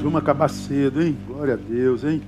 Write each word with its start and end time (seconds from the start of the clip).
vamos 0.00 0.20
acabar 0.20 0.48
cedo, 0.48 1.02
hein? 1.02 1.16
Glória 1.26 1.54
a 1.54 1.56
Deus, 1.56 2.04
hein? 2.04 2.22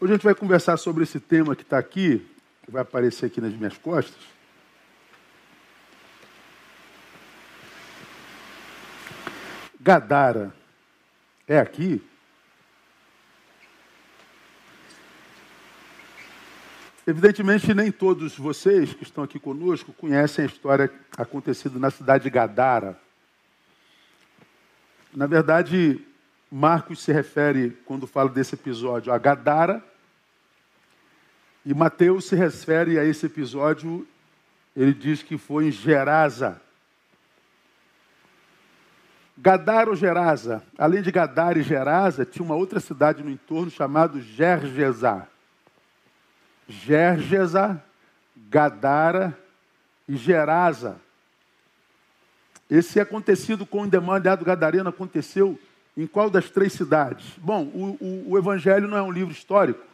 Hoje 0.00 0.12
a 0.12 0.16
gente 0.16 0.24
vai 0.24 0.34
conversar 0.34 0.76
sobre 0.76 1.04
esse 1.04 1.20
tema 1.20 1.54
que 1.54 1.62
está 1.62 1.78
aqui, 1.78 2.26
que 2.64 2.70
vai 2.70 2.82
aparecer 2.82 3.26
aqui 3.26 3.40
nas 3.40 3.52
minhas 3.52 3.76
costas. 3.78 4.20
Gadara 9.80 10.54
é 11.46 11.58
aqui? 11.58 12.00
Evidentemente, 17.04 17.74
nem 17.74 17.90
todos 17.90 18.36
vocês 18.36 18.94
que 18.94 19.02
estão 19.02 19.24
aqui 19.24 19.38
conosco 19.38 19.92
conhecem 19.92 20.44
a 20.44 20.46
história 20.46 20.92
acontecida 21.16 21.76
na 21.76 21.90
cidade 21.90 22.24
de 22.24 22.30
Gadara. 22.30 22.96
Na 25.12 25.26
verdade, 25.26 26.00
Marcos 26.50 27.02
se 27.02 27.12
refere, 27.12 27.76
quando 27.84 28.06
fala 28.06 28.28
desse 28.28 28.54
episódio, 28.54 29.12
a 29.12 29.18
Gadara, 29.18 29.84
e 31.66 31.74
Mateus 31.74 32.26
se 32.26 32.36
refere 32.36 32.98
a 32.98 33.04
esse 33.04 33.26
episódio, 33.26 34.06
ele 34.76 34.94
diz 34.94 35.24
que 35.24 35.36
foi 35.36 35.66
em 35.66 35.72
Gerasa. 35.72 36.60
Gadara 39.36 39.90
ou 39.90 39.96
Gerasa, 39.96 40.62
além 40.78 41.02
de 41.02 41.10
Gadara 41.10 41.58
e 41.58 41.62
Gerasa, 41.64 42.24
tinha 42.24 42.44
uma 42.44 42.54
outra 42.54 42.78
cidade 42.78 43.24
no 43.24 43.30
entorno 43.30 43.72
chamada 43.72 44.20
Gergesá. 44.20 45.26
Gergesa, 46.80 47.82
Gadara 48.48 49.38
e 50.08 50.16
Gerasa. 50.16 50.96
Esse 52.70 52.98
acontecido 52.98 53.66
com 53.66 53.82
o 53.82 53.86
endemoniado 53.86 54.44
gadareno 54.44 54.88
aconteceu 54.88 55.58
em 55.96 56.06
qual 56.06 56.30
das 56.30 56.48
três 56.48 56.72
cidades? 56.72 57.26
Bom, 57.36 57.64
o, 57.64 57.98
o, 58.00 58.30
o, 58.30 58.38
Evangelho 58.38 58.88
não 58.88 58.96
é 58.96 59.02
um 59.02 59.12
livro 59.12 59.32
histórico, 59.32 59.84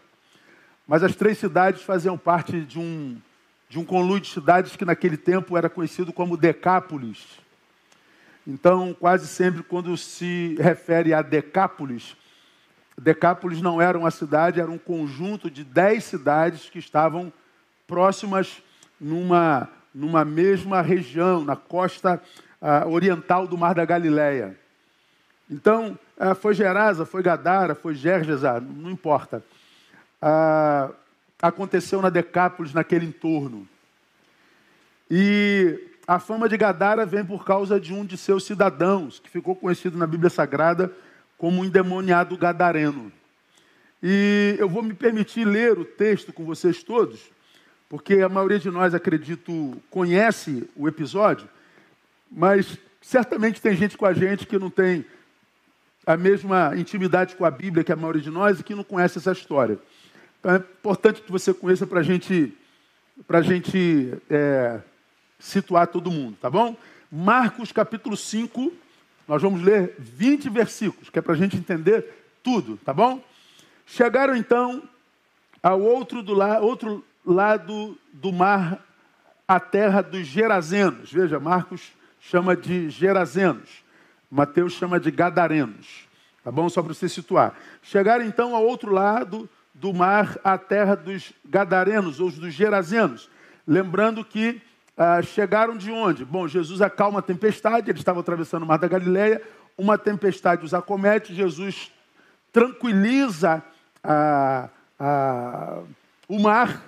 mas 0.87 1.03
as 1.03 1.17
três 1.17 1.39
cidades 1.39 1.83
faziam 1.83 2.17
parte 2.17 2.61
de 2.61 2.79
um, 2.79 3.19
de 3.69 3.79
um 3.81 3.85
conluio 3.85 4.20
de 4.20 4.29
cidades 4.29 4.77
que 4.77 4.85
naquele 4.85 5.17
tempo 5.17 5.57
era 5.57 5.69
conhecido 5.69 6.13
como 6.13 6.37
Decápolis. 6.37 7.27
Então, 8.47 8.95
quase 8.98 9.27
sempre, 9.27 9.63
quando 9.63 9.97
se 9.97 10.57
refere 10.61 11.13
a 11.13 11.20
Decápolis, 11.20 12.17
Decápolis 12.99 13.63
não 13.63 13.81
era 13.81 13.97
uma 13.97 14.11
cidade, 14.11 14.61
era 14.61 14.71
um 14.71 14.79
conjunto 14.79 15.49
de 15.49 15.63
dez 15.63 16.03
cidades 16.05 16.69
que 16.69 16.81
estavam 16.81 17.33
próximas 17.87 18.61
numa, 19.01 19.69
numa 19.95 20.25
mesma 20.25 20.83
região, 20.83 21.45
na 21.45 21.55
costa 21.55 22.21
uh, 22.61 22.89
oriental 22.89 23.47
do 23.47 23.57
Mar 23.57 23.75
da 23.75 23.85
Galileia. 23.85 24.59
Então, 25.49 25.97
uh, 26.19 26.35
foi 26.35 26.55
Gerasa, 26.55 27.07
foi 27.07 27.23
Gadara, 27.23 27.75
foi 27.77 27.95
Gergesa, 27.95 28.61
não 28.61 28.91
importa. 28.91 29.45
Uh, 30.21 30.93
aconteceu 31.41 32.03
na 32.03 32.11
Decápolis, 32.11 32.75
naquele 32.75 33.07
entorno. 33.07 33.67
E 35.09 35.79
a 36.07 36.19
fama 36.19 36.49
de 36.49 36.57
Gadara 36.57 37.07
vem 37.07 37.25
por 37.25 37.45
causa 37.45 37.79
de 37.79 37.95
um 37.95 38.05
de 38.05 38.17
seus 38.17 38.45
cidadãos, 38.45 39.21
que 39.21 39.31
ficou 39.31 39.55
conhecido 39.55 39.97
na 39.97 40.07
Bíblia 40.07 40.29
Sagrada 40.29 40.93
como 41.39 41.61
um 41.61 41.64
endemoniado 41.64 42.36
gadareno. 42.36 43.12
E 44.03 44.56
eu 44.58 44.69
vou 44.69 44.83
me 44.83 44.92
permitir 44.92 45.45
ler 45.45 45.78
o 45.78 45.84
texto 45.84 46.33
com 46.33 46.45
vocês 46.45 46.83
todos, 46.83 47.30
porque 47.89 48.14
a 48.17 48.28
maioria 48.28 48.58
de 48.58 48.70
nós, 48.70 48.95
acredito, 48.95 49.80
conhece 49.89 50.68
o 50.77 50.86
episódio, 50.86 51.48
mas 52.30 52.77
certamente 53.01 53.63
tem 53.63 53.74
gente 53.74 53.96
com 53.96 54.05
a 54.05 54.13
gente 54.13 54.46
que 54.46 54.58
não 54.58 54.68
tem 54.68 55.07
a 56.05 56.17
mesma 56.17 56.73
intimidade 56.77 57.36
com 57.36 57.45
a 57.45 57.51
Bíblia 57.51 57.84
que 57.84 57.92
a 57.92 57.96
maioria 57.96 58.23
de 58.23 58.30
nós 58.30 58.61
e 58.61 58.64
que 58.64 58.74
não 58.74 58.84
conhece 58.84 59.18
essa 59.18 59.33
história. 59.33 59.79
Então 60.40 60.55
é 60.55 60.57
importante 60.57 61.23
que 61.23 61.30
você 61.30 61.55
conheça 61.55 61.86
para 61.86 62.02
gente, 62.02 62.57
a 63.29 63.42
gente 63.42 64.14
é, 64.29 64.80
situar 65.39 65.86
todo 65.86 66.11
mundo, 66.11 66.36
tá 66.40 66.51
bom? 66.51 66.77
Marcos 67.11 67.73
capítulo 67.73 68.17
5, 68.17 68.73
nós 69.28 69.42
vamos 69.42 69.62
ler 69.62 69.94
20 69.98 70.48
versículos, 70.48 71.11
que 71.11 71.18
é 71.18 71.22
para 71.22 71.34
a 71.34 71.36
gente 71.36 71.55
entender 71.55 72.05
tudo, 72.42 72.78
tá 72.78 72.94
bom? 72.94 73.22
Chegaram 73.84 74.34
então 74.34 74.83
ao 75.62 75.78
outro, 75.80 76.22
do 76.22 76.33
la 76.33 76.58
outro 76.61 77.05
lado 77.24 77.96
do 78.11 78.33
mar, 78.33 78.83
a 79.46 79.61
terra 79.61 80.02
dos 80.02 80.27
Gerazenos. 80.27 81.12
Veja, 81.12 81.39
Marcos 81.39 81.92
chama 82.18 82.56
de 82.56 82.89
Gerazenos, 82.89 83.84
Mateus 84.30 84.72
chama 84.72 84.98
de 84.98 85.11
Gadarenos. 85.11 86.08
Tá 86.42 86.50
bom? 86.50 86.66
Só 86.70 86.83
para 86.83 86.95
você 86.95 87.08
situar. 87.08 87.55
Chegaram 87.83 88.24
então 88.24 88.56
ao 88.56 88.64
outro 88.64 88.90
lado 88.90 89.48
do 89.74 89.92
mar, 89.92 90.39
a 90.42 90.56
terra 90.56 90.96
dos 90.96 91.34
Gadarenos, 91.45 92.18
ou 92.18 92.30
dos 92.30 92.55
Gerazenos. 92.55 93.28
Lembrando 93.66 94.24
que 94.24 94.62
ah, 94.98 95.23
chegaram 95.23 95.77
de 95.77 95.92
onde? 95.92 96.25
Bom, 96.25 96.48
Jesus 96.48 96.83
acalma 96.83 97.20
a 97.20 97.23
tempestade, 97.23 97.89
eles 97.89 98.01
estavam 98.01 98.20
atravessando 98.20 98.64
o 98.64 98.67
mar 98.67 98.79
da 98.79 98.89
Galileia, 98.89 99.41
uma 99.77 99.97
tempestade 99.97 100.64
os 100.64 100.75
acomete, 100.75 101.33
Jesus 101.33 101.92
tranquiliza 102.53 103.63
ah, 104.03 104.69
ah, 104.98 105.83
o 106.29 106.41
mar, 106.41 106.83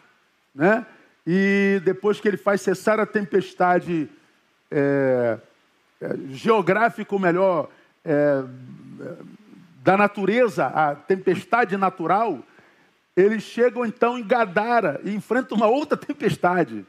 né? 0.53 0.85
e 1.25 1.81
depois 1.85 2.19
que 2.19 2.27
ele 2.27 2.37
faz 2.37 2.61
cessar 2.61 2.99
a 2.99 3.07
tempestade 3.07 4.11
é, 4.69 5.39
é, 6.01 6.17
geográfica, 6.31 7.15
ou 7.15 7.21
melhor, 7.21 7.69
é, 8.05 8.43
da 9.85 9.97
natureza, 9.97 10.67
a 10.67 10.97
tempestade 10.97 11.77
natural, 11.77 12.41
eles 13.17 13.45
chegam 13.45 13.85
então 13.85 14.19
em 14.19 14.27
Gadara 14.27 15.01
e 15.05 15.15
enfrentam 15.15 15.57
uma 15.57 15.69
outra 15.69 15.97
tempestade. 15.97 16.85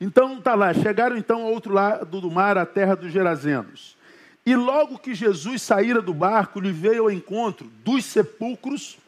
Então 0.00 0.40
tá 0.40 0.54
lá, 0.54 0.74
chegaram 0.74 1.16
então 1.16 1.42
ao 1.42 1.52
outro 1.52 1.72
lado 1.72 2.20
do 2.20 2.30
mar, 2.30 2.58
a 2.58 2.66
terra 2.66 2.94
dos 2.94 3.12
Gerazenos. 3.12 3.96
E 4.44 4.54
logo 4.54 4.98
que 4.98 5.14
Jesus 5.14 5.62
saíra 5.62 6.00
do 6.02 6.12
barco, 6.12 6.60
lhe 6.60 6.70
veio 6.70 7.04
ao 7.04 7.10
encontro 7.10 7.70
dos 7.82 8.04
sepulcros 8.04 8.98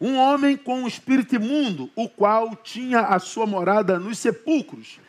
um 0.00 0.16
homem 0.16 0.56
com 0.56 0.82
um 0.82 0.86
espírito 0.86 1.34
imundo, 1.34 1.90
o 1.96 2.08
qual 2.08 2.54
tinha 2.54 3.00
a 3.00 3.18
sua 3.18 3.46
morada 3.46 3.98
nos 3.98 4.18
sepulcros, 4.18 5.00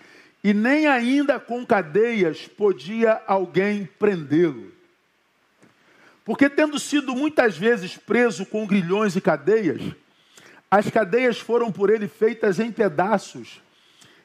e 0.44 0.52
nem 0.52 0.88
ainda 0.88 1.40
com 1.40 1.64
cadeias 1.64 2.48
podia 2.48 3.22
alguém 3.28 3.88
prendê-lo. 4.00 4.72
Porque, 6.26 6.50
tendo 6.50 6.80
sido 6.80 7.16
muitas 7.16 7.56
vezes 7.56 7.98
preso 7.98 8.46
com 8.46 8.66
grilhões 8.66 9.16
e 9.16 9.22
cadeias, 9.22 9.82
as 10.72 10.90
cadeias 10.90 11.40
foram 11.40 11.72
por 11.72 11.90
ele 11.90 12.08
feitas 12.08 12.60
em 12.60 12.72
pedaços 12.72 13.62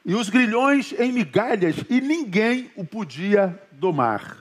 e 0.05 0.13
os 0.13 0.29
grilhões 0.29 0.93
em 0.99 1.11
migalhas, 1.11 1.77
e 1.89 1.99
ninguém 1.99 2.69
o 2.75 2.85
podia 2.85 3.59
domar. 3.71 4.37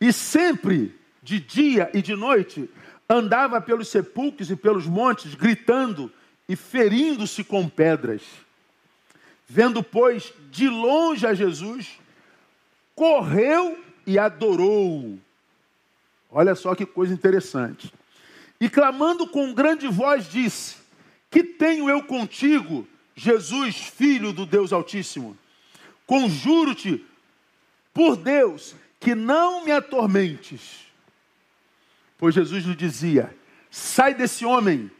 E 0.00 0.12
sempre, 0.12 0.94
de 1.20 1.40
dia 1.40 1.90
e 1.92 2.00
de 2.00 2.14
noite, 2.14 2.70
andava 3.08 3.60
pelos 3.60 3.88
sepulcros 3.88 4.50
e 4.50 4.56
pelos 4.56 4.86
montes, 4.86 5.34
gritando 5.34 6.10
e 6.48 6.54
ferindo-se 6.54 7.42
com 7.42 7.68
pedras. 7.68 8.22
Vendo, 9.48 9.82
pois, 9.82 10.32
de 10.50 10.68
longe 10.68 11.26
a 11.26 11.34
Jesus, 11.34 11.98
correu 12.94 13.78
e 14.06 14.18
adorou. 14.18 15.18
Olha 16.30 16.54
só 16.54 16.74
que 16.74 16.86
coisa 16.86 17.12
interessante. 17.12 17.92
E 18.60 18.70
clamando 18.70 19.26
com 19.26 19.52
grande 19.52 19.88
voz, 19.88 20.30
disse: 20.30 20.76
Que 21.30 21.42
tenho 21.42 21.90
eu 21.90 22.02
contigo, 22.04 22.86
Jesus, 23.14 23.76
filho 23.76 24.32
do 24.32 24.46
Deus 24.46 24.72
Altíssimo, 24.72 25.36
conjuro-te 26.06 27.04
por 27.92 28.16
Deus 28.16 28.74
que 28.98 29.14
não 29.14 29.64
me 29.64 29.72
atormentes. 29.72 30.86
Pois 32.16 32.34
Jesus 32.34 32.64
lhe 32.64 32.74
dizia: 32.74 33.34
Sai 33.70 34.14
desse 34.14 34.44
homem, 34.44 34.90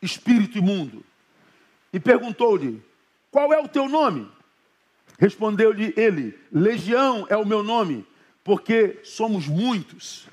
espírito 0.00 0.58
imundo. 0.58 1.04
E 1.92 2.00
perguntou-lhe: 2.00 2.82
Qual 3.30 3.52
é 3.52 3.58
o 3.58 3.68
teu 3.68 3.88
nome? 3.88 4.30
Respondeu-lhe 5.18 5.92
ele: 5.96 6.38
Legião 6.50 7.26
é 7.28 7.36
o 7.36 7.46
meu 7.46 7.62
nome, 7.62 8.06
porque 8.42 9.00
somos 9.02 9.46
muitos. 9.46 10.26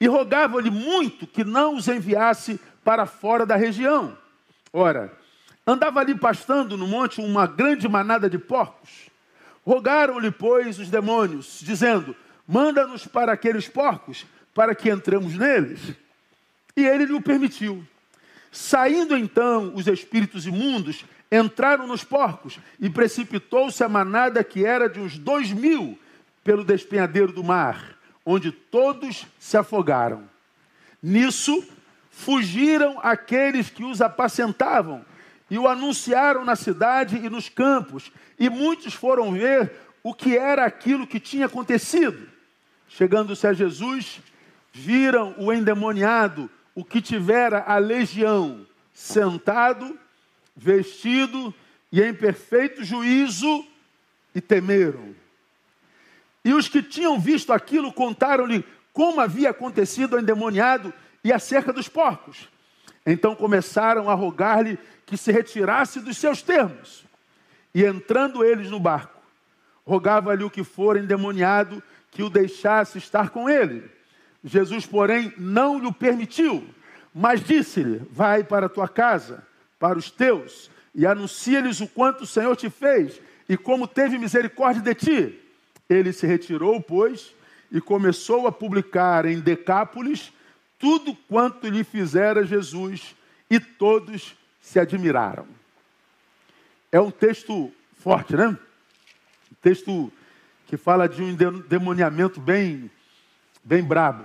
E 0.00 0.06
rogava-lhe 0.06 0.70
muito 0.70 1.26
que 1.26 1.44
não 1.44 1.76
os 1.76 1.88
enviasse 1.88 2.60
para 2.84 3.06
fora 3.06 3.46
da 3.46 3.56
região. 3.56 4.16
Ora, 4.72 5.16
Andava 5.66 6.00
ali 6.00 6.14
pastando 6.14 6.76
no 6.76 6.86
monte 6.86 7.20
uma 7.20 7.46
grande 7.46 7.88
manada 7.88 8.28
de 8.28 8.38
porcos. 8.38 9.08
Rogaram-lhe, 9.64 10.30
pois, 10.30 10.78
os 10.78 10.90
demônios, 10.90 11.60
dizendo: 11.62 12.14
Manda-nos 12.46 13.06
para 13.06 13.32
aqueles 13.32 13.66
porcos, 13.66 14.26
para 14.54 14.74
que 14.74 14.90
entremos 14.90 15.34
neles. 15.34 15.80
E 16.76 16.84
ele 16.84 17.06
lhe 17.06 17.14
o 17.14 17.22
permitiu. 17.22 17.82
Saindo 18.52 19.16
então 19.16 19.72
os 19.74 19.86
espíritos 19.86 20.46
imundos, 20.46 21.04
entraram 21.32 21.86
nos 21.86 22.04
porcos, 22.04 22.58
e 22.78 22.90
precipitou-se 22.90 23.82
a 23.82 23.88
manada 23.88 24.44
que 24.44 24.64
era 24.66 24.88
de 24.88 25.00
uns 25.00 25.18
dois 25.18 25.50
mil, 25.50 25.98
pelo 26.44 26.62
despenhadeiro 26.62 27.32
do 27.32 27.42
mar, 27.42 27.96
onde 28.24 28.52
todos 28.52 29.26
se 29.38 29.56
afogaram. 29.56 30.28
Nisso, 31.02 31.66
fugiram 32.10 33.00
aqueles 33.02 33.70
que 33.70 33.82
os 33.82 34.02
apacentavam 34.02 35.04
e 35.50 35.58
o 35.58 35.68
anunciaram 35.68 36.44
na 36.44 36.56
cidade 36.56 37.16
e 37.16 37.28
nos 37.28 37.48
campos, 37.48 38.10
e 38.38 38.48
muitos 38.48 38.94
foram 38.94 39.32
ver 39.32 39.72
o 40.02 40.14
que 40.14 40.36
era 40.36 40.64
aquilo 40.64 41.06
que 41.06 41.20
tinha 41.20 41.46
acontecido. 41.46 42.28
Chegando-se 42.88 43.46
a 43.46 43.52
Jesus, 43.52 44.20
viram 44.72 45.34
o 45.38 45.52
endemoniado, 45.52 46.50
o 46.74 46.84
que 46.84 47.00
tivera 47.00 47.64
a 47.66 47.78
legião, 47.78 48.66
sentado, 48.92 49.98
vestido 50.56 51.54
e 51.90 52.02
em 52.02 52.12
perfeito 52.12 52.84
juízo, 52.84 53.66
e 54.34 54.40
temeram. 54.40 55.14
E 56.44 56.52
os 56.52 56.68
que 56.68 56.82
tinham 56.82 57.18
visto 57.18 57.52
aquilo 57.52 57.92
contaram-lhe 57.92 58.64
como 58.92 59.20
havia 59.20 59.50
acontecido 59.50 60.14
ao 60.14 60.22
endemoniado 60.22 60.92
e 61.22 61.32
acerca 61.32 61.72
dos 61.72 61.88
porcos. 61.88 62.48
Então 63.06 63.34
começaram 63.34 64.10
a 64.10 64.14
rogar-lhe 64.14 64.78
que 65.06 65.16
se 65.16 65.30
retirasse 65.30 66.00
dos 66.00 66.16
seus 66.16 66.42
termos. 66.42 67.04
E 67.74 67.84
entrando 67.84 68.44
eles 68.44 68.70
no 68.70 68.78
barco, 68.78 69.20
rogava-lhe 69.84 70.44
o 70.44 70.50
que 70.50 70.64
for 70.64 70.96
endemoniado 70.96 71.82
que 72.10 72.22
o 72.22 72.30
deixasse 72.30 72.98
estar 72.98 73.30
com 73.30 73.48
ele. 73.48 73.90
Jesus, 74.42 74.86
porém, 74.86 75.32
não 75.36 75.78
lhe 75.78 75.92
permitiu, 75.92 76.64
mas 77.14 77.42
disse-lhe: 77.42 78.02
Vai 78.10 78.44
para 78.44 78.66
a 78.66 78.68
tua 78.68 78.88
casa, 78.88 79.42
para 79.78 79.98
os 79.98 80.10
teus, 80.10 80.70
e 80.94 81.06
anuncia-lhes 81.06 81.80
o 81.80 81.88
quanto 81.88 82.22
o 82.22 82.26
Senhor 82.26 82.54
te 82.56 82.70
fez 82.70 83.20
e 83.48 83.56
como 83.56 83.86
teve 83.86 84.18
misericórdia 84.18 84.82
de 84.82 84.94
ti. 84.94 85.40
Ele 85.88 86.12
se 86.12 86.26
retirou, 86.26 86.80
pois, 86.80 87.34
e 87.70 87.80
começou 87.80 88.46
a 88.46 88.52
publicar 88.52 89.26
em 89.26 89.40
Decápolis 89.40 90.32
tudo 90.78 91.14
quanto 91.28 91.68
lhe 91.68 91.82
fizera 91.82 92.44
Jesus, 92.44 93.14
e 93.50 93.58
todos 93.58 94.36
se 94.64 94.80
admiraram. 94.80 95.46
É 96.90 96.98
um 96.98 97.10
texto 97.10 97.70
forte, 98.00 98.34
né? 98.34 98.46
Um 99.52 99.54
texto 99.60 100.10
que 100.66 100.78
fala 100.78 101.06
de 101.06 101.22
um 101.22 101.34
demoniamento 101.68 102.40
bem, 102.40 102.90
bem 103.62 103.84
brabo. 103.84 104.24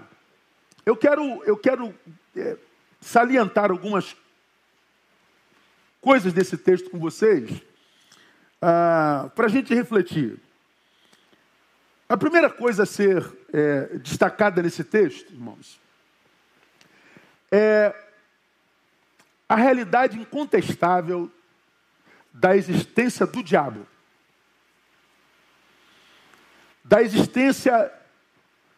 Eu 0.86 0.96
quero, 0.96 1.44
eu 1.44 1.58
quero 1.58 1.94
é, 2.38 2.58
salientar 3.02 3.70
algumas 3.70 4.16
coisas 6.00 6.32
desse 6.32 6.58
texto 6.58 6.90
com 6.90 6.98
vocês, 6.98 7.62
ah, 8.62 9.30
para 9.36 9.48
a 9.48 9.50
gente 9.50 9.76
refletir. 9.76 10.40
A 12.08 12.16
primeira 12.16 12.50
coisa 12.50 12.84
a 12.84 12.86
ser 12.86 13.30
é, 13.52 13.98
destacada 13.98 14.64
nesse 14.64 14.86
texto, 14.86 15.34
irmãos, 15.34 15.78
é 17.52 17.94
a 19.50 19.56
realidade 19.56 20.20
incontestável 20.20 21.30
da 22.32 22.56
existência 22.56 23.26
do 23.26 23.42
diabo, 23.42 23.88
da 26.84 27.02
existência 27.02 27.92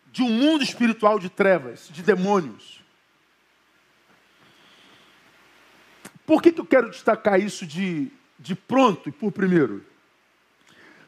de 0.09 0.23
um 0.23 0.29
mundo 0.29 0.63
espiritual 0.63 1.19
de 1.19 1.29
trevas, 1.29 1.89
de 1.91 2.01
demônios. 2.01 2.81
Por 6.25 6.41
que, 6.41 6.53
que 6.53 6.61
eu 6.61 6.65
quero 6.65 6.89
destacar 6.89 7.39
isso 7.39 7.65
de, 7.65 8.09
de 8.39 8.55
pronto 8.55 9.09
e 9.09 9.11
por 9.11 9.33
primeiro? 9.33 9.85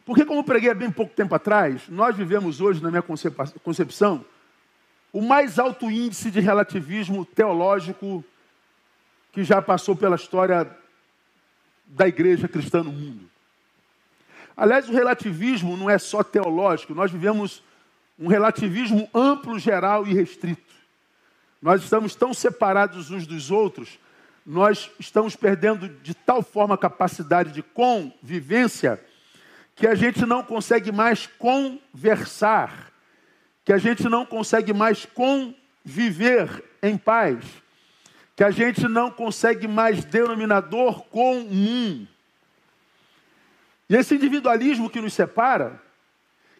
Porque, 0.05 0.25
como 0.25 0.43
preguei 0.43 0.69
há 0.69 0.73
bem 0.73 0.91
pouco 0.91 1.15
tempo 1.15 1.33
atrás, 1.33 1.87
nós 1.87 2.15
vivemos 2.15 2.59
hoje, 2.59 2.83
na 2.83 2.89
minha 2.89 3.03
concepção, 3.63 4.25
o 5.13 5.21
mais 5.21 5.57
alto 5.57 5.89
índice 5.89 6.29
de 6.29 6.41
relativismo 6.41 7.25
teológico 7.25 8.23
que 9.33 9.43
já 9.43 9.61
passou 9.61 9.95
pela 9.95 10.15
história 10.15 10.69
da 11.85 12.07
igreja 12.07 12.47
cristã 12.47 12.81
no 12.81 12.93
mundo. 12.93 13.29
Aliás, 14.55 14.87
o 14.87 14.93
relativismo 14.93 15.75
não 15.75 15.89
é 15.89 15.97
só 15.97 16.23
teológico, 16.23 16.95
nós 16.95 17.11
vivemos 17.11 17.61
um 18.17 18.27
relativismo 18.27 19.09
amplo, 19.13 19.59
geral 19.59 20.07
e 20.07 20.13
restrito. 20.13 20.73
Nós 21.61 21.83
estamos 21.83 22.15
tão 22.15 22.33
separados 22.33 23.11
uns 23.11 23.27
dos 23.27 23.51
outros, 23.51 23.99
nós 24.45 24.89
estamos 24.97 25.35
perdendo 25.35 25.89
de 25.89 26.13
tal 26.13 26.41
forma 26.41 26.75
a 26.75 26.77
capacidade 26.77 27.51
de 27.51 27.61
convivência 27.61 29.03
que 29.75 29.87
a 29.87 29.95
gente 29.95 30.25
não 30.25 30.43
consegue 30.43 30.91
mais 30.91 31.27
conversar 31.27 32.93
que 33.65 33.71
a 33.71 33.77
gente 33.77 34.09
não 34.09 34.25
consegue 34.25 34.73
mais 34.73 35.05
conviver 35.05 36.63
em 36.81 36.97
paz, 36.97 37.43
que 38.35 38.43
a 38.43 38.51
gente 38.51 38.87
não 38.87 39.11
consegue 39.11 39.67
mais 39.67 40.03
denominador 40.03 41.03
comum. 41.05 42.07
E 43.89 43.95
esse 43.95 44.15
individualismo 44.15 44.89
que 44.89 45.01
nos 45.01 45.13
separa, 45.13 45.81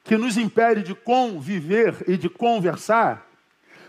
que 0.04 0.18
nos 0.18 0.38
impede 0.38 0.84
de 0.84 0.94
conviver 0.94 2.04
e 2.08 2.18
de 2.18 2.30
conversar, 2.30 3.28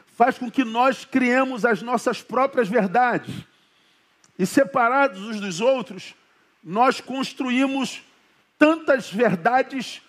faz 0.07 0.39
com 0.39 0.51
que 0.51 0.65
nós 0.65 1.05
criemos 1.05 1.65
as 1.65 1.83
nossas 1.83 2.23
próprias 2.23 2.69
verdades. 2.69 3.35
E 4.39 4.47
separados 4.47 5.21
uns 5.21 5.41
dos 5.41 5.61
outros, 5.61 6.15
nós 6.63 7.01
construímos 7.01 8.03
tantas 8.59 9.13
verdades 9.13 10.01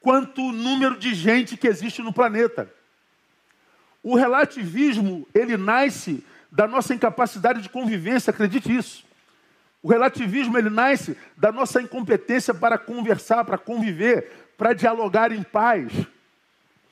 quanto 0.00 0.40
o 0.40 0.52
número 0.52 0.96
de 0.96 1.14
gente 1.14 1.56
que 1.56 1.66
existe 1.66 2.00
no 2.00 2.12
planeta. 2.12 2.72
O 4.02 4.16
relativismo, 4.16 5.26
ele 5.34 5.56
nasce 5.56 6.24
da 6.50 6.66
nossa 6.66 6.94
incapacidade 6.94 7.62
de 7.62 7.68
convivência, 7.68 8.30
acredite 8.30 8.74
isso. 8.74 9.04
O 9.82 9.88
relativismo, 9.88 10.58
ele 10.58 10.70
nasce 10.70 11.16
da 11.36 11.52
nossa 11.52 11.80
incompetência 11.80 12.52
para 12.52 12.76
conversar, 12.76 13.44
para 13.44 13.58
conviver, 13.58 14.52
para 14.56 14.72
dialogar 14.72 15.30
em 15.30 15.42
paz. 15.42 15.92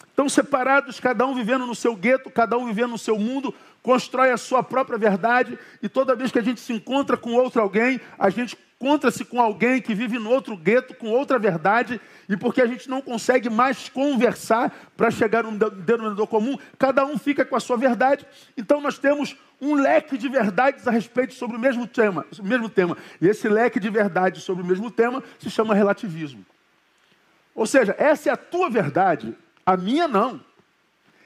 Estão 0.08 0.29
separados, 0.29 0.99
cada 1.00 1.26
um 1.26 1.35
vivendo 1.35 1.67
no 1.67 1.75
seu 1.75 1.94
gueto, 1.94 2.31
cada 2.31 2.56
um 2.56 2.67
vivendo 2.67 2.93
no 2.93 2.99
seu 2.99 3.19
mundo, 3.19 3.55
constrói 3.82 4.31
a 4.31 4.37
sua 4.37 4.62
própria 4.62 4.97
verdade, 4.97 5.59
e 5.82 5.88
toda 5.88 6.17
vez 6.17 6.33
que 6.33 6.38
a 6.38 6.42
gente 6.42 6.61
se 6.61 6.73
encontra 6.73 7.16
com 7.16 7.35
outro 7.35 7.61
alguém, 7.61 8.00
a 8.19 8.30
gente 8.30 8.57
encontra-se 8.78 9.25
com 9.25 9.40
alguém 9.40 9.80
que 9.80 9.95
vive 9.95 10.18
no 10.18 10.30
outro 10.30 10.54
gueto, 10.54 10.95
com 10.95 11.09
outra 11.09 11.38
verdade, 11.38 11.99
e 12.28 12.37
porque 12.37 12.61
a 12.61 12.66
gente 12.66 12.90
não 12.90 13.00
consegue 13.00 13.49
mais 13.49 13.88
conversar 13.88 14.71
para 14.97 15.11
chegar 15.11 15.45
num 15.45 15.56
denominador 15.56 16.26
comum, 16.26 16.59
cada 16.78 17.04
um 17.04 17.16
fica 17.16 17.45
com 17.45 17.56
a 17.56 17.61
sua 17.61 17.78
verdade. 17.78 18.26
Então 18.56 18.80
nós 18.80 18.99
temos 18.99 19.35
um 19.61 19.75
leque 19.75 20.18
de 20.18 20.28
verdades 20.28 20.87
a 20.87 20.90
respeito 20.90 21.33
sobre 21.33 21.56
o 21.56 21.61
mesmo 21.61 21.87
tema, 21.87 22.26
o 22.38 22.45
mesmo 22.45 22.68
tema. 22.68 22.99
E 23.21 23.26
esse 23.26 23.49
leque 23.49 23.80
de 23.80 23.88
verdades 23.88 24.42
sobre 24.42 24.62
o 24.62 24.66
mesmo 24.66 24.90
tema 24.90 25.23
se 25.38 25.50
chama 25.50 25.75
relativismo. 25.75 26.45
Ou 27.54 27.66
seja, 27.66 27.95
essa 27.99 28.28
é 28.28 28.33
a 28.33 28.37
tua 28.37 28.68
verdade, 28.68 29.35
a 29.64 29.75
minha 29.75 30.06
não. 30.06 30.38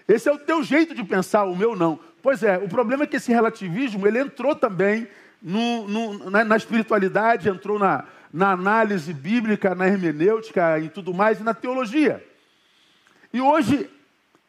Esse 0.06 0.28
é 0.28 0.32
o 0.32 0.38
teu 0.38 0.62
jeito 0.62 0.94
de 0.94 1.02
pensar, 1.02 1.44
o 1.44 1.56
meu 1.56 1.74
não. 1.74 1.98
Pois 2.22 2.44
é, 2.44 2.58
o 2.58 2.68
problema 2.68 3.04
é 3.04 3.06
que 3.08 3.16
esse 3.16 3.32
relativismo 3.32 4.06
ele 4.06 4.20
entrou 4.20 4.54
também 4.54 5.08
no, 5.42 5.88
no, 5.88 6.30
na, 6.30 6.44
na, 6.44 6.56
espiritualidade, 6.56 7.48
entrou 7.48 7.78
na, 7.78 8.04
na 8.32 8.52
análise 8.52 9.12
bíblica, 9.12 9.74
na 9.74 9.86
hermenêutica 9.86 10.78
e 10.78 10.88
tudo 10.88 11.14
mais, 11.14 11.40
e 11.40 11.42
na 11.42 11.54
teologia. 11.54 12.24
E 13.32 13.40
hoje, 13.40 13.88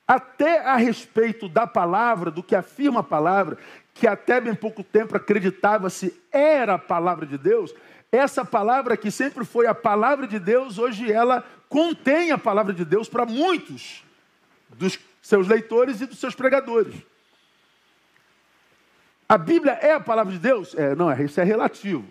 até 0.08 0.60
a 0.66 0.76
respeito 0.76 1.48
da 1.48 1.66
palavra, 1.66 2.30
do 2.32 2.44
que 2.44 2.56
afirma 2.56 3.00
a 3.00 3.04
palavra, 3.04 3.58
que 3.94 4.08
até 4.08 4.42
bem 4.42 4.56
pouco 4.56 4.84
tempo 4.84 5.16
acreditava-se 5.16 6.20
era 6.32 6.76
a 6.76 6.80
palavra 6.80 7.26
de 7.26 7.38
Deus, 7.38 7.74
essa 8.12 8.44
palavra 8.44 8.98
que 8.98 9.10
sempre 9.10 9.46
foi 9.46 9.68
a 9.68 9.74
palavra 9.74 10.28
de 10.28 10.38
Deus, 10.38 10.78
hoje 10.78 11.12
ela 11.12 11.46
contém 11.70 12.32
a 12.32 12.38
palavra 12.38 12.74
de 12.74 12.84
Deus 12.84 13.08
para 13.08 13.26
muitos 13.26 14.04
dos 14.70 15.00
seus 15.22 15.48
leitores 15.48 16.02
e 16.02 16.06
dos 16.06 16.20
seus 16.20 16.36
pregadores. 16.36 16.94
A 19.32 19.38
Bíblia 19.38 19.80
é 19.82 19.94
a 19.94 20.00
palavra 20.02 20.34
de 20.34 20.40
Deus? 20.40 20.76
É, 20.76 20.94
não, 20.94 21.10
isso 21.14 21.40
é 21.40 21.44
relativo. 21.46 22.04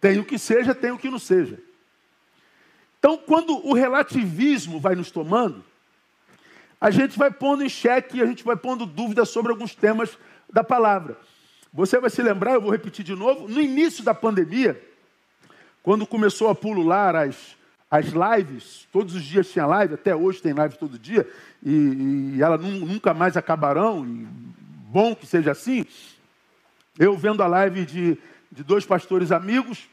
Tem 0.00 0.18
o 0.18 0.24
que 0.24 0.36
seja, 0.36 0.74
tem 0.74 0.90
o 0.90 0.98
que 0.98 1.08
não 1.08 1.20
seja. 1.20 1.56
Então, 2.98 3.16
quando 3.16 3.64
o 3.64 3.72
relativismo 3.72 4.80
vai 4.80 4.96
nos 4.96 5.12
tomando, 5.12 5.62
a 6.80 6.90
gente 6.90 7.16
vai 7.16 7.30
pondo 7.30 7.62
em 7.62 7.68
xeque, 7.68 8.20
a 8.20 8.26
gente 8.26 8.42
vai 8.42 8.56
pondo 8.56 8.86
dúvidas 8.86 9.28
sobre 9.28 9.52
alguns 9.52 9.76
temas 9.76 10.18
da 10.52 10.64
palavra. 10.64 11.16
Você 11.72 12.00
vai 12.00 12.10
se 12.10 12.20
lembrar, 12.20 12.54
eu 12.54 12.60
vou 12.60 12.72
repetir 12.72 13.04
de 13.04 13.14
novo, 13.14 13.46
no 13.46 13.60
início 13.60 14.02
da 14.02 14.12
pandemia, 14.12 14.82
quando 15.80 16.04
começou 16.04 16.50
a 16.50 16.56
pulular 16.56 17.14
as, 17.14 17.56
as 17.88 18.06
lives, 18.06 18.88
todos 18.90 19.14
os 19.14 19.22
dias 19.22 19.48
tinha 19.48 19.64
live, 19.64 19.94
até 19.94 20.12
hoje 20.12 20.42
tem 20.42 20.52
live 20.52 20.76
todo 20.76 20.98
dia, 20.98 21.24
e, 21.64 22.34
e 22.34 22.42
elas 22.42 22.60
nunca 22.60 23.14
mais 23.14 23.36
acabarão, 23.36 24.04
e 24.04 24.26
bom 24.90 25.14
que 25.14 25.24
seja 25.24 25.52
assim. 25.52 25.86
Eu 26.98 27.16
vendo 27.16 27.42
a 27.42 27.46
live 27.46 27.86
de, 27.86 28.18
de 28.50 28.62
dois 28.62 28.84
pastores 28.84 29.32
amigos, 29.32 29.88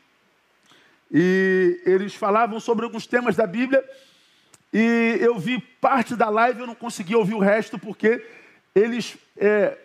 e 1.09 1.81
eles 1.85 2.13
falavam 2.13 2.59
sobre 2.59 2.83
alguns 2.83 3.07
temas 3.07 3.35
da 3.35 3.47
Bíblia, 3.47 3.83
E 4.71 5.17
eu 5.21 5.39
vi 5.39 5.59
parte 5.79 6.15
da 6.15 6.29
live, 6.29 6.59
eu 6.59 6.67
não 6.67 6.75
consegui 6.75 7.15
ouvir 7.15 7.33
o 7.33 7.39
resto, 7.39 7.79
porque 7.79 8.23
eles 8.75 9.17
é, 9.37 9.77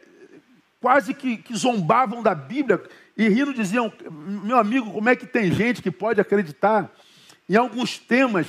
quase 0.81 1.15
que, 1.15 1.37
que 1.37 1.57
zombavam 1.57 2.23
da 2.23 2.35
Bíblia 2.35 2.83
e 3.17 3.29
rindo 3.29 3.55
diziam: 3.55 3.93
Meu 4.11 4.59
amigo, 4.59 4.93
como 4.93 5.09
é 5.09 5.17
que 5.17 5.25
tem 5.25 5.53
gente 5.53 5.81
que 5.81 5.91
pode 5.91 6.21
acreditar 6.21 6.93
em 7.49 7.57
alguns 7.57 7.97
temas 7.97 8.47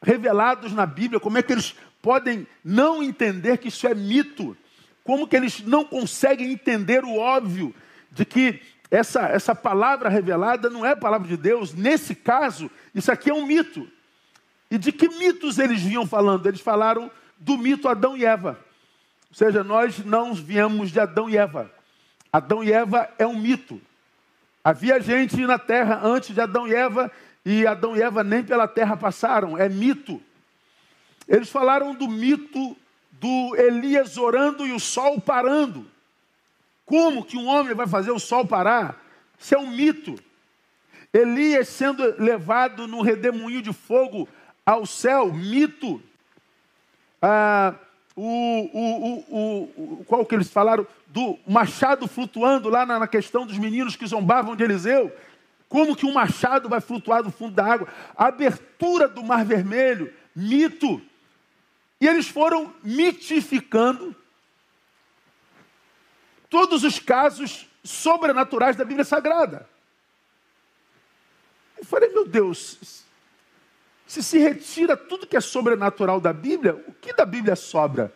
revelados 0.00 0.72
na 0.72 0.86
Bíblia? 0.86 1.20
Como 1.20 1.36
é 1.36 1.42
que 1.42 1.52
eles 1.52 1.74
podem 2.00 2.46
não 2.64 3.02
entender 3.02 3.58
que 3.58 3.68
isso 3.68 3.86
é 3.86 3.94
mito? 3.94 4.56
Como 5.04 5.26
que 5.26 5.36
eles 5.36 5.60
não 5.60 5.84
conseguem 5.84 6.52
entender 6.52 7.04
o 7.04 7.16
óbvio 7.16 7.74
de 8.10 8.24
que 8.24 8.60
essa, 8.90 9.22
essa 9.28 9.54
palavra 9.54 10.08
revelada 10.08 10.70
não 10.70 10.84
é 10.84 10.92
a 10.92 10.96
palavra 10.96 11.28
de 11.28 11.36
Deus? 11.36 11.74
Nesse 11.74 12.14
caso, 12.14 12.70
isso 12.94 13.12
aqui 13.12 13.30
é 13.30 13.34
um 13.34 13.46
mito. 13.46 13.88
E 14.70 14.78
de 14.78 14.92
que 14.92 15.08
mitos 15.08 15.58
eles 15.58 15.82
vinham 15.82 16.06
falando? 16.06 16.46
Eles 16.46 16.60
falaram 16.60 17.10
do 17.38 17.56
mito 17.56 17.88
Adão 17.88 18.16
e 18.16 18.24
Eva. 18.24 18.58
Ou 19.30 19.34
seja, 19.34 19.62
nós 19.62 20.04
não 20.04 20.34
viemos 20.34 20.90
de 20.90 21.00
Adão 21.00 21.28
e 21.28 21.36
Eva. 21.36 21.70
Adão 22.32 22.62
e 22.62 22.72
Eva 22.72 23.08
é 23.18 23.26
um 23.26 23.38
mito. 23.38 23.80
Havia 24.62 25.00
gente 25.00 25.36
na 25.46 25.58
terra 25.58 26.00
antes 26.02 26.34
de 26.34 26.40
Adão 26.40 26.66
e 26.66 26.74
Eva, 26.74 27.10
e 27.44 27.66
Adão 27.66 27.96
e 27.96 28.02
Eva 28.02 28.22
nem 28.22 28.42
pela 28.42 28.68
terra 28.68 28.96
passaram, 28.96 29.56
é 29.56 29.68
mito. 29.68 30.20
Eles 31.26 31.48
falaram 31.48 31.94
do 31.94 32.08
mito 32.08 32.76
do 33.12 33.56
Elias 33.56 34.16
orando 34.16 34.66
e 34.66 34.72
o 34.72 34.80
sol 34.80 35.20
parando. 35.20 35.86
Como 36.88 37.22
que 37.22 37.36
um 37.36 37.46
homem 37.46 37.74
vai 37.74 37.86
fazer 37.86 38.10
o 38.10 38.18
sol 38.18 38.46
parar? 38.46 38.98
Isso 39.38 39.54
é 39.54 39.58
um 39.58 39.70
mito. 39.70 40.14
Elias 41.12 41.68
sendo 41.68 42.02
levado 42.18 42.88
no 42.88 43.02
redemoinho 43.02 43.60
de 43.60 43.74
fogo 43.74 44.26
ao 44.64 44.86
céu, 44.86 45.30
mito. 45.30 46.02
Ah, 47.20 47.74
o, 48.16 48.70
o, 48.72 49.68
o, 49.68 50.04
qual 50.06 50.24
que 50.24 50.34
eles 50.34 50.48
falaram? 50.48 50.86
Do 51.08 51.38
machado 51.46 52.08
flutuando 52.08 52.70
lá 52.70 52.86
na, 52.86 52.98
na 52.98 53.06
questão 53.06 53.46
dos 53.46 53.58
meninos 53.58 53.94
que 53.94 54.06
zombavam 54.06 54.56
de 54.56 54.64
Eliseu. 54.64 55.14
Como 55.68 55.94
que 55.94 56.06
um 56.06 56.14
machado 56.14 56.70
vai 56.70 56.80
flutuar 56.80 57.22
do 57.22 57.30
fundo 57.30 57.54
da 57.54 57.66
água? 57.66 57.88
A 58.16 58.28
abertura 58.28 59.06
do 59.06 59.22
Mar 59.22 59.44
Vermelho, 59.44 60.10
mito. 60.34 61.02
E 62.00 62.08
eles 62.08 62.28
foram 62.28 62.72
mitificando 62.82 64.16
todos 66.48 66.84
os 66.84 66.98
casos 66.98 67.66
sobrenaturais 67.84 68.76
da 68.76 68.84
Bíblia 68.84 69.04
Sagrada. 69.04 69.68
Eu 71.76 71.84
falei, 71.84 72.08
meu 72.08 72.26
Deus, 72.26 73.04
se 74.06 74.22
se 74.22 74.38
retira 74.38 74.96
tudo 74.96 75.26
que 75.26 75.36
é 75.36 75.40
sobrenatural 75.40 76.20
da 76.20 76.32
Bíblia, 76.32 76.74
o 76.88 76.92
que 76.92 77.12
da 77.12 77.24
Bíblia 77.24 77.54
sobra? 77.54 78.12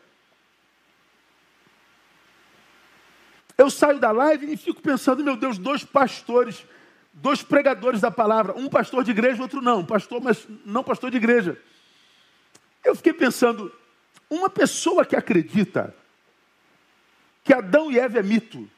Eu 3.56 3.70
saio 3.70 4.00
da 4.00 4.10
live 4.10 4.52
e 4.52 4.56
fico 4.56 4.80
pensando, 4.80 5.22
meu 5.22 5.36
Deus, 5.36 5.58
dois 5.58 5.84
pastores, 5.84 6.66
dois 7.12 7.42
pregadores 7.42 8.00
da 8.00 8.10
palavra, 8.10 8.54
um 8.56 8.68
pastor 8.68 9.04
de 9.04 9.10
igreja, 9.10 9.42
outro 9.42 9.60
não, 9.60 9.84
pastor, 9.84 10.20
mas 10.20 10.46
não 10.64 10.82
pastor 10.82 11.10
de 11.10 11.18
igreja. 11.18 11.60
Eu 12.82 12.96
fiquei 12.96 13.12
pensando, 13.12 13.72
uma 14.28 14.50
pessoa 14.50 15.04
que 15.04 15.14
acredita 15.14 15.94
que 17.44 17.52
Adão 17.52 17.90
e 17.90 17.99
Eva 17.99 18.18
é 18.18 18.22
mito, 18.22 18.68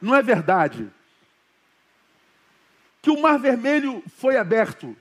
não 0.00 0.14
é 0.14 0.22
verdade. 0.22 0.90
Que 3.00 3.10
o 3.10 3.20
mar 3.20 3.38
vermelho 3.38 4.02
foi 4.16 4.36
aberto, 4.36 4.96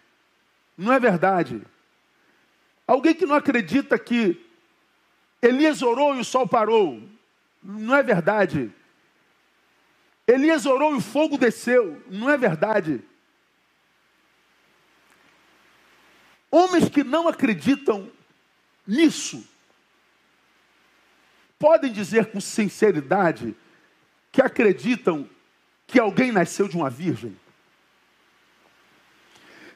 não 0.78 0.94
é 0.94 1.00
verdade. 1.00 1.62
Alguém 2.88 3.16
que 3.16 3.26
não 3.26 3.36
acredita 3.36 3.98
que 3.98 4.46
Elias 5.42 5.82
orou 5.82 6.16
e 6.16 6.20
o 6.20 6.26
sol 6.26 6.48
parou. 6.48 7.02
Não 7.64 7.96
é 7.96 8.04
verdade. 8.04 8.72
Elias 10.28 10.66
orou 10.66 10.94
e 10.94 10.98
o 10.98 11.02
fogo 11.02 11.38
desceu. 11.38 12.02
Não 12.10 12.30
é 12.30 12.38
verdade. 12.38 13.02
Homens 16.50 16.90
que 16.90 17.04
não 17.04 17.28
acreditam 17.28 18.12
nisso 18.88 19.48
podem 21.58 21.92
dizer 21.92 22.28
com 22.28 22.40
sinceridade 22.40 23.56
que 24.32 24.42
acreditam 24.42 25.30
que 25.88 26.00
alguém 26.00 26.32
nasceu 26.32 26.68
de 26.68 26.76
uma 26.76 26.90
virgem. 26.90 27.38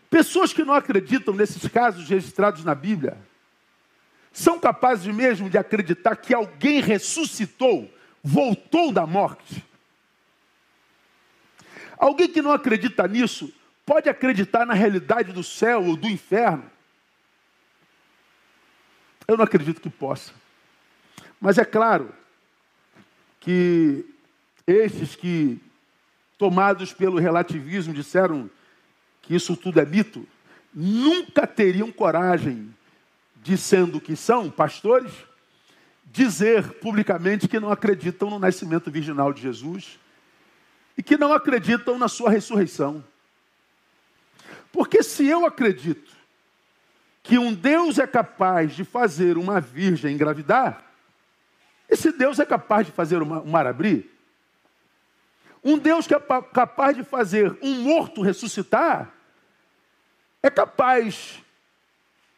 Pessoas 0.10 0.52
que 0.52 0.64
não 0.64 0.74
acreditam 0.74 1.34
nesses 1.34 1.68
casos 1.72 2.10
registrados 2.10 2.64
na 2.64 2.74
Bíblia 2.74 3.18
são 4.32 4.60
capazes 4.60 5.14
mesmo 5.14 5.50
de 5.50 5.58
acreditar 5.58 6.16
que 6.16 6.34
alguém 6.34 6.82
ressuscitou, 6.82 7.92
voltou 8.24 8.92
da 8.92 9.06
morte. 9.06 9.64
Alguém 11.98 12.28
que 12.28 12.42
não 12.42 12.52
acredita 12.52 13.08
nisso 13.08 13.54
pode 13.86 14.10
acreditar 14.10 14.66
na 14.66 14.74
realidade 14.74 15.32
do 15.32 15.44
céu 15.44 15.84
ou 15.84 15.96
do 15.96 16.08
inferno. 16.08 16.70
Eu 19.28 19.38
não 19.38 19.44
acredito 19.44 19.82
que 19.82 19.90
possa. 19.90 20.34
Mas 21.40 21.58
é 21.58 21.66
claro 21.66 22.14
que 23.40 24.06
esses 24.68 25.16
que, 25.16 25.60
tomados 26.38 26.94
pelo 26.94 27.18
relativismo, 27.18 27.94
disseram 27.94 28.50
que 29.22 29.36
isso 29.36 29.56
tudo 29.56 29.80
é 29.80 29.86
mito, 29.86 30.28
nunca 30.74 31.48
teriam 31.48 31.92
coragem 31.92 32.74
de, 33.38 33.58
sendo 33.58 34.02
que 34.02 34.16
são 34.16 34.50
pastores, 34.50 35.12
dizer 36.06 36.80
publicamente 36.80 37.48
que 37.48 37.60
não 37.60 37.72
acreditam 37.72 38.30
no 38.30 38.40
nascimento 38.40 38.92
virginal 38.92 39.32
de 39.32 39.42
Jesus 39.42 40.00
e 40.98 41.04
que 41.04 41.18
não 41.18 41.32
acreditam 41.32 41.98
na 41.98 42.08
sua 42.08 42.30
ressurreição. 42.30 43.04
Porque 44.72 45.02
se 45.02 45.26
eu 45.26 45.46
acredito 45.46 46.12
que 47.24 47.38
um 47.38 47.54
Deus 47.54 48.00
é 48.00 48.08
capaz 48.08 48.76
de 48.76 48.84
fazer 48.84 49.38
uma 49.38 49.62
virgem 49.62 50.14
engravidar, 50.14 50.89
esse 51.90 52.12
Deus 52.12 52.40
é 52.40 52.46
capaz 52.46 52.86
de 52.86 52.92
fazer 52.92 53.22
um 53.22 53.46
mar 53.46 53.66
abrir? 53.66 54.10
Um 55.64 55.78
Deus 55.78 56.08
que 56.08 56.14
é 56.14 56.20
capaz 56.20 56.96
de 56.96 57.04
fazer 57.04 57.58
um 57.62 57.82
morto 57.82 58.22
ressuscitar? 58.22 59.14
é 60.42 60.50
capaz 60.50 61.42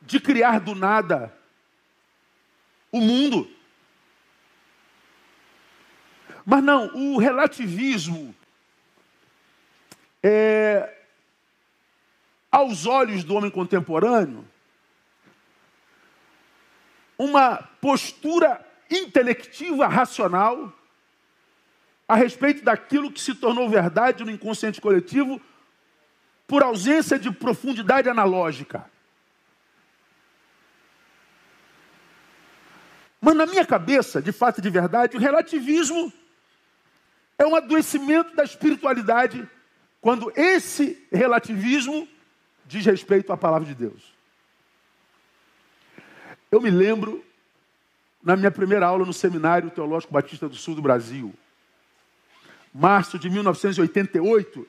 de 0.01 0.19
criar 0.19 0.59
do 0.59 0.73
nada 0.73 1.33
o 2.91 2.99
mundo. 2.99 3.49
Mas 6.45 6.63
não, 6.63 6.87
o 6.95 7.19
relativismo 7.19 8.35
é, 10.23 10.97
aos 12.51 12.85
olhos 12.85 13.23
do 13.23 13.35
homem 13.35 13.51
contemporâneo, 13.51 14.47
uma 17.17 17.57
postura 17.79 18.65
intelectiva, 18.91 19.87
racional, 19.87 20.71
a 22.07 22.15
respeito 22.15 22.63
daquilo 22.63 23.11
que 23.11 23.21
se 23.21 23.33
tornou 23.33 23.69
verdade 23.69 24.23
no 24.23 24.31
inconsciente 24.31 24.81
coletivo 24.81 25.41
por 26.45 26.61
ausência 26.61 27.17
de 27.17 27.31
profundidade 27.31 28.09
analógica. 28.09 28.85
Mas 33.21 33.35
na 33.35 33.45
minha 33.45 33.65
cabeça, 33.65 34.21
de 34.21 34.31
fato 34.31 34.57
e 34.57 34.61
de 34.61 34.69
verdade, 34.69 35.15
o 35.15 35.19
relativismo 35.19 36.11
é 37.37 37.45
um 37.45 37.55
adoecimento 37.55 38.35
da 38.35 38.43
espiritualidade 38.43 39.47
quando 40.01 40.33
esse 40.35 41.07
relativismo 41.11 42.07
diz 42.65 42.85
respeito 42.85 43.31
à 43.31 43.37
palavra 43.37 43.67
de 43.67 43.75
Deus. 43.75 44.13
Eu 46.51 46.59
me 46.59 46.69
lembro, 46.69 47.23
na 48.23 48.35
minha 48.35 48.51
primeira 48.51 48.85
aula 48.85 49.05
no 49.05 49.13
Seminário 49.13 49.69
Teológico 49.71 50.13
Batista 50.13 50.47
do 50.47 50.55
Sul 50.55 50.75
do 50.75 50.81
Brasil, 50.81 51.33
março 52.73 53.17
de 53.17 53.29
1988, 53.29 54.67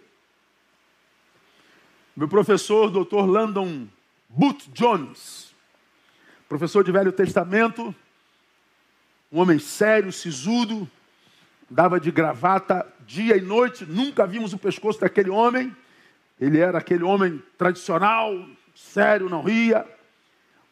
meu 2.17 2.29
professor, 2.29 2.91
Dr. 2.91 3.27
Landon 3.27 3.87
Booth 4.29 4.69
Jones, 4.73 5.55
professor 6.49 6.85
de 6.85 6.93
Velho 6.93 7.13
Testamento, 7.13 7.95
um 9.31 9.41
homem 9.41 9.59
sério, 9.59 10.13
sisudo, 10.13 10.89
dava 11.71 11.99
de 11.99 12.11
gravata 12.11 12.87
dia 13.07 13.37
e 13.37 13.41
noite, 13.41 13.87
nunca 13.87 14.27
vimos 14.27 14.53
o 14.53 14.59
pescoço 14.59 15.01
daquele 15.01 15.31
homem. 15.31 15.75
Ele 16.41 16.59
era 16.59 16.79
aquele 16.79 17.03
homem 17.03 17.43
tradicional, 17.57 18.47
sério, 18.75 19.29
não 19.29 19.43
ria. 19.43 19.87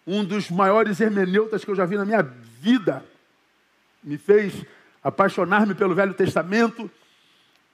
Um 0.07 0.25
dos 0.25 0.51
maiores 0.51 1.01
hermeneutas 1.01 1.65
que 1.65 1.71
eu 1.71 1.75
já 1.75 1.87
vi 1.87 1.97
na 1.97 2.05
minha 2.05 2.23
vida. 2.61 3.03
Me 4.03 4.19
fez 4.19 4.65
apaixonar-me 5.03 5.75
pelo 5.75 5.95
Velho 5.95 6.13
Testamento. 6.13 6.91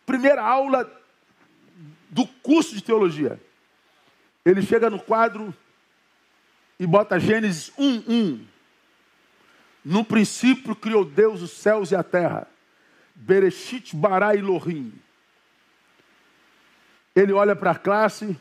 Primeira 0.07 0.43
aula 0.43 0.89
do 2.09 2.25
curso 2.25 2.75
de 2.75 2.83
teologia. 2.83 3.41
Ele 4.45 4.63
chega 4.63 4.89
no 4.89 5.01
quadro 5.01 5.53
e 6.79 6.87
bota 6.87 7.19
Gênesis 7.19 7.73
1, 7.77 8.05
1. 8.07 8.47
No 9.85 10.05
princípio 10.05 10.77
criou 10.77 11.05
Deus 11.05 11.43
os 11.43 11.51
céus 11.51 11.91
e 11.91 11.97
a 11.97 12.05
terra. 12.05 12.47
Bereshit 13.15 13.97
bara 13.97 14.37
Elohim. 14.37 14.93
Ele 17.15 17.33
olha 17.33 17.57
para 17.57 17.73
a 17.73 17.79
classe, 17.79 18.39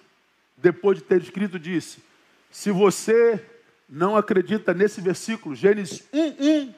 depois 0.57 0.99
de 0.99 1.03
ter 1.05 1.21
escrito, 1.21 1.57
disse: 1.57 2.03
Se 2.51 2.71
você 2.71 3.43
não 3.87 4.15
acredita 4.15 4.73
nesse 4.73 4.99
versículo, 4.99 5.55
Gênesis 5.55 6.03
1, 6.11 6.35
1, 6.39 6.75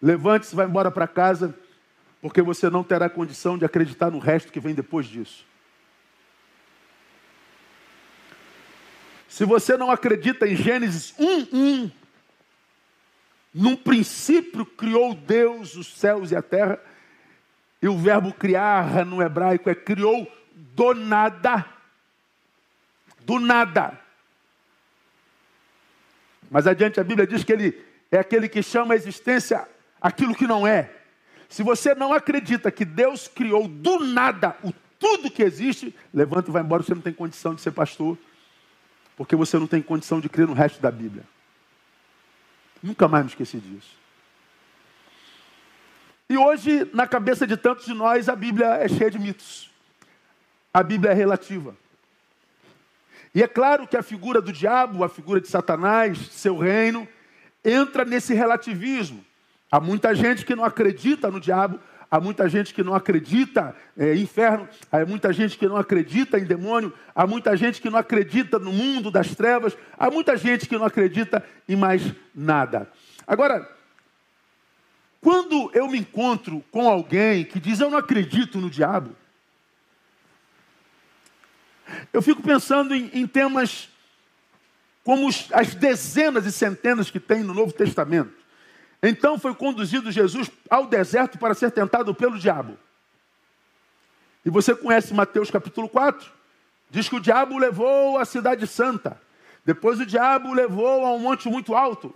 levante-se 0.00 0.54
vá 0.54 0.64
embora 0.64 0.90
para 0.90 1.06
casa, 1.06 1.54
porque 2.20 2.40
você 2.40 2.70
não 2.70 2.82
terá 2.82 3.08
condição 3.08 3.58
de 3.58 3.64
acreditar 3.64 4.10
no 4.10 4.18
resto 4.18 4.52
que 4.52 4.60
vem 4.60 4.74
depois 4.74 5.06
disso. 5.06 5.44
Se 9.28 9.44
você 9.44 9.76
não 9.76 9.90
acredita 9.90 10.46
em 10.46 10.54
Gênesis 10.54 11.14
1, 11.18 11.48
1, 11.52 11.90
num 13.54 13.76
princípio 13.76 14.64
criou 14.64 15.14
Deus 15.14 15.74
os 15.74 15.98
céus 15.98 16.30
e 16.30 16.36
a 16.36 16.42
terra, 16.42 16.78
e 17.80 17.88
o 17.88 17.98
verbo 17.98 18.32
criar 18.32 19.04
no 19.04 19.20
hebraico 19.20 19.68
é 19.68 19.74
criou 19.74 20.30
do 20.54 20.94
nada. 20.94 21.66
Do 23.20 23.40
nada. 23.40 24.01
Mas 26.52 26.66
adiante 26.66 27.00
a 27.00 27.04
Bíblia 27.04 27.26
diz 27.26 27.42
que 27.42 27.50
ele 27.50 27.82
é 28.10 28.18
aquele 28.18 28.46
que 28.46 28.62
chama 28.62 28.92
a 28.92 28.96
existência 28.96 29.66
aquilo 29.98 30.34
que 30.34 30.46
não 30.46 30.66
é. 30.66 30.90
Se 31.48 31.62
você 31.62 31.94
não 31.94 32.12
acredita 32.12 32.70
que 32.70 32.84
Deus 32.84 33.26
criou 33.26 33.66
do 33.66 34.00
nada 34.00 34.54
o 34.62 34.70
tudo 34.98 35.30
que 35.30 35.42
existe, 35.42 35.96
levanta 36.12 36.50
e 36.50 36.52
vai 36.52 36.62
embora, 36.62 36.82
você 36.82 36.94
não 36.94 37.00
tem 37.00 37.12
condição 37.12 37.54
de 37.54 37.62
ser 37.62 37.70
pastor, 37.70 38.18
porque 39.16 39.34
você 39.34 39.58
não 39.58 39.66
tem 39.66 39.80
condição 39.80 40.20
de 40.20 40.28
crer 40.28 40.46
no 40.46 40.52
resto 40.52 40.80
da 40.80 40.90
Bíblia. 40.90 41.24
Nunca 42.82 43.08
mais 43.08 43.24
me 43.24 43.30
esqueci 43.30 43.56
disso. 43.56 43.96
E 46.28 46.36
hoje, 46.36 46.88
na 46.92 47.06
cabeça 47.06 47.46
de 47.46 47.56
tantos 47.56 47.86
de 47.86 47.94
nós, 47.94 48.28
a 48.28 48.36
Bíblia 48.36 48.66
é 48.74 48.88
cheia 48.88 49.10
de 49.10 49.18
mitos. 49.18 49.70
A 50.72 50.82
Bíblia 50.82 51.12
é 51.12 51.14
relativa. 51.14 51.74
E 53.34 53.42
é 53.42 53.48
claro 53.48 53.86
que 53.86 53.96
a 53.96 54.02
figura 54.02 54.40
do 54.40 54.52
diabo, 54.52 55.02
a 55.02 55.08
figura 55.08 55.40
de 55.40 55.48
Satanás, 55.48 56.18
seu 56.32 56.58
reino, 56.58 57.08
entra 57.64 58.04
nesse 58.04 58.34
relativismo. 58.34 59.24
Há 59.70 59.80
muita 59.80 60.14
gente 60.14 60.44
que 60.44 60.54
não 60.54 60.64
acredita 60.64 61.30
no 61.30 61.40
diabo, 61.40 61.80
há 62.10 62.20
muita 62.20 62.46
gente 62.46 62.74
que 62.74 62.82
não 62.82 62.94
acredita 62.94 63.74
é, 63.96 64.14
inferno, 64.16 64.68
há 64.90 65.06
muita 65.06 65.32
gente 65.32 65.56
que 65.56 65.66
não 65.66 65.78
acredita 65.78 66.38
em 66.38 66.44
demônio, 66.44 66.92
há 67.14 67.26
muita 67.26 67.56
gente 67.56 67.80
que 67.80 67.88
não 67.88 67.98
acredita 67.98 68.58
no 68.58 68.70
mundo 68.70 69.10
das 69.10 69.34
trevas, 69.34 69.74
há 69.96 70.10
muita 70.10 70.36
gente 70.36 70.68
que 70.68 70.76
não 70.76 70.84
acredita 70.84 71.42
em 71.66 71.74
mais 71.74 72.02
nada. 72.34 72.86
Agora, 73.26 73.66
quando 75.22 75.70
eu 75.72 75.88
me 75.88 75.98
encontro 75.98 76.62
com 76.70 76.86
alguém 76.86 77.44
que 77.44 77.58
diz 77.58 77.80
eu 77.80 77.88
não 77.88 77.96
acredito 77.96 78.60
no 78.60 78.68
diabo, 78.68 79.16
eu 82.12 82.22
fico 82.22 82.42
pensando 82.42 82.94
em, 82.94 83.10
em 83.12 83.26
temas 83.26 83.88
como 85.04 85.28
as 85.52 85.74
dezenas 85.74 86.46
e 86.46 86.52
centenas 86.52 87.10
que 87.10 87.18
tem 87.18 87.42
no 87.42 87.54
Novo 87.54 87.72
Testamento. 87.72 88.32
Então 89.02 89.38
foi 89.38 89.54
conduzido 89.54 90.12
Jesus 90.12 90.50
ao 90.70 90.86
deserto 90.86 91.38
para 91.38 91.54
ser 91.54 91.72
tentado 91.72 92.14
pelo 92.14 92.38
diabo. 92.38 92.78
E 94.44 94.50
você 94.50 94.74
conhece 94.74 95.12
Mateus 95.12 95.50
capítulo 95.50 95.88
4? 95.88 96.30
Diz 96.90 97.08
que 97.08 97.16
o 97.16 97.20
diabo 97.20 97.58
levou 97.58 98.18
a 98.18 98.24
cidade 98.24 98.66
santa. 98.66 99.20
Depois 99.64 99.98
o 99.98 100.06
diabo 100.06 100.52
levou 100.52 101.04
a 101.04 101.12
um 101.12 101.18
monte 101.18 101.48
muito 101.48 101.74
alto. 101.74 102.14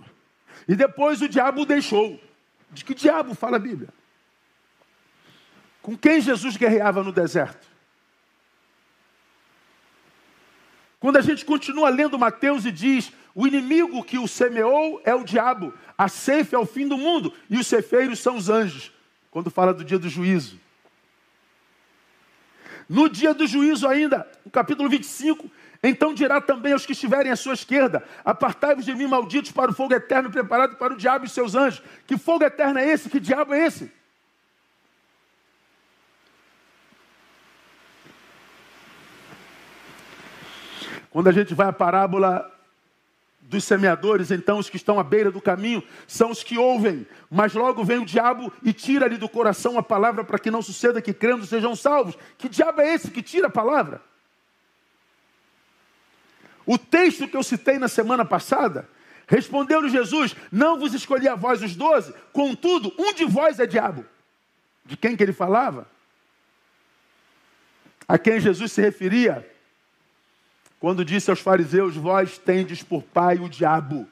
E 0.69 0.77
depois 0.77 1.21
o 1.23 1.29
diabo 1.29 1.63
o 1.63 1.67
deixou. 1.67 2.21
De 2.71 2.85
que 2.85 2.95
diabo 2.95 3.35
fala 3.35 3.57
a 3.57 3.61
Bíblia? 3.61 3.89
Com 5.83 5.97
quem 5.97 6.21
Jesus 6.21 6.57
guerreava 6.57 7.03
no 7.03 7.13
deserto? 7.13 7.67
Quando 11.07 11.19
a 11.19 11.23
gente 11.23 11.45
continua 11.45 11.89
lendo 11.89 12.19
Mateus 12.19 12.67
e 12.67 12.73
diz: 12.73 13.13
o 13.33 13.47
inimigo 13.47 14.03
que 14.03 14.19
o 14.19 14.27
semeou 14.27 15.01
é 15.05 15.15
o 15.15 15.23
diabo, 15.23 15.73
a 15.97 16.09
ceifa 16.09 16.57
é 16.57 16.59
o 16.59 16.67
fim 16.67 16.89
do 16.89 16.99
mundo 16.99 17.33
e 17.49 17.57
os 17.57 17.69
cefeiros 17.69 18.19
são 18.19 18.35
os 18.35 18.51
anjos. 18.51 18.91
Quando 19.31 19.49
fala 19.49 19.73
do 19.73 19.85
dia 19.85 20.01
do 20.01 20.09
juízo. 20.09 20.59
No 22.89 23.09
dia 23.09 23.33
do 23.33 23.47
juízo, 23.47 23.87
ainda, 23.87 24.29
no 24.45 24.51
capítulo 24.51 24.89
25, 24.89 25.49
então 25.81 26.13
dirá 26.13 26.41
também 26.41 26.73
aos 26.73 26.85
que 26.85 26.91
estiverem 26.91 27.31
à 27.31 27.37
sua 27.37 27.55
esquerda: 27.55 28.03
Apartai-vos 28.25 28.85
de 28.85 28.93
mim, 28.93 29.07
malditos, 29.07 29.53
para 29.53 29.71
o 29.71 29.75
fogo 29.75 29.95
eterno 29.95 30.29
preparado 30.29 30.75
para 30.75 30.93
o 30.93 30.97
diabo 30.97 31.25
e 31.25 31.29
seus 31.29 31.55
anjos. 31.55 31.85
Que 32.05 32.19
fogo 32.19 32.43
eterno 32.43 32.81
é 32.81 32.89
esse? 32.89 33.09
Que 33.09 33.21
diabo 33.21 33.55
é 33.55 33.65
esse? 33.65 33.93
Quando 41.17 41.29
a 41.29 41.33
gente 41.33 41.55
vai 41.55 41.67
à 41.67 41.73
parábola 41.73 42.55
dos 43.41 43.65
semeadores, 43.65 44.31
então 44.31 44.59
os 44.59 44.69
que 44.69 44.77
estão 44.77 45.01
à 45.01 45.03
beira 45.03 45.31
do 45.31 45.41
caminho 45.41 45.83
são 46.07 46.31
os 46.31 46.43
que 46.43 46.59
ouvem, 46.59 47.07
mas 47.31 47.55
logo 47.55 47.83
vem 47.83 48.01
o 48.01 48.05
diabo 48.05 48.53
e 48.63 48.71
tira-lhe 48.71 49.17
do 49.17 49.27
coração 49.27 49.79
a 49.79 49.83
palavra 49.83 50.23
para 50.25 50.39
que 50.39 50.51
não 50.51 50.61
suceda 50.61 51.01
que 51.01 51.15
crendo 51.15 51.47
sejam 51.47 51.75
salvos. 51.75 52.19
Que 52.37 52.51
diabo 52.51 52.83
é 52.83 52.93
esse 52.93 53.11
que 53.11 53.23
tira 53.23 53.47
a 53.47 53.51
palavra? 53.51 54.03
O 56.67 56.77
texto 56.77 57.27
que 57.27 57.37
eu 57.39 57.43
citei 57.43 57.79
na 57.79 57.89
semana 57.89 58.23
passada, 58.23 58.87
respondeu-lhe 59.27 59.89
Jesus: 59.89 60.37
Não 60.53 60.79
vos 60.79 60.93
escolhi 60.93 61.27
a 61.27 61.35
vós 61.35 61.63
os 61.63 61.75
doze, 61.75 62.13
contudo, 62.31 62.93
um 62.99 63.15
de 63.15 63.25
vós 63.25 63.59
é 63.59 63.67
diabo. 63.67 64.05
De 64.85 64.99
quem 64.99 65.17
que 65.17 65.23
ele 65.23 65.33
falava? 65.33 65.89
A 68.07 68.19
quem 68.19 68.39
Jesus 68.39 68.71
se 68.71 68.83
referia? 68.83 69.56
Quando 70.79 71.05
disse 71.05 71.31
aos 71.31 71.41
fariseus: 71.41 71.97
Vós 71.97 72.39
tendes 72.39 72.83
por 72.83 73.03
pai 73.03 73.39
o 73.39 73.49
diabo. 73.49 74.09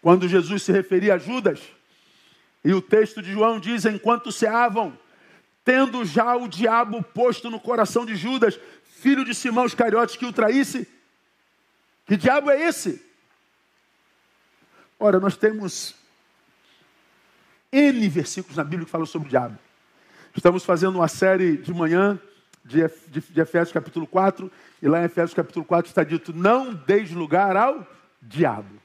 Quando 0.00 0.28
Jesus 0.28 0.62
se 0.62 0.72
referia 0.72 1.14
a 1.14 1.18
Judas, 1.18 1.60
e 2.64 2.72
o 2.72 2.80
texto 2.80 3.20
de 3.22 3.32
João 3.32 3.60
diz: 3.60 3.84
Enquanto 3.84 4.32
ceavam, 4.32 4.98
tendo 5.64 6.04
já 6.04 6.34
o 6.34 6.48
diabo 6.48 7.02
posto 7.02 7.50
no 7.50 7.60
coração 7.60 8.06
de 8.06 8.16
Judas, 8.16 8.58
filho 8.84 9.24
de 9.24 9.34
Simão 9.34 9.66
Iscariotes, 9.66 10.16
que 10.16 10.26
o 10.26 10.32
traísse, 10.32 10.88
que 12.06 12.16
diabo 12.16 12.50
é 12.50 12.62
esse? 12.62 13.04
Ora, 14.98 15.20
nós 15.20 15.36
temos 15.36 15.94
N 17.70 18.08
versículos 18.08 18.56
na 18.56 18.64
Bíblia 18.64 18.86
que 18.86 18.90
falam 18.90 19.06
sobre 19.06 19.28
o 19.28 19.30
diabo. 19.30 19.58
Estamos 20.38 20.64
fazendo 20.64 20.94
uma 20.94 21.08
série 21.08 21.56
de 21.56 21.74
manhã 21.74 22.16
de, 22.64 22.78
Efésios 22.80 23.72
capítulo 23.72 24.06
4, 24.06 24.48
e 24.80 24.86
lá 24.86 25.00
em 25.00 25.06
Efésios 25.06 25.34
capítulo 25.34 25.64
4 25.64 25.88
está 25.88 26.04
dito: 26.04 26.32
Não 26.32 26.72
deis 26.72 27.10
lugar 27.10 27.56
ao 27.56 27.84
diabo. 28.22 28.80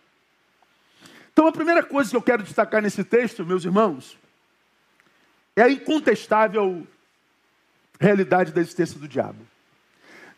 Então 1.31 1.45
a 1.45 1.51
primeira 1.51 1.83
coisa 1.83 2.09
que 2.09 2.15
eu 2.15 2.23
quero 2.23 2.41
destacar 2.41 2.81
nesse 2.81 3.03
texto, 3.03 3.45
meus 3.45 3.63
irmãos, 3.65 4.17
é 5.55 5.61
a 5.61 5.69
incontestável 5.69 6.87
realidade 7.99 8.51
da 8.51 8.59
existência 8.59 8.99
do 8.99 9.07
diabo. 9.07 9.45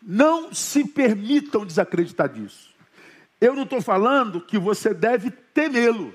Não 0.02 0.52
se 0.52 0.84
permitam 0.84 1.64
desacreditar 1.64 2.28
disso. 2.28 2.74
Eu 3.40 3.54
não 3.54 3.62
estou 3.62 3.80
falando 3.80 4.38
que 4.38 4.58
você 4.58 4.92
deve 4.92 5.30
temê-lo. 5.30 6.12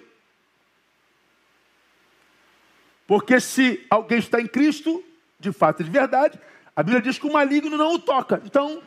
Porque 3.11 3.41
se 3.41 3.85
alguém 3.89 4.19
está 4.19 4.39
em 4.39 4.47
Cristo, 4.47 5.03
de 5.37 5.51
fato 5.51 5.81
e 5.81 5.83
de 5.83 5.89
verdade, 5.89 6.39
a 6.73 6.81
Bíblia 6.81 7.01
diz 7.01 7.19
que 7.19 7.27
o 7.27 7.33
maligno 7.33 7.75
não 7.77 7.95
o 7.95 7.99
toca. 7.99 8.41
Então, 8.45 8.81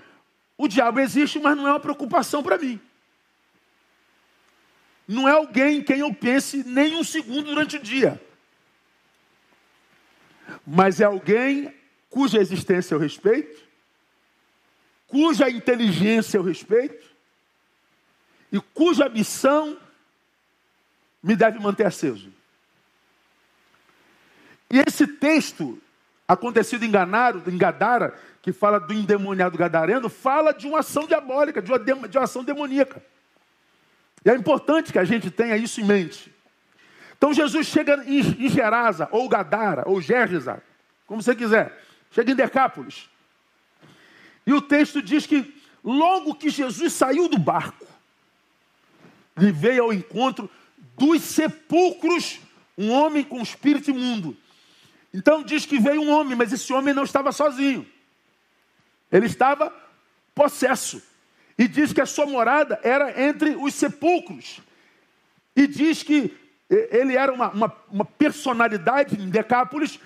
o 0.57 0.67
diabo 0.67 0.99
existe, 0.99 1.39
mas 1.39 1.55
não 1.55 1.69
é 1.69 1.73
uma 1.73 1.79
preocupação 1.79 2.43
para 2.43 2.57
mim. 2.57 2.81
Não 5.07 5.29
é 5.29 5.33
alguém 5.33 5.77
em 5.77 5.83
quem 5.83 5.99
eu 5.99 6.15
pense 6.15 6.65
nem 6.65 6.97
um 6.97 7.05
segundo 7.05 7.49
durante 7.49 7.77
o 7.77 7.83
dia. 7.83 8.19
Mas 10.67 11.03
é 11.03 11.05
alguém 11.05 11.75
cuja 12.09 12.39
existência 12.39 12.95
eu 12.95 12.99
respeito, 12.99 13.63
cuja 15.07 15.51
inteligência 15.51 16.39
eu 16.39 16.43
respeito, 16.43 17.11
e 18.51 18.59
cuja 18.59 19.07
missão 19.07 19.79
me 21.23 21.37
deve 21.37 21.59
manter 21.59 21.85
aceso. 21.85 22.33
E 24.75 24.83
esse 24.89 25.07
texto, 25.07 25.81
acontecido 26.27 26.85
em 26.85 26.91
Ganaro, 26.91 27.41
em 27.47 27.57
Gadara, 27.57 28.13
que 28.43 28.53
fala 28.53 28.81
do 28.81 28.93
endemoniado 28.93 29.57
gadareno, 29.57 30.09
fala 30.09 30.51
de 30.53 30.67
uma 30.67 30.81
ação 30.81 31.07
diabólica, 31.07 31.63
de 31.63 31.71
uma, 31.71 31.79
de 31.79 32.19
uma 32.19 32.25
ação 32.25 32.43
demoníaca. 32.43 33.01
E 34.25 34.31
é 34.31 34.35
importante 34.35 34.91
que 34.93 34.99
a 34.99 35.05
gente 35.05 35.31
tenha 35.31 35.57
isso 35.57 35.81
em 35.81 35.85
mente. 35.85 36.35
Então 37.17 37.33
Jesus 37.33 37.69
chega 37.69 38.03
em, 38.05 38.49
Gerasa, 38.49 39.09
ou 39.13 39.29
Gadara, 39.29 39.85
ou 39.87 40.01
Gergesa, 40.01 40.61
como 41.07 41.23
você 41.23 41.37
quiser. 41.37 41.81
Chega 42.11 42.33
em 42.33 42.35
Decápolis. 42.35 43.09
E 44.45 44.53
o 44.53 44.61
texto 44.61 45.01
diz 45.01 45.25
que 45.25 45.55
logo 45.85 46.35
que 46.35 46.51
Jesus 46.51 46.93
saiu 46.95 47.29
do 47.29 47.39
barco, 47.39 47.87
ele 49.37 49.53
veio 49.53 49.85
ao 49.85 49.93
encontro 49.93 50.51
dos 50.99 51.23
sepulcros 51.23 52.41
um 52.77 52.91
homem 52.91 53.23
com 53.23 53.41
espírito 53.41 53.93
imundo. 53.93 54.37
Então 55.15 55.45
diz 55.45 55.65
que 55.65 55.79
veio 55.79 56.03
um 56.03 56.11
homem, 56.11 56.37
mas 56.37 56.53
esse 56.53 56.73
homem 56.73 56.93
não 56.93 57.05
estava 57.05 57.31
sozinho. 57.31 57.87
Ele 59.13 59.27
estava 59.27 59.73
possesso. 60.35 61.01
E 61.57 61.69
diz 61.69 61.93
que 61.93 62.01
a 62.01 62.07
sua 62.07 62.27
morada 62.27 62.81
era 62.83 63.23
entre 63.23 63.51
os 63.55 63.75
sepulcros. 63.75 64.61
E 65.55 65.69
diz 65.69 66.03
que 66.03 66.37
ele 66.69 67.17
era 67.17 67.33
uma, 67.33 67.49
uma, 67.51 67.77
uma 67.89 68.05
personalidade 68.05 69.15
em 69.15 69.31
Decápolis. 69.31 70.01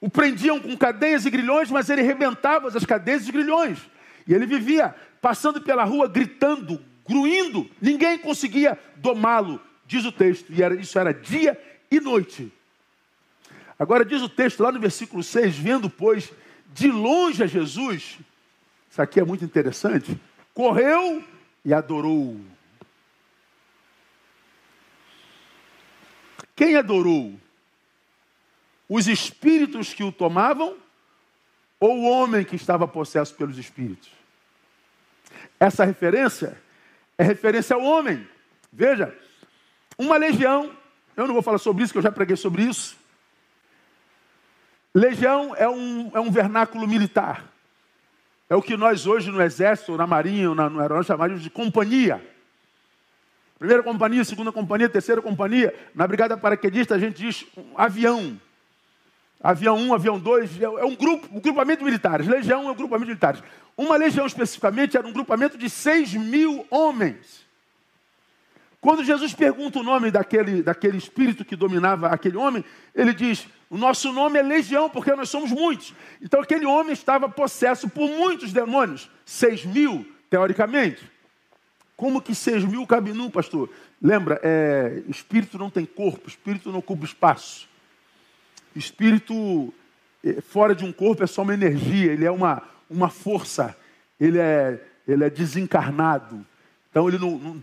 O 0.00 0.08
prendiam 0.08 0.60
com 0.60 0.76
cadeias 0.76 1.26
e 1.26 1.30
grilhões, 1.30 1.68
mas 1.68 1.90
ele 1.90 2.02
rebentava 2.02 2.68
as 2.68 2.86
cadeias 2.86 3.26
e 3.26 3.32
grilhões. 3.32 3.80
E 4.28 4.32
ele 4.32 4.46
vivia 4.46 4.94
passando 5.20 5.60
pela 5.60 5.82
rua, 5.82 6.06
gritando, 6.06 6.80
gruindo. 7.04 7.68
Ninguém 7.82 8.16
conseguia 8.16 8.78
domá-lo, 8.94 9.60
diz 9.84 10.04
o 10.04 10.12
texto. 10.12 10.52
E 10.52 10.62
era, 10.62 10.76
isso 10.76 10.96
era 10.96 11.12
dia 11.12 11.60
e 11.90 11.98
noite. 11.98 12.52
Agora 13.78 14.04
diz 14.04 14.22
o 14.22 14.28
texto 14.28 14.62
lá 14.62 14.72
no 14.72 14.80
versículo 14.80 15.22
6, 15.22 15.56
vendo, 15.58 15.90
pois, 15.90 16.32
de 16.72 16.90
longe 16.90 17.42
a 17.42 17.46
Jesus, 17.46 18.18
isso 18.90 19.02
aqui 19.02 19.20
é 19.20 19.24
muito 19.24 19.44
interessante, 19.44 20.18
correu 20.54 21.22
e 21.64 21.74
adorou. 21.74 22.40
Quem 26.54 26.76
adorou? 26.76 27.38
Os 28.88 29.06
espíritos 29.08 29.92
que 29.92 30.02
o 30.02 30.12
tomavam 30.12 30.76
ou 31.78 31.98
o 31.98 32.04
homem 32.04 32.44
que 32.44 32.56
estava 32.56 32.88
possesso 32.88 33.34
pelos 33.34 33.58
espíritos? 33.58 34.10
Essa 35.60 35.84
referência 35.84 36.58
é 37.18 37.24
referência 37.24 37.76
ao 37.76 37.82
homem. 37.82 38.26
Veja, 38.72 39.14
uma 39.98 40.16
legião, 40.16 40.74
eu 41.16 41.26
não 41.26 41.34
vou 41.34 41.42
falar 41.42 41.58
sobre 41.58 41.84
isso, 41.84 41.92
que 41.92 41.98
eu 41.98 42.02
já 42.02 42.12
preguei 42.12 42.36
sobre 42.36 42.62
isso. 42.62 42.96
Legião 44.96 45.54
é 45.54 45.68
um, 45.68 46.10
é 46.14 46.20
um 46.20 46.30
vernáculo 46.30 46.88
militar. 46.88 47.44
É 48.48 48.56
o 48.56 48.62
que 48.62 48.78
nós 48.78 49.06
hoje 49.06 49.30
no 49.30 49.42
Exército, 49.42 49.94
na 49.94 50.06
Marinha, 50.06 50.54
na, 50.54 50.70
no 50.70 50.80
Aeronáutica 50.80 51.12
chamamos 51.12 51.42
de 51.42 51.50
companhia. 51.50 52.26
Primeira 53.58 53.82
companhia, 53.82 54.24
segunda 54.24 54.50
companhia, 54.50 54.88
terceira 54.88 55.20
companhia. 55.20 55.74
Na 55.94 56.06
Brigada 56.06 56.34
Paraquedista 56.38 56.94
a 56.94 56.98
gente 56.98 57.22
diz 57.22 57.44
um 57.58 57.78
avião. 57.78 58.40
Avião 59.38 59.76
1, 59.76 59.92
avião 59.92 60.18
2, 60.18 60.62
é 60.62 60.84
um 60.86 60.94
grupo, 60.94 61.28
um 61.30 61.40
grupamento 61.40 61.80
de 61.80 61.84
militares. 61.84 62.26
Legião 62.26 62.66
é 62.66 62.72
um 62.72 62.74
grupamento 62.74 63.04
de 63.04 63.10
militares. 63.10 63.42
Uma 63.76 63.98
legião 63.98 64.26
especificamente 64.26 64.96
era 64.96 65.06
um 65.06 65.12
grupamento 65.12 65.58
de 65.58 65.68
6 65.68 66.14
mil 66.14 66.66
homens. 66.70 67.44
Quando 68.80 69.04
Jesus 69.04 69.34
pergunta 69.34 69.78
o 69.78 69.82
nome 69.82 70.10
daquele, 70.10 70.62
daquele 70.62 70.96
espírito 70.96 71.44
que 71.44 71.54
dominava 71.54 72.08
aquele 72.08 72.38
homem, 72.38 72.64
ele 72.94 73.12
diz: 73.12 73.46
O 73.68 73.76
nosso 73.76 74.12
nome 74.12 74.38
é 74.38 74.42
legião, 74.42 74.88
porque 74.88 75.14
nós 75.14 75.28
somos 75.28 75.50
muitos. 75.50 75.92
Então 76.22 76.40
aquele 76.40 76.66
homem 76.66 76.92
estava 76.92 77.28
possesso 77.28 77.88
por 77.88 78.08
muitos 78.08 78.52
demônios. 78.52 79.10
6 79.24 79.64
mil, 79.64 80.06
teoricamente. 80.30 81.10
Como 81.96 82.20
que 82.20 82.34
6 82.34 82.64
mil 82.64 82.86
cabe 82.86 83.12
num, 83.12 83.30
pastor? 83.30 83.70
Lembra, 84.00 84.38
é, 84.42 85.02
espírito 85.08 85.58
não 85.58 85.70
tem 85.70 85.84
corpo, 85.84 86.28
espírito 86.28 86.70
não 86.70 86.78
ocupa 86.78 87.04
espaço. 87.04 87.68
Espírito 88.74 89.72
é, 90.22 90.40
fora 90.40 90.74
de 90.74 90.84
um 90.84 90.92
corpo 90.92 91.24
é 91.24 91.26
só 91.26 91.42
uma 91.42 91.54
energia, 91.54 92.12
ele 92.12 92.24
é 92.24 92.30
uma, 92.30 92.62
uma 92.88 93.08
força, 93.08 93.76
ele 94.20 94.38
é, 94.38 94.80
ele 95.08 95.24
é 95.24 95.30
desencarnado. 95.30 96.44
Então 96.90 97.08
ele 97.08 97.18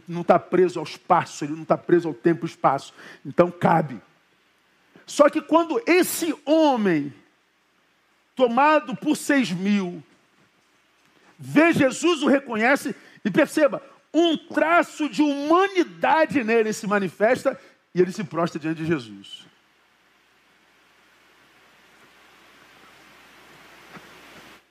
não 0.08 0.22
está 0.22 0.38
preso 0.38 0.80
ao 0.80 0.86
espaço, 0.86 1.46
ele 1.46 1.54
não 1.54 1.63
está 1.63 1.78
preso 1.78 2.08
ao 2.08 2.13
tempo 2.13 2.46
e 2.46 2.50
espaço. 2.50 2.94
Então 3.26 3.50
cabe. 3.50 4.02
Só 5.06 5.30
que 5.30 5.42
quando 5.42 5.82
esse 5.86 6.34
homem, 6.46 7.13
tomado 8.36 8.96
por 8.96 9.16
seis 9.16 9.52
mil, 9.52 10.04
vê 11.38 11.74
Jesus, 11.74 12.22
o 12.22 12.28
reconhece, 12.28 12.96
e 13.24 13.32
perceba, 13.32 13.82
um 14.13 14.38
traço 14.38 15.10
de 15.10 15.22
humanidade 15.22 16.44
nele 16.44 16.72
se 16.72 16.86
manifesta 16.86 17.60
e 17.94 18.02
ele 18.02 18.12
se 18.12 18.24
prostra 18.24 18.60
diante 18.60 18.78
de 18.78 18.86
Jesus. 18.86 19.46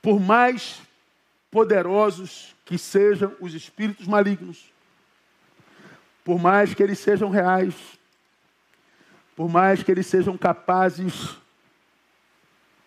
Por 0.01 0.19
mais 0.19 0.81
poderosos 1.49 2.55
que 2.65 2.77
sejam 2.77 3.35
os 3.39 3.53
espíritos 3.53 4.07
malignos, 4.07 4.71
por 6.23 6.39
mais 6.39 6.73
que 6.73 6.81
eles 6.81 6.99
sejam 6.99 7.29
reais, 7.29 7.75
por 9.35 9.49
mais 9.49 9.81
que 9.81 9.91
eles 9.91 10.07
sejam 10.07 10.37
capazes 10.37 11.37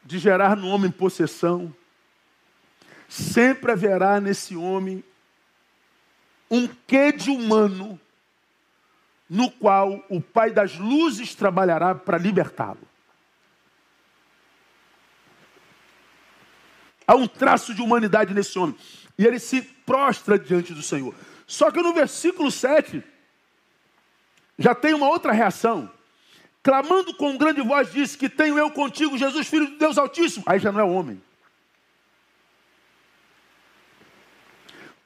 de 0.05 0.19
gerar 0.19 0.57
no 0.57 0.69
homem 0.69 0.91
possessão, 0.91 1.75
sempre 3.09 3.73
haverá 3.73 4.21
nesse 4.21 4.57
homem 4.57 5.03
um 6.51 6.69
quê 6.87 7.11
de 7.13 7.31
humano 7.31 7.99
no 9.29 9.51
qual 9.51 10.05
o 10.09 10.21
Pai 10.21 10.53
das 10.53 10.77
luzes 10.77 11.35
trabalhará 11.35 11.95
para 11.95 12.17
libertá-lo. 12.17 12.87
Há 17.07 17.15
um 17.15 17.27
traço 17.27 17.75
de 17.75 17.83
humanidade 17.83 18.35
nesse 18.35 18.59
homem. 18.59 18.77
E 19.19 19.25
ele 19.25 19.39
se 19.39 19.63
prostra 19.63 20.39
diante 20.39 20.75
do 20.75 20.83
Senhor. 20.83 21.15
Só 21.47 21.71
que 21.71 21.81
no 21.81 21.93
versículo 21.93 22.51
7, 22.51 23.03
já 24.59 24.75
tem 24.75 24.93
uma 24.93 25.09
outra 25.09 25.33
reação. 25.33 25.91
Clamando 26.67 27.15
com 27.15 27.39
grande 27.39 27.63
voz, 27.63 27.93
disse: 27.93 28.19
Que 28.19 28.29
tenho 28.29 28.59
eu 28.59 28.69
contigo, 28.73 29.17
Jesus, 29.17 29.47
filho 29.47 29.69
de 29.69 29.77
Deus 29.77 29.97
Altíssimo. 29.97 30.43
Aí 30.49 30.59
já 30.59 30.73
não 30.73 30.81
é 30.81 30.83
homem. 30.83 31.23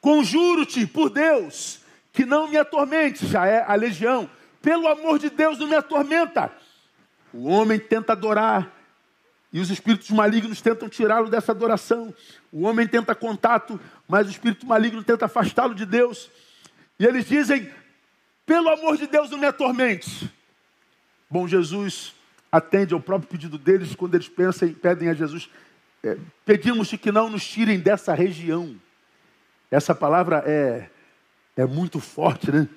Conjuro-te 0.01 0.87
por 0.87 1.11
Deus 1.11 1.81
que 2.11 2.25
não 2.25 2.47
me 2.47 2.57
atormente, 2.57 3.27
já 3.27 3.45
é 3.45 3.63
a 3.63 3.75
legião. 3.75 4.27
Pelo 4.59 4.87
amor 4.87 5.19
de 5.19 5.29
Deus, 5.29 5.59
não 5.59 5.67
me 5.67 5.75
atormenta. 5.75 6.51
O 7.31 7.47
homem 7.47 7.77
tenta 7.77 8.13
adorar, 8.13 8.67
e 9.53 9.59
os 9.59 9.69
espíritos 9.69 10.09
malignos 10.09 10.61
tentam 10.61 10.89
tirá-lo 10.89 11.29
dessa 11.29 11.51
adoração. 11.51 12.11
O 12.51 12.63
homem 12.63 12.87
tenta 12.87 13.13
contato, 13.13 13.79
mas 14.07 14.25
o 14.25 14.31
espírito 14.31 14.65
maligno 14.65 15.03
tenta 15.03 15.27
afastá-lo 15.27 15.75
de 15.75 15.85
Deus. 15.85 16.27
E 16.97 17.05
eles 17.05 17.27
dizem: 17.27 17.71
pelo 18.47 18.67
amor 18.67 18.97
de 18.97 19.05
Deus, 19.05 19.29
não 19.29 19.37
me 19.37 19.45
atormente. 19.45 20.40
Bom, 21.31 21.47
Jesus 21.47 22.13
atende 22.51 22.93
ao 22.93 22.99
próprio 22.99 23.29
pedido 23.29 23.57
deles 23.57 23.95
quando 23.95 24.15
eles 24.15 24.27
pensam, 24.27 24.73
pedem 24.73 25.07
a 25.07 25.13
Jesus: 25.13 25.49
é, 26.03 26.17
pedimos-te 26.45 26.97
que 26.97 27.09
não 27.09 27.29
nos 27.29 27.47
tirem 27.47 27.79
dessa 27.79 28.13
região. 28.13 28.75
Essa 29.71 29.95
palavra 29.95 30.43
é, 30.45 30.89
é 31.55 31.65
muito 31.65 32.01
forte, 32.01 32.51
né? 32.51 32.67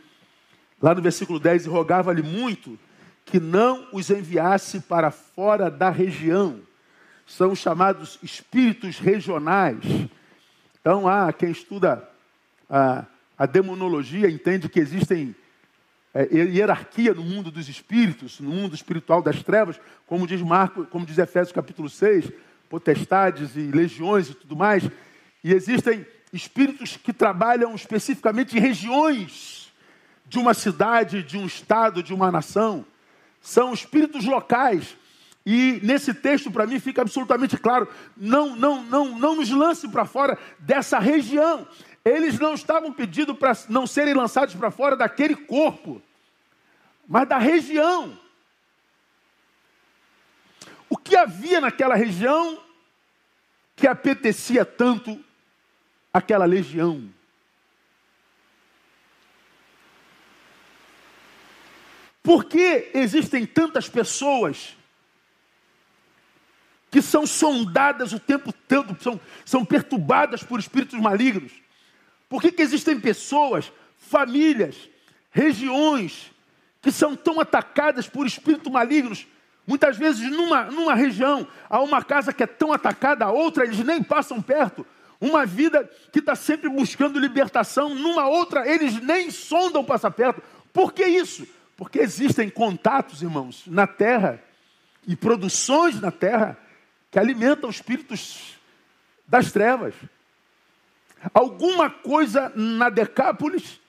Lá 0.80 0.94
no 0.94 1.02
versículo 1.02 1.40
10, 1.40 1.66
rogava-lhe 1.66 2.22
muito 2.22 2.78
que 3.24 3.40
não 3.40 3.88
os 3.92 4.08
enviasse 4.08 4.78
para 4.80 5.10
fora 5.10 5.68
da 5.68 5.90
região. 5.90 6.60
São 7.26 7.56
chamados 7.56 8.20
espíritos 8.22 9.00
regionais. 9.00 9.82
Então, 10.80 11.08
há 11.08 11.32
quem 11.32 11.50
estuda 11.50 12.08
a, 12.70 13.04
a 13.36 13.46
demonologia 13.46 14.30
entende 14.30 14.68
que 14.68 14.78
existem 14.78 15.34
é, 16.14 16.28
hierarquia 16.32 17.12
no 17.12 17.22
mundo 17.22 17.50
dos 17.50 17.68
espíritos, 17.68 18.40
no 18.40 18.50
mundo 18.50 18.74
espiritual 18.74 19.20
das 19.20 19.42
trevas, 19.42 19.78
como 20.06 20.26
diz 20.26 20.40
Marco, 20.40 20.86
como 20.86 21.04
diz 21.04 21.18
Efésios 21.18 21.52
capítulo 21.52 21.90
6, 21.90 22.30
potestades 22.70 23.56
e 23.56 23.70
legiões 23.70 24.30
e 24.30 24.34
tudo 24.34 24.56
mais. 24.56 24.88
E 25.42 25.52
existem 25.52 26.06
espíritos 26.32 26.96
que 26.96 27.12
trabalham 27.12 27.74
especificamente 27.74 28.56
em 28.56 28.60
regiões 28.60 29.72
de 30.26 30.38
uma 30.38 30.54
cidade, 30.54 31.22
de 31.22 31.36
um 31.36 31.44
estado, 31.44 32.02
de 32.02 32.14
uma 32.14 32.30
nação 32.30 32.86
são 33.44 33.74
espíritos 33.74 34.24
locais. 34.24 34.96
E 35.46 35.78
nesse 35.82 36.14
texto, 36.14 36.50
para 36.50 36.66
mim, 36.66 36.80
fica 36.80 37.02
absolutamente 37.02 37.58
claro: 37.58 37.86
não, 38.16 38.56
não, 38.56 38.82
não, 38.82 39.18
não 39.18 39.36
nos 39.36 39.50
lance 39.50 39.86
para 39.88 40.06
fora 40.06 40.38
dessa 40.58 40.98
região. 40.98 41.68
Eles 42.04 42.38
não 42.38 42.52
estavam 42.52 42.92
pedindo 42.92 43.34
para 43.34 43.56
não 43.68 43.86
serem 43.86 44.12
lançados 44.12 44.54
para 44.54 44.70
fora 44.70 44.94
daquele 44.94 45.34
corpo, 45.34 46.02
mas 47.08 47.26
da 47.26 47.38
região. 47.38 48.18
O 50.88 50.98
que 50.98 51.16
havia 51.16 51.62
naquela 51.62 51.94
região 51.94 52.62
que 53.74 53.86
apetecia 53.86 54.66
tanto 54.66 55.18
aquela 56.12 56.44
legião? 56.44 57.10
Por 62.22 62.44
que 62.44 62.90
existem 62.94 63.46
tantas 63.46 63.88
pessoas 63.88 64.76
que 66.90 67.02
são 67.02 67.26
sondadas 67.26 68.12
o 68.12 68.20
tempo 68.20 68.52
todo, 68.52 68.96
são, 69.02 69.20
são 69.44 69.64
perturbadas 69.64 70.42
por 70.42 70.60
espíritos 70.60 70.98
malignos? 71.00 71.63
Por 72.28 72.40
que, 72.40 72.52
que 72.52 72.62
existem 72.62 72.98
pessoas, 72.98 73.72
famílias, 73.98 74.76
regiões 75.30 76.32
que 76.80 76.90
são 76.90 77.16
tão 77.16 77.40
atacadas 77.40 78.08
por 78.08 78.26
espíritos 78.26 78.70
malignos? 78.70 79.26
Muitas 79.66 79.96
vezes, 79.96 80.30
numa, 80.30 80.64
numa 80.64 80.94
região, 80.94 81.46
há 81.68 81.80
uma 81.80 82.02
casa 82.02 82.32
que 82.32 82.42
é 82.42 82.46
tão 82.46 82.72
atacada, 82.72 83.24
a 83.24 83.30
outra 83.30 83.64
eles 83.64 83.78
nem 83.78 84.02
passam 84.02 84.42
perto. 84.42 84.86
Uma 85.20 85.46
vida 85.46 85.88
que 86.12 86.18
está 86.18 86.34
sempre 86.34 86.68
buscando 86.68 87.18
libertação, 87.18 87.94
numa 87.94 88.26
outra 88.28 88.68
eles 88.68 89.00
nem 89.00 89.30
sondam 89.30 89.84
passar 89.84 90.10
perto. 90.10 90.42
Por 90.72 90.92
que 90.92 91.04
isso? 91.04 91.46
Porque 91.76 91.98
existem 91.98 92.50
contatos, 92.50 93.22
irmãos, 93.22 93.62
na 93.66 93.86
terra 93.86 94.42
e 95.06 95.16
produções 95.16 96.00
na 96.00 96.10
terra 96.10 96.58
que 97.10 97.18
alimentam 97.18 97.70
os 97.70 97.76
espíritos 97.76 98.58
das 99.26 99.52
trevas. 99.52 99.94
Alguma 101.32 101.88
coisa 101.88 102.52
na 102.54 102.90
Decápolis 102.90 103.80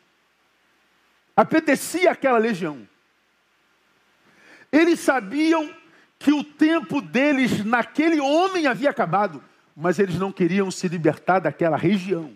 apetecia 1.35 2.11
aquela 2.11 2.37
legião. 2.37 2.87
Eles 4.71 4.99
sabiam 4.99 5.73
que 6.17 6.31
o 6.31 6.43
tempo 6.43 7.01
deles 7.01 7.63
naquele 7.63 8.19
homem 8.19 8.67
havia 8.67 8.89
acabado, 8.89 9.43
mas 9.75 9.99
eles 9.99 10.17
não 10.17 10.31
queriam 10.31 10.71
se 10.71 10.87
libertar 10.87 11.39
daquela 11.39 11.77
região. 11.77 12.35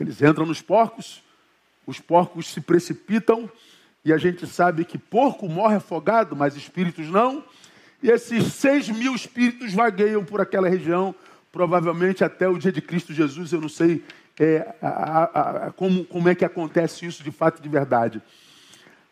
Eles 0.00 0.20
entram 0.20 0.46
nos 0.46 0.60
porcos, 0.62 1.22
os 1.86 2.00
porcos 2.00 2.48
se 2.48 2.60
precipitam, 2.60 3.50
e 4.04 4.12
a 4.12 4.18
gente 4.18 4.46
sabe 4.46 4.84
que 4.84 4.98
porco 4.98 5.48
morre 5.48 5.76
afogado, 5.76 6.34
mas 6.34 6.56
espíritos 6.56 7.06
não. 7.08 7.44
E 8.02 8.10
esses 8.10 8.52
seis 8.52 8.88
mil 8.88 9.14
espíritos 9.14 9.72
vagueiam 9.72 10.24
por 10.24 10.40
aquela 10.40 10.68
região, 10.68 11.14
provavelmente 11.54 12.24
até 12.24 12.48
o 12.48 12.58
dia 12.58 12.72
de 12.72 12.82
Cristo 12.82 13.12
Jesus. 13.14 13.52
Eu 13.52 13.60
não 13.60 13.68
sei 13.68 14.02
é, 14.40 14.74
a, 14.82 14.88
a, 14.88 15.66
a, 15.66 15.70
como, 15.70 16.04
como 16.04 16.28
é 16.28 16.34
que 16.34 16.44
acontece 16.44 17.06
isso 17.06 17.22
de 17.22 17.30
fato 17.30 17.62
de 17.62 17.68
verdade. 17.68 18.20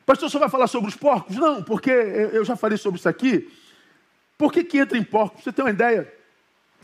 Pastor, 0.05 0.29
você 0.29 0.41
vai 0.41 0.49
falar 0.49 0.67
sobre 0.67 0.89
os 0.89 0.97
porcos? 0.97 1.37
Não, 1.37 1.63
porque 1.63 1.91
eu 1.91 2.45
já 2.45 2.57
falei 2.57 2.77
sobre 2.77 2.99
isso 2.99 3.09
aqui. 3.09 3.49
Por 4.37 4.53
que, 4.53 4.65
que 4.65 4.79
entra 4.79 4.99
em 4.99 5.05
porcos? 5.05 5.45
Você 5.45 5.53
tem 5.53 5.65
uma 5.65 5.71
ideia? 5.71 6.13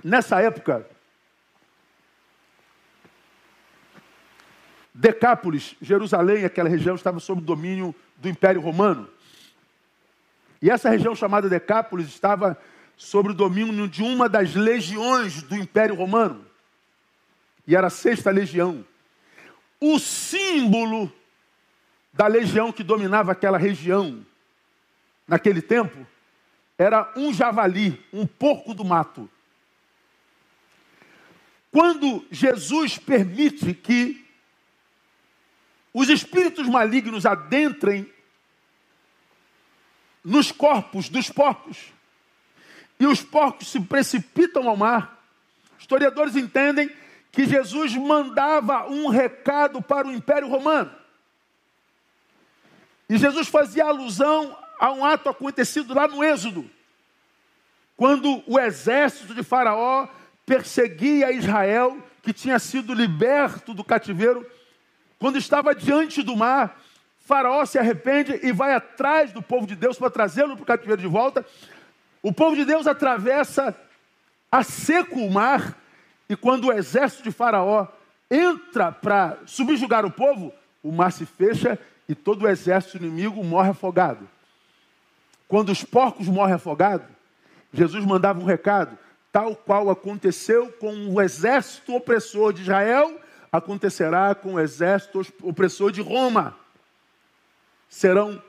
Nessa 0.04 0.40
época, 0.40 0.86
Decápolis, 4.94 5.74
Jerusalém, 5.82 6.44
aquela 6.44 6.68
região 6.68 6.94
estava 6.94 7.18
sob 7.18 7.40
o 7.42 7.44
domínio 7.44 7.92
do 8.16 8.28
Império 8.28 8.60
Romano. 8.60 9.08
E 10.62 10.70
essa 10.70 10.88
região 10.88 11.16
chamada 11.16 11.48
Decápolis 11.48 12.06
estava 12.06 12.56
sob 12.98 13.30
o 13.30 13.34
domínio 13.34 13.88
de 13.88 14.02
uma 14.02 14.28
das 14.28 14.56
legiões 14.56 15.40
do 15.44 15.56
Império 15.56 15.94
Romano. 15.94 16.44
E 17.64 17.76
era 17.76 17.86
a 17.86 17.90
sexta 17.90 18.30
legião. 18.30 18.84
O 19.80 20.00
símbolo 20.00 21.10
da 22.12 22.26
legião 22.26 22.72
que 22.72 22.82
dominava 22.82 23.30
aquela 23.30 23.56
região 23.56 24.26
naquele 25.28 25.62
tempo 25.62 26.04
era 26.76 27.12
um 27.16 27.32
javali, 27.32 28.04
um 28.12 28.26
porco 28.26 28.74
do 28.74 28.84
mato. 28.84 29.30
Quando 31.70 32.26
Jesus 32.32 32.98
permite 32.98 33.74
que 33.74 34.26
os 35.94 36.08
espíritos 36.08 36.66
malignos 36.66 37.24
adentrem 37.24 38.12
nos 40.24 40.50
corpos 40.50 41.08
dos 41.08 41.30
porcos 41.30 41.92
e 42.98 43.06
os 43.06 43.22
porcos 43.22 43.68
se 43.68 43.80
precipitam 43.80 44.68
ao 44.68 44.76
mar, 44.76 45.22
historiadores 45.78 46.36
entendem 46.36 46.90
que 47.30 47.46
Jesus 47.46 47.94
mandava 47.94 48.88
um 48.88 49.08
recado 49.08 49.80
para 49.80 50.08
o 50.08 50.12
Império 50.12 50.48
Romano. 50.48 50.90
E 53.08 53.16
Jesus 53.16 53.48
fazia 53.48 53.86
alusão 53.86 54.56
a 54.78 54.92
um 54.92 55.04
ato 55.04 55.28
acontecido 55.28 55.94
lá 55.94 56.06
no 56.06 56.22
Êxodo, 56.22 56.68
quando 57.96 58.42
o 58.46 58.58
exército 58.58 59.34
de 59.34 59.42
Faraó 59.42 60.08
perseguia 60.46 61.32
Israel, 61.32 61.98
que 62.22 62.32
tinha 62.32 62.58
sido 62.58 62.94
liberto 62.94 63.74
do 63.74 63.82
cativeiro, 63.82 64.46
quando 65.18 65.36
estava 65.36 65.74
diante 65.74 66.22
do 66.22 66.36
mar, 66.36 66.80
Faraó 67.18 67.66
se 67.66 67.78
arrepende 67.78 68.38
e 68.42 68.52
vai 68.52 68.72
atrás 68.72 69.32
do 69.32 69.42
povo 69.42 69.66
de 69.66 69.74
Deus 69.74 69.98
para 69.98 70.10
trazê-lo 70.10 70.54
para 70.54 70.62
o 70.62 70.66
cativeiro 70.66 71.02
de 71.02 71.08
volta. 71.08 71.44
O 72.22 72.32
povo 72.32 72.56
de 72.56 72.64
Deus 72.64 72.86
atravessa 72.86 73.76
a 74.50 74.62
seco 74.62 75.20
o 75.20 75.30
mar, 75.30 75.76
e 76.28 76.36
quando 76.36 76.66
o 76.66 76.72
exército 76.72 77.22
de 77.22 77.30
Faraó 77.30 77.86
entra 78.30 78.92
para 78.92 79.38
subjugar 79.46 80.04
o 80.04 80.10
povo, 80.10 80.52
o 80.82 80.92
mar 80.92 81.12
se 81.12 81.24
fecha 81.24 81.78
e 82.08 82.14
todo 82.14 82.42
o 82.42 82.48
exército 82.48 82.96
inimigo 82.96 83.42
morre 83.44 83.70
afogado. 83.70 84.28
Quando 85.46 85.70
os 85.70 85.82
porcos 85.82 86.28
morrem 86.28 86.54
afogados, 86.54 87.06
Jesus 87.72 88.04
mandava 88.04 88.40
um 88.40 88.44
recado, 88.44 88.98
tal 89.32 89.54
qual 89.54 89.90
aconteceu 89.90 90.72
com 90.72 91.14
o 91.14 91.20
exército 91.20 91.94
opressor 91.94 92.52
de 92.52 92.62
Israel, 92.62 93.20
acontecerá 93.52 94.34
com 94.34 94.54
o 94.54 94.60
exército 94.60 95.26
opressor 95.42 95.90
de 95.90 96.00
Roma. 96.00 96.56
Serão 97.88 98.42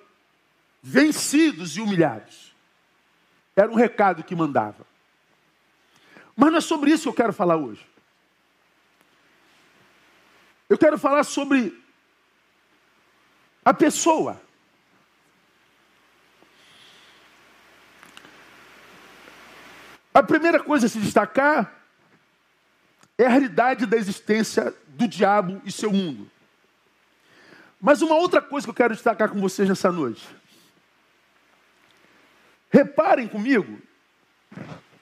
vencidos 0.81 1.77
e 1.77 1.81
humilhados. 1.81 2.48
Era 3.59 3.69
um 3.69 3.75
recado 3.75 4.23
que 4.23 4.33
mandava. 4.33 4.87
Mas 6.33 6.49
não 6.49 6.59
é 6.59 6.61
sobre 6.61 6.91
isso 6.91 7.03
que 7.03 7.09
eu 7.09 7.13
quero 7.13 7.33
falar 7.33 7.57
hoje. 7.57 7.85
Eu 10.69 10.77
quero 10.77 10.97
falar 10.97 11.25
sobre 11.25 11.77
a 13.65 13.73
pessoa. 13.73 14.41
A 20.13 20.23
primeira 20.23 20.63
coisa 20.63 20.85
a 20.85 20.89
se 20.89 20.99
destacar 20.99 21.83
é 23.17 23.25
a 23.25 23.29
realidade 23.29 23.85
da 23.85 23.97
existência 23.97 24.73
do 24.87 25.05
diabo 25.05 25.61
e 25.65 25.71
seu 25.71 25.91
mundo. 25.91 26.31
Mas 27.81 28.01
uma 28.01 28.15
outra 28.15 28.41
coisa 28.41 28.65
que 28.65 28.71
eu 28.71 28.75
quero 28.75 28.93
destacar 28.93 29.27
com 29.27 29.41
vocês 29.41 29.67
nessa 29.67 29.91
noite. 29.91 30.38
Reparem 32.69 33.27
comigo 33.27 33.81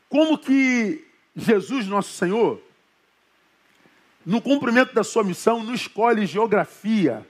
como 0.10 0.38
que 0.38 1.06
Jesus, 1.36 1.86
nosso 1.88 2.13
Senhor, 2.13 2.62
no 4.25 4.41
cumprimento 4.41 4.93
da 4.93 5.03
sua 5.03 5.23
missão, 5.23 5.63
não 5.63 5.73
escolhe 5.73 6.25
geografia 6.25 7.25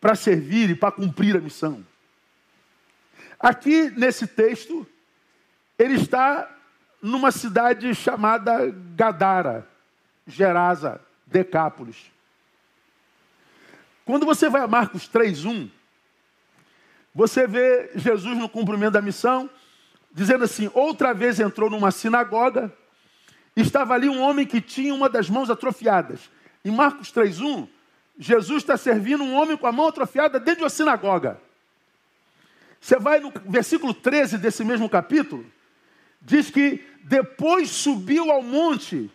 para 0.00 0.14
servir 0.14 0.70
e 0.70 0.74
para 0.74 0.92
cumprir 0.92 1.36
a 1.36 1.40
missão. 1.40 1.84
Aqui 3.38 3.90
nesse 3.90 4.26
texto, 4.26 4.86
ele 5.78 5.94
está 5.94 6.48
numa 7.02 7.32
cidade 7.32 7.94
chamada 7.94 8.70
Gadara, 8.94 9.68
Gerasa, 10.26 11.00
Decápolis. 11.26 12.10
Quando 14.04 14.24
você 14.24 14.48
vai 14.48 14.62
a 14.62 14.68
Marcos 14.68 15.08
3:1, 15.08 15.70
você 17.14 17.46
vê 17.46 17.90
Jesus 17.94 18.36
no 18.36 18.48
cumprimento 18.48 18.92
da 18.92 19.02
missão, 19.02 19.48
dizendo 20.12 20.44
assim: 20.44 20.70
outra 20.72 21.12
vez 21.12 21.38
entrou 21.38 21.68
numa 21.68 21.90
sinagoga, 21.90 22.72
estava 23.54 23.94
ali 23.94 24.08
um 24.08 24.20
homem 24.20 24.46
que 24.46 24.60
tinha 24.60 24.94
uma 24.94 25.08
das 25.08 25.28
mãos 25.28 25.50
atrofiadas. 25.50 26.30
Em 26.64 26.70
Marcos 26.70 27.12
3:1, 27.12 27.68
Jesus 28.18 28.62
está 28.62 28.76
servindo 28.76 29.22
um 29.22 29.34
homem 29.34 29.56
com 29.56 29.66
a 29.66 29.72
mão 29.72 29.88
atrofiada 29.88 30.40
dentro 30.40 30.58
de 30.58 30.62
uma 30.64 30.70
sinagoga. 30.70 31.38
Você 32.80 32.98
vai 32.98 33.20
no 33.20 33.32
versículo 33.46 33.92
13 33.92 34.38
desse 34.38 34.64
mesmo 34.64 34.88
capítulo, 34.88 35.46
diz 36.20 36.50
que 36.50 36.84
depois 37.04 37.70
subiu 37.70 38.30
ao 38.30 38.42
monte 38.42 39.10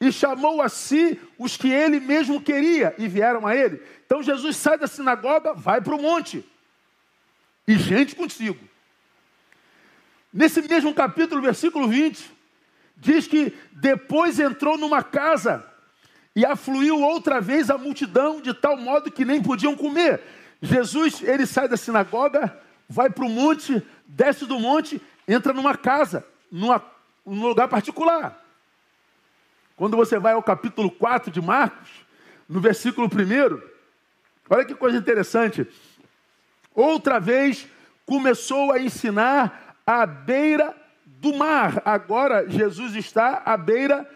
e 0.00 0.10
chamou 0.10 0.60
a 0.60 0.68
si 0.68 1.20
os 1.38 1.56
que 1.56 1.70
ele 1.70 2.00
mesmo 2.00 2.40
queria 2.40 2.94
e 2.98 3.06
vieram 3.06 3.46
a 3.46 3.54
ele. 3.54 3.80
Então 4.04 4.22
Jesus 4.22 4.56
sai 4.56 4.78
da 4.78 4.86
sinagoga, 4.86 5.52
vai 5.52 5.80
para 5.80 5.94
o 5.94 6.02
monte 6.02 6.44
e 7.66 7.78
gente 7.78 8.14
consigo. 8.14 8.58
Nesse 10.32 10.60
mesmo 10.62 10.92
capítulo, 10.94 11.40
versículo 11.40 11.88
20, 11.88 12.30
diz 12.96 13.26
que 13.26 13.52
depois 13.72 14.38
entrou 14.38 14.76
numa 14.76 15.02
casa 15.02 15.64
e 16.34 16.44
afluiu 16.44 17.00
outra 17.00 17.40
vez 17.40 17.70
a 17.70 17.78
multidão 17.78 18.40
de 18.40 18.52
tal 18.52 18.76
modo 18.76 19.10
que 19.10 19.24
nem 19.24 19.42
podiam 19.42 19.74
comer. 19.74 20.20
Jesus, 20.60 21.22
ele 21.22 21.46
sai 21.46 21.68
da 21.68 21.76
sinagoga, 21.76 22.56
vai 22.88 23.08
para 23.08 23.24
o 23.24 23.28
monte, 23.28 23.82
desce 24.06 24.44
do 24.44 24.58
monte, 24.58 25.00
entra 25.26 25.52
numa 25.52 25.76
casa, 25.76 26.24
numa, 26.50 26.82
num 27.24 27.46
lugar 27.46 27.68
particular. 27.68 28.42
Quando 29.76 29.96
você 29.96 30.18
vai 30.18 30.34
ao 30.34 30.42
capítulo 30.42 30.90
4 30.90 31.30
de 31.30 31.40
Marcos, 31.40 31.88
no 32.48 32.60
versículo 32.60 33.08
1, 33.08 33.60
olha 34.48 34.64
que 34.64 34.74
coisa 34.74 34.96
interessante. 34.96 35.66
Outra 36.76 37.18
vez 37.18 37.66
começou 38.04 38.70
a 38.70 38.78
ensinar 38.78 39.74
à 39.86 40.04
beira 40.04 40.76
do 41.04 41.34
mar. 41.34 41.80
Agora 41.84 42.48
Jesus 42.48 42.94
está 42.94 43.42
à 43.44 43.56
beira 43.56 44.08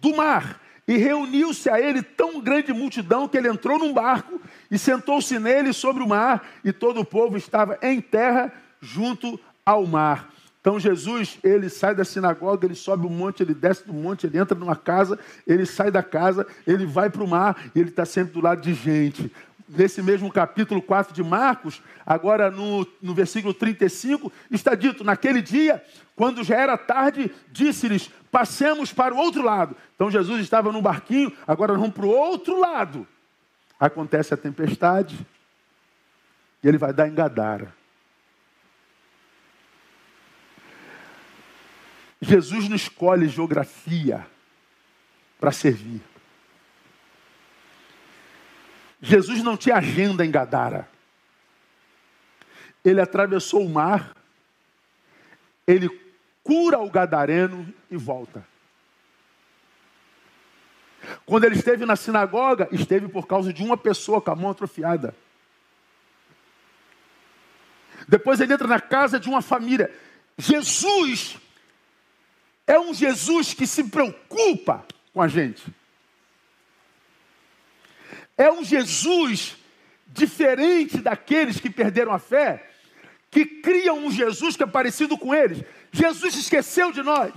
do 0.00 0.14
mar. 0.14 0.60
E 0.86 0.98
reuniu-se 0.98 1.70
a 1.70 1.80
ele 1.80 2.02
tão 2.02 2.40
grande 2.40 2.72
multidão 2.72 3.26
que 3.26 3.38
ele 3.38 3.48
entrou 3.48 3.78
num 3.78 3.92
barco 3.92 4.38
e 4.70 4.78
sentou-se 4.78 5.38
nele 5.38 5.72
sobre 5.72 6.02
o 6.02 6.08
mar, 6.08 6.46
e 6.62 6.72
todo 6.72 7.00
o 7.00 7.04
povo 7.04 7.38
estava 7.38 7.78
em 7.80 8.00
terra 8.02 8.52
junto 8.82 9.40
ao 9.64 9.86
mar. 9.86 10.28
Então 10.60 10.80
Jesus, 10.80 11.38
ele 11.44 11.68
sai 11.68 11.94
da 11.94 12.04
sinagoga, 12.04 12.66
ele 12.66 12.74
sobe 12.74 13.06
o 13.06 13.08
um 13.08 13.12
monte, 13.12 13.42
ele 13.42 13.54
desce 13.54 13.86
do 13.86 13.92
monte, 13.92 14.26
ele 14.26 14.38
entra 14.38 14.58
numa 14.58 14.74
casa, 14.74 15.18
ele 15.46 15.66
sai 15.66 15.90
da 15.90 16.02
casa, 16.02 16.46
ele 16.66 16.86
vai 16.86 17.08
para 17.08 17.22
o 17.22 17.28
mar 17.28 17.70
e 17.74 17.80
ele 17.80 17.90
está 17.90 18.04
sempre 18.04 18.32
do 18.32 18.40
lado 18.40 18.62
de 18.62 18.72
gente. 18.72 19.30
Nesse 19.66 20.02
mesmo 20.02 20.30
capítulo 20.30 20.82
4 20.82 21.14
de 21.14 21.22
Marcos, 21.22 21.82
agora 22.04 22.50
no, 22.50 22.86
no 23.00 23.14
versículo 23.14 23.54
35, 23.54 24.30
está 24.50 24.74
dito: 24.74 25.02
Naquele 25.02 25.40
dia, 25.40 25.82
quando 26.14 26.44
já 26.44 26.56
era 26.56 26.76
tarde, 26.76 27.30
disse-lhes: 27.50 28.10
Passemos 28.30 28.92
para 28.92 29.14
o 29.14 29.16
outro 29.16 29.42
lado. 29.42 29.74
Então 29.94 30.10
Jesus 30.10 30.42
estava 30.42 30.70
num 30.70 30.82
barquinho, 30.82 31.32
agora 31.46 31.72
vamos 31.72 31.94
para 31.94 32.04
o 32.04 32.10
outro 32.10 32.58
lado. 32.60 33.06
Acontece 33.80 34.34
a 34.34 34.36
tempestade 34.36 35.26
e 36.62 36.68
ele 36.68 36.78
vai 36.78 36.92
dar 36.92 37.08
em 37.08 37.14
Gadara. 37.14 37.74
Jesus 42.20 42.68
não 42.68 42.76
escolhe 42.76 43.28
geografia 43.28 44.26
para 45.38 45.52
servir. 45.52 46.00
Jesus 49.04 49.42
não 49.42 49.54
tinha 49.54 49.76
agenda 49.76 50.24
em 50.24 50.30
Gadara. 50.30 50.88
Ele 52.82 53.02
atravessou 53.02 53.62
o 53.62 53.68
mar, 53.68 54.16
ele 55.66 55.90
cura 56.42 56.78
o 56.78 56.90
gadareno 56.90 57.72
e 57.90 57.98
volta. 57.98 58.46
Quando 61.26 61.44
ele 61.44 61.54
esteve 61.54 61.84
na 61.84 61.96
sinagoga, 61.96 62.66
esteve 62.72 63.06
por 63.06 63.26
causa 63.26 63.52
de 63.52 63.62
uma 63.62 63.76
pessoa 63.76 64.22
com 64.22 64.30
a 64.30 64.34
mão 64.34 64.50
atrofiada. 64.50 65.14
Depois 68.08 68.40
ele 68.40 68.54
entra 68.54 68.66
na 68.66 68.80
casa 68.80 69.20
de 69.20 69.28
uma 69.28 69.42
família. 69.42 69.94
Jesus 70.38 71.36
é 72.66 72.80
um 72.80 72.94
Jesus 72.94 73.52
que 73.52 73.66
se 73.66 73.84
preocupa 73.84 74.82
com 75.12 75.20
a 75.20 75.28
gente. 75.28 75.62
É 78.36 78.50
um 78.50 78.64
Jesus 78.64 79.56
diferente 80.06 80.98
daqueles 80.98 81.58
que 81.58 81.70
perderam 81.70 82.12
a 82.12 82.18
fé, 82.18 82.68
que 83.30 83.44
criam 83.44 83.98
um 83.98 84.10
Jesus 84.10 84.56
que 84.56 84.62
é 84.62 84.66
parecido 84.66 85.18
com 85.18 85.34
eles. 85.34 85.62
Jesus 85.92 86.36
esqueceu 86.36 86.92
de 86.92 87.02
nós. 87.02 87.32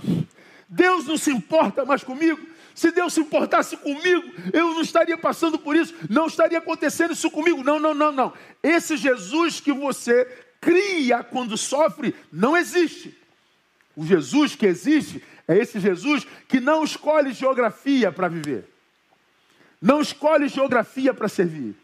Deus 0.68 1.06
não 1.06 1.16
se 1.16 1.30
importa 1.30 1.84
mais 1.84 2.04
comigo. 2.04 2.40
Se 2.74 2.92
Deus 2.92 3.12
se 3.12 3.20
importasse 3.20 3.76
comigo, 3.76 4.22
eu 4.52 4.74
não 4.74 4.82
estaria 4.82 5.18
passando 5.18 5.58
por 5.58 5.74
isso, 5.74 5.92
não 6.08 6.26
estaria 6.26 6.58
acontecendo 6.58 7.12
isso 7.12 7.28
comigo. 7.28 7.64
Não, 7.64 7.80
não, 7.80 7.92
não, 7.92 8.12
não. 8.12 8.32
Esse 8.62 8.96
Jesus 8.96 9.58
que 9.58 9.72
você 9.72 10.24
cria 10.60 11.24
quando 11.24 11.56
sofre, 11.56 12.14
não 12.30 12.56
existe. 12.56 13.16
O 13.96 14.06
Jesus 14.06 14.54
que 14.54 14.66
existe 14.66 15.20
é 15.48 15.58
esse 15.58 15.80
Jesus 15.80 16.24
que 16.46 16.60
não 16.60 16.84
escolhe 16.84 17.32
geografia 17.32 18.12
para 18.12 18.28
viver, 18.28 18.64
não 19.80 20.00
escolhe 20.00 20.48
geografia 20.48 21.14
para 21.14 21.28
servir. 21.28 21.74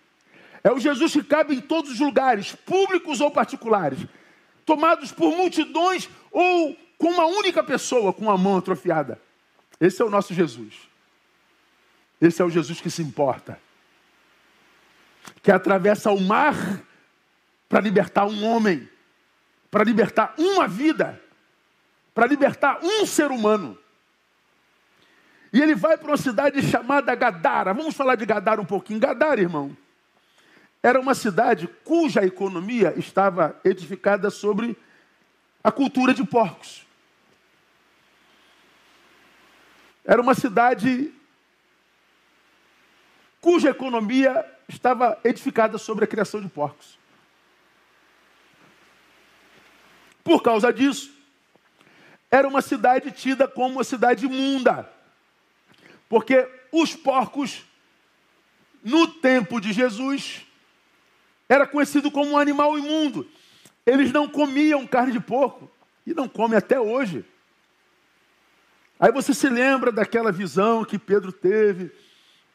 É 0.63 0.71
o 0.71 0.79
Jesus 0.79 1.13
que 1.13 1.23
cabe 1.23 1.55
em 1.55 1.61
todos 1.61 1.91
os 1.91 2.01
lugares, 2.01 2.55
públicos 2.55 3.21
ou 3.21 3.31
particulares, 3.31 3.99
tomados 4.65 5.13
por 5.13 5.37
multidões 5.37 6.09
ou 6.31 6.77
com 6.97 7.09
uma 7.09 7.27
única 7.27 7.63
pessoa 7.63 8.13
com 8.13 8.31
a 8.31 8.39
mão 8.39 8.57
atrofiada. 8.57 9.21
Esse 9.81 10.01
é 10.01 10.05
o 10.05 10.11
nosso 10.11 10.33
Jesus. 10.33 10.75
Esse 12.21 12.41
é 12.41 12.45
o 12.45 12.51
Jesus 12.51 12.81
que 12.81 12.91
se 12.91 13.03
importa, 13.03 13.61
que 15.43 15.51
atravessa 15.51 16.11
o 16.11 16.21
mar 16.21 16.83
para 17.69 17.81
libertar 17.81 18.25
um 18.25 18.45
homem, 18.45 18.89
para 19.71 19.85
libertar 19.85 20.35
uma 20.39 20.67
vida 20.67 21.21
para 22.15 22.27
libertar 22.27 22.79
um 22.83 23.05
ser 23.05 23.31
humano. 23.31 23.77
E 25.55 25.63
ele 25.63 25.77
vai 25.77 25.97
para 25.97 26.09
uma 26.09 26.17
cidade 26.17 26.61
chamada 26.63 27.15
Gadara. 27.15 27.73
Vamos 27.73 27.95
falar 27.95 28.17
de 28.17 28.27
Gadara 28.27 28.61
um 28.61 28.65
pouquinho. 28.65 28.99
Gadara, 28.99 29.41
irmão, 29.41 29.77
era 30.83 30.99
uma 30.99 31.15
cidade 31.15 31.69
cuja 31.85 32.25
economia 32.25 32.93
estava 32.97 33.57
edificada 33.65 34.31
sobre 34.31 34.77
a 35.63 35.71
cultura 35.71 36.13
de 36.13 36.25
porcos. 36.25 36.85
Era 40.05 40.21
uma 40.21 40.35
cidade 40.35 41.15
cuja 43.41 43.71
economia 43.71 44.45
estava 44.69 45.21
edificada 45.23 45.79
sobre 45.79 46.05
a 46.05 46.09
criação 46.09 46.41
de 46.41 46.49
porcos. 46.49 46.99
Por 50.25 50.43
causa 50.43 50.73
disso, 50.73 51.15
era 52.29 52.49
uma 52.49 52.61
cidade 52.61 53.13
tida 53.13 53.47
como 53.47 53.75
uma 53.77 53.85
cidade 53.85 54.27
imunda. 54.27 54.93
Porque 56.09 56.49
os 56.71 56.95
porcos, 56.95 57.65
no 58.83 59.07
tempo 59.07 59.61
de 59.61 59.73
Jesus, 59.73 60.47
era 61.49 61.67
conhecido 61.67 62.11
como 62.11 62.33
um 62.33 62.39
animal 62.39 62.79
imundo. 62.79 63.29
Eles 63.87 64.13
não 64.13 64.29
comiam 64.29 64.87
carne 64.87 65.13
de 65.13 65.21
porco 65.21 65.71
e 66.07 66.15
não 66.15 66.29
comem 66.29 66.57
até 66.57 66.81
hoje. 66.81 67.25
Aí 68.99 69.13
você 69.13 69.35
se 69.35 69.49
lembra 69.49 69.93
daquela 69.93 70.33
visão 70.33 70.85
que 70.85 70.99
Pedro 70.99 71.33
teve 71.33 71.91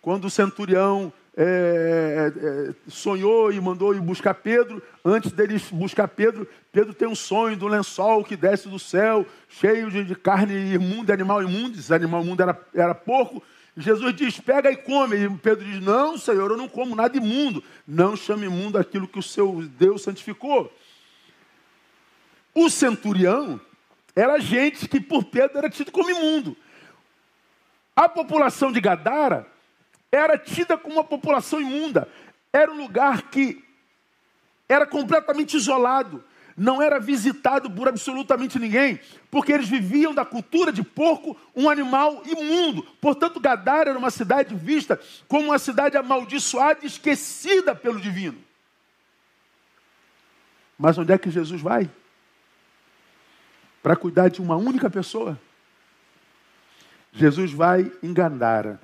quando 0.02 0.26
o 0.26 0.30
centurião 0.30 1.12
é, 1.42 2.34
é, 2.36 2.74
sonhou 2.90 3.50
e 3.50 3.62
mandou 3.62 3.96
ir 3.96 4.02
buscar 4.02 4.34
Pedro. 4.34 4.84
Antes 5.06 5.32
deles 5.32 5.64
buscar 5.72 6.10
Pedro, 6.10 6.46
Pedro 6.70 6.94
tem 6.94 7.08
um 7.08 7.16
sonho 7.16 7.56
do 7.56 7.66
lençol 7.66 8.26
que 8.26 8.36
desce 8.36 8.68
do 8.68 8.78
céu, 8.78 9.26
cheio 9.48 9.90
de, 9.90 10.04
de 10.04 10.16
carne 10.16 10.74
imunda, 10.74 11.14
animal 11.14 11.42
imundo. 11.42 11.80
Esse 11.80 11.94
animal 11.94 12.24
imundo 12.24 12.44
era, 12.44 12.68
era 12.76 12.94
porco. 12.94 13.42
Jesus 13.78 14.14
diz: 14.14 14.38
pega 14.38 14.70
e 14.70 14.76
come. 14.76 15.16
E 15.16 15.30
Pedro 15.38 15.64
diz: 15.64 15.82
não, 15.82 16.18
Senhor, 16.18 16.52
eu 16.52 16.58
não 16.58 16.68
como 16.68 16.94
nada 16.94 17.16
imundo. 17.16 17.64
Não 17.88 18.18
chame 18.18 18.46
imundo 18.46 18.78
aquilo 18.78 19.08
que 19.08 19.20
o 19.20 19.24
seu 19.24 19.62
Deus 19.78 20.02
santificou. 20.02 20.70
O 22.54 22.70
centurião 22.70 23.62
era 24.14 24.40
gente 24.40 24.90
que 24.90 25.00
por 25.00 25.24
Pedro 25.24 25.58
era 25.58 25.70
tido 25.70 25.90
como 25.90 26.12
imundo. 26.12 26.58
A 27.96 28.10
população 28.10 28.74
de 28.74 28.82
Gadara 28.82 29.48
era 30.12 30.38
tida 30.38 30.78
como 30.78 30.96
uma 30.96 31.04
população 31.04 31.60
imunda. 31.62 32.08
Era 32.52 32.72
um 32.72 32.78
lugar 32.78 33.24
que 33.24 33.64
era 34.68 34.86
completamente 34.86 35.58
isolado, 35.58 36.24
não 36.56 36.82
era 36.82 37.00
visitado 37.00 37.72
por 37.72 37.88
absolutamente 37.88 38.60
ninguém, 38.60 39.00
porque 39.32 39.52
eles 39.52 39.70
viviam 39.70 40.14
da 40.14 40.26
cultura 40.26 40.72
de 40.72 40.84
porco, 40.84 41.40
um 41.56 41.70
animal 41.70 42.22
imundo. 42.26 42.84
Portanto, 43.02 43.40
Gadara 43.40 43.92
era 43.92 44.00
uma 44.00 44.12
cidade 44.12 44.54
vista 44.54 45.00
como 45.28 45.46
uma 45.46 45.60
cidade 45.60 45.98
amaldiçoada 45.98 46.80
e 46.84 46.88
esquecida 46.88 47.74
pelo 47.74 48.00
divino. 48.00 48.38
Mas 50.78 50.98
onde 50.98 51.14
é 51.14 51.18
que 51.18 51.32
Jesus 51.32 51.62
vai? 51.62 51.90
Para 53.82 53.96
cuidar 53.96 54.30
de 54.30 54.42
uma 54.42 54.56
única 54.56 54.90
pessoa. 54.90 55.40
Jesus 57.12 57.52
vai 57.52 57.92
em 58.04 58.14
Gadara. 58.14 58.80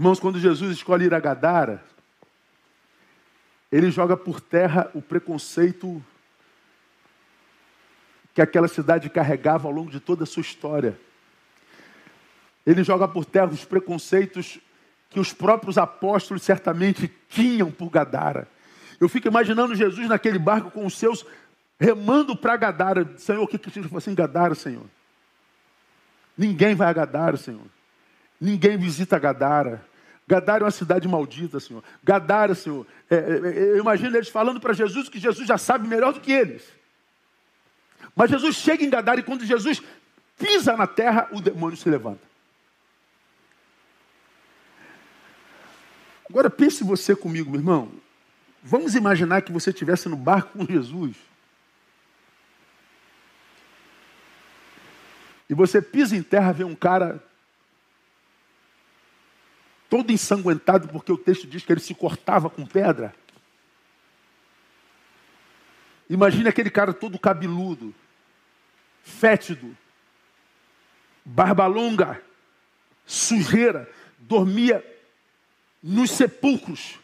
Irmãos, 0.00 0.18
quando 0.18 0.40
Jesus 0.40 0.72
escolhe 0.72 1.04
ir 1.04 1.12
a 1.12 1.20
Gadara, 1.20 1.84
ele 3.70 3.90
joga 3.90 4.16
por 4.16 4.40
terra 4.40 4.90
o 4.94 5.02
preconceito 5.02 6.02
que 8.32 8.40
aquela 8.40 8.66
cidade 8.66 9.10
carregava 9.10 9.68
ao 9.68 9.74
longo 9.74 9.90
de 9.90 10.00
toda 10.00 10.24
a 10.24 10.26
sua 10.26 10.40
história. 10.40 10.98
Ele 12.64 12.82
joga 12.82 13.06
por 13.06 13.26
terra 13.26 13.48
os 13.48 13.66
preconceitos 13.66 14.58
que 15.10 15.20
os 15.20 15.34
próprios 15.34 15.76
apóstolos 15.76 16.42
certamente 16.44 17.14
tinham 17.28 17.70
por 17.70 17.90
Gadara. 17.90 18.48
Eu 18.98 19.06
fico 19.06 19.28
imaginando 19.28 19.74
Jesus 19.74 20.08
naquele 20.08 20.38
barco 20.38 20.70
com 20.70 20.86
os 20.86 20.96
seus 20.96 21.26
remando 21.78 22.34
para 22.34 22.56
Gadara. 22.56 23.18
Senhor, 23.18 23.42
o 23.42 23.46
que 23.46 23.58
que 23.58 23.70
fala 23.70 23.98
assim, 23.98 24.14
Gadara, 24.14 24.54
Senhor? 24.54 24.86
Ninguém 26.38 26.74
vai 26.74 26.88
a 26.88 26.92
Gadara, 26.94 27.36
Senhor. 27.36 27.66
Ninguém 28.40 28.78
visita 28.78 29.18
Gadara. 29.18 29.89
Gadara 30.30 30.62
é 30.62 30.66
uma 30.66 30.70
cidade 30.70 31.08
maldita, 31.08 31.58
Senhor. 31.58 31.82
Gadara, 32.04 32.54
Senhor. 32.54 32.86
É, 33.10 33.16
é, 33.16 33.18
é 33.18 33.62
eu 33.70 33.78
imagino 33.78 34.16
eles 34.16 34.28
falando 34.28 34.60
para 34.60 34.72
Jesus 34.72 35.08
que 35.08 35.18
Jesus 35.18 35.44
já 35.48 35.58
sabe 35.58 35.88
melhor 35.88 36.12
do 36.12 36.20
que 36.20 36.30
eles. 36.30 36.62
Mas 38.14 38.30
Jesus 38.30 38.54
chega 38.54 38.84
em 38.84 38.90
Gadara 38.90 39.18
e 39.18 39.24
quando 39.24 39.44
Jesus 39.44 39.82
pisa 40.38 40.76
na 40.76 40.86
terra, 40.86 41.28
o 41.32 41.40
demônio 41.40 41.76
se 41.76 41.90
levanta. 41.90 42.20
Agora 46.28 46.48
pense 46.48 46.84
você 46.84 47.16
comigo, 47.16 47.50
meu 47.50 47.58
irmão. 47.58 47.90
Vamos 48.62 48.94
imaginar 48.94 49.42
que 49.42 49.50
você 49.50 49.70
estivesse 49.70 50.08
no 50.08 50.16
barco 50.16 50.56
com 50.56 50.64
Jesus. 50.64 51.16
E 55.48 55.54
você 55.54 55.82
pisa 55.82 56.14
em 56.14 56.22
terra, 56.22 56.52
vê 56.52 56.62
um 56.62 56.76
cara 56.76 57.20
todo 59.90 60.12
ensanguentado, 60.12 60.88
porque 60.88 61.12
o 61.12 61.18
texto 61.18 61.48
diz 61.48 61.64
que 61.64 61.72
ele 61.72 61.80
se 61.80 61.94
cortava 61.94 62.48
com 62.48 62.64
pedra. 62.64 63.12
Imagine 66.08 66.48
aquele 66.48 66.70
cara 66.70 66.94
todo 66.94 67.18
cabeludo, 67.18 67.92
fétido, 69.02 69.76
barba 71.24 71.66
longa, 71.66 72.22
sujeira, 73.04 73.90
dormia 74.18 74.84
nos 75.82 76.12
sepulcros. 76.12 76.98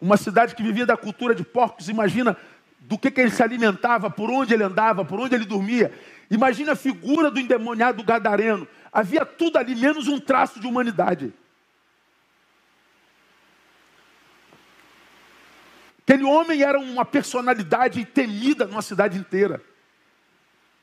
Uma 0.00 0.16
cidade 0.16 0.54
que 0.54 0.62
vivia 0.62 0.86
da 0.86 0.96
cultura 0.96 1.34
de 1.34 1.44
porcos, 1.44 1.88
imagina 1.88 2.36
do 2.80 2.98
que, 2.98 3.10
que 3.10 3.20
ele 3.20 3.30
se 3.30 3.42
alimentava, 3.42 4.10
por 4.10 4.30
onde 4.30 4.52
ele 4.54 4.64
andava, 4.64 5.04
por 5.04 5.20
onde 5.20 5.34
ele 5.34 5.44
dormia. 5.44 5.92
Imagina 6.30 6.72
a 6.72 6.76
figura 6.76 7.30
do 7.30 7.38
endemoniado 7.38 8.02
gadareno. 8.02 8.66
Havia 8.92 9.24
tudo 9.24 9.58
ali, 9.58 9.76
menos 9.76 10.08
um 10.08 10.18
traço 10.18 10.58
de 10.58 10.66
humanidade. 10.66 11.32
Aquele 16.10 16.24
homem 16.24 16.60
era 16.60 16.76
uma 16.76 17.04
personalidade 17.04 18.04
temida 18.04 18.66
numa 18.66 18.82
cidade 18.82 19.16
inteira. 19.16 19.62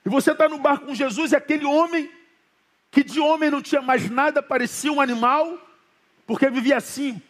E 0.05 0.09
você 0.09 0.31
está 0.31 0.47
no 0.47 0.57
barco 0.57 0.85
com 0.85 0.95
Jesus 0.95 1.33
e 1.33 1.35
aquele 1.35 1.65
homem, 1.65 2.09
que 2.89 3.03
de 3.03 3.19
homem 3.19 3.51
não 3.51 3.61
tinha 3.61 3.81
mais 3.81 4.09
nada, 4.09 4.41
parecia 4.41 4.89
um 4.89 5.01
animal, 5.01 5.59
porque 6.25 6.49
vivia 6.49 6.77
assim 6.77 7.21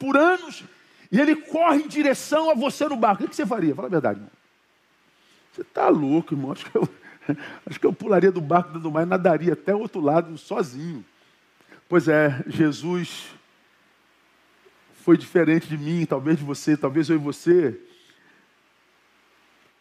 por 0.00 0.16
anos, 0.16 0.64
e 1.12 1.20
ele 1.20 1.36
corre 1.36 1.84
em 1.84 1.86
direção 1.86 2.50
a 2.50 2.54
você 2.54 2.88
no 2.88 2.96
barco. 2.96 3.22
O 3.22 3.28
que 3.28 3.36
você 3.36 3.46
faria? 3.46 3.72
Fala 3.72 3.86
a 3.86 3.90
verdade, 3.92 4.18
irmão. 4.18 4.32
Você 5.52 5.60
está 5.60 5.88
louco, 5.88 6.34
irmão. 6.34 6.50
Acho 6.50 6.68
que, 6.68 6.76
eu, 6.76 6.88
acho 7.70 7.78
que 7.78 7.86
eu 7.86 7.92
pularia 7.92 8.32
do 8.32 8.40
barco 8.40 8.80
do 8.80 8.90
mar 8.90 9.04
e 9.04 9.06
nadaria 9.06 9.52
até 9.52 9.72
o 9.72 9.78
outro 9.78 10.00
lado 10.00 10.36
sozinho. 10.36 11.04
Pois 11.88 12.08
é, 12.08 12.42
Jesus 12.48 13.28
foi 15.04 15.18
diferente 15.18 15.68
de 15.68 15.76
mim, 15.76 16.06
talvez 16.06 16.38
de 16.38 16.44
você, 16.44 16.78
talvez 16.78 17.10
eu 17.10 17.16
e 17.16 17.18
você, 17.18 17.78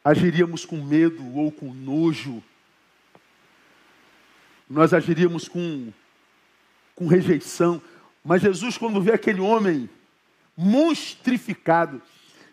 agiríamos 0.03 0.65
com 0.65 0.75
medo 0.83 1.25
ou 1.37 1.49
com 1.49 1.73
nojo. 1.73 2.43
Nós 4.69 4.93
agiríamos 4.93 5.47
com, 5.47 5.93
com 6.93 7.07
rejeição. 7.07 7.81
Mas 8.21 8.41
Jesus, 8.41 8.77
quando 8.77 9.01
vê 9.01 9.13
aquele 9.13 9.39
homem 9.39 9.89
monstrificado, 10.57 12.01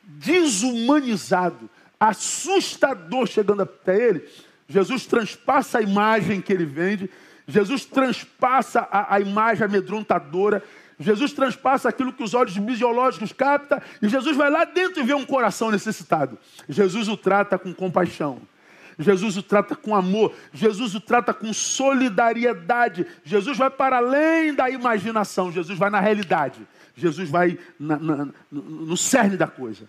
desumanizado, 0.05 1.69
assustador 1.99 3.27
chegando 3.27 3.63
até 3.63 4.11
ele, 4.11 4.29
Jesus 4.69 5.07
transpassa 5.07 5.79
a 5.79 5.83
imagem 5.83 6.41
que 6.41 6.53
ele 6.53 6.67
vende, 6.67 7.11
Jesus 7.49 7.85
transpassa 7.85 8.87
a, 8.93 9.17
a 9.17 9.21
imagem 9.21 9.65
amedrontadora, 9.65 10.63
Jesus 11.01 11.33
transpassa 11.33 11.89
aquilo 11.89 12.13
que 12.13 12.23
os 12.23 12.35
olhos 12.35 12.59
biológicos 12.59 13.33
captam 13.33 13.81
e 14.03 14.09
Jesus 14.09 14.37
vai 14.37 14.51
lá 14.51 14.67
dentro 14.67 15.01
e 15.01 15.03
vê 15.03 15.15
um 15.15 15.25
coração 15.25 15.71
necessitado. 15.71 16.39
Jesus 16.69 17.09
o 17.09 17.17
trata 17.17 17.59
com 17.59 17.73
compaixão. 17.73 18.43
Jesus 18.99 19.39
o 19.39 19.43
trata 19.43 19.75
com 19.75 19.97
amor, 19.97 20.35
Jesus 20.53 20.95
o 20.95 21.01
trata 21.01 21.33
com 21.33 21.55
solidariedade. 21.55 23.07
Jesus 23.25 23.57
vai 23.57 23.71
para 23.71 23.97
além 23.97 24.53
da 24.53 24.69
imaginação, 24.69 25.51
Jesus 25.51 25.79
vai 25.79 25.89
na 25.89 26.01
realidade. 26.01 26.69
Jesus 26.95 27.31
vai 27.31 27.59
na, 27.79 27.97
na, 27.97 28.29
no 28.53 28.97
cerne 28.97 29.39
da 29.39 29.47
coisa. 29.47 29.89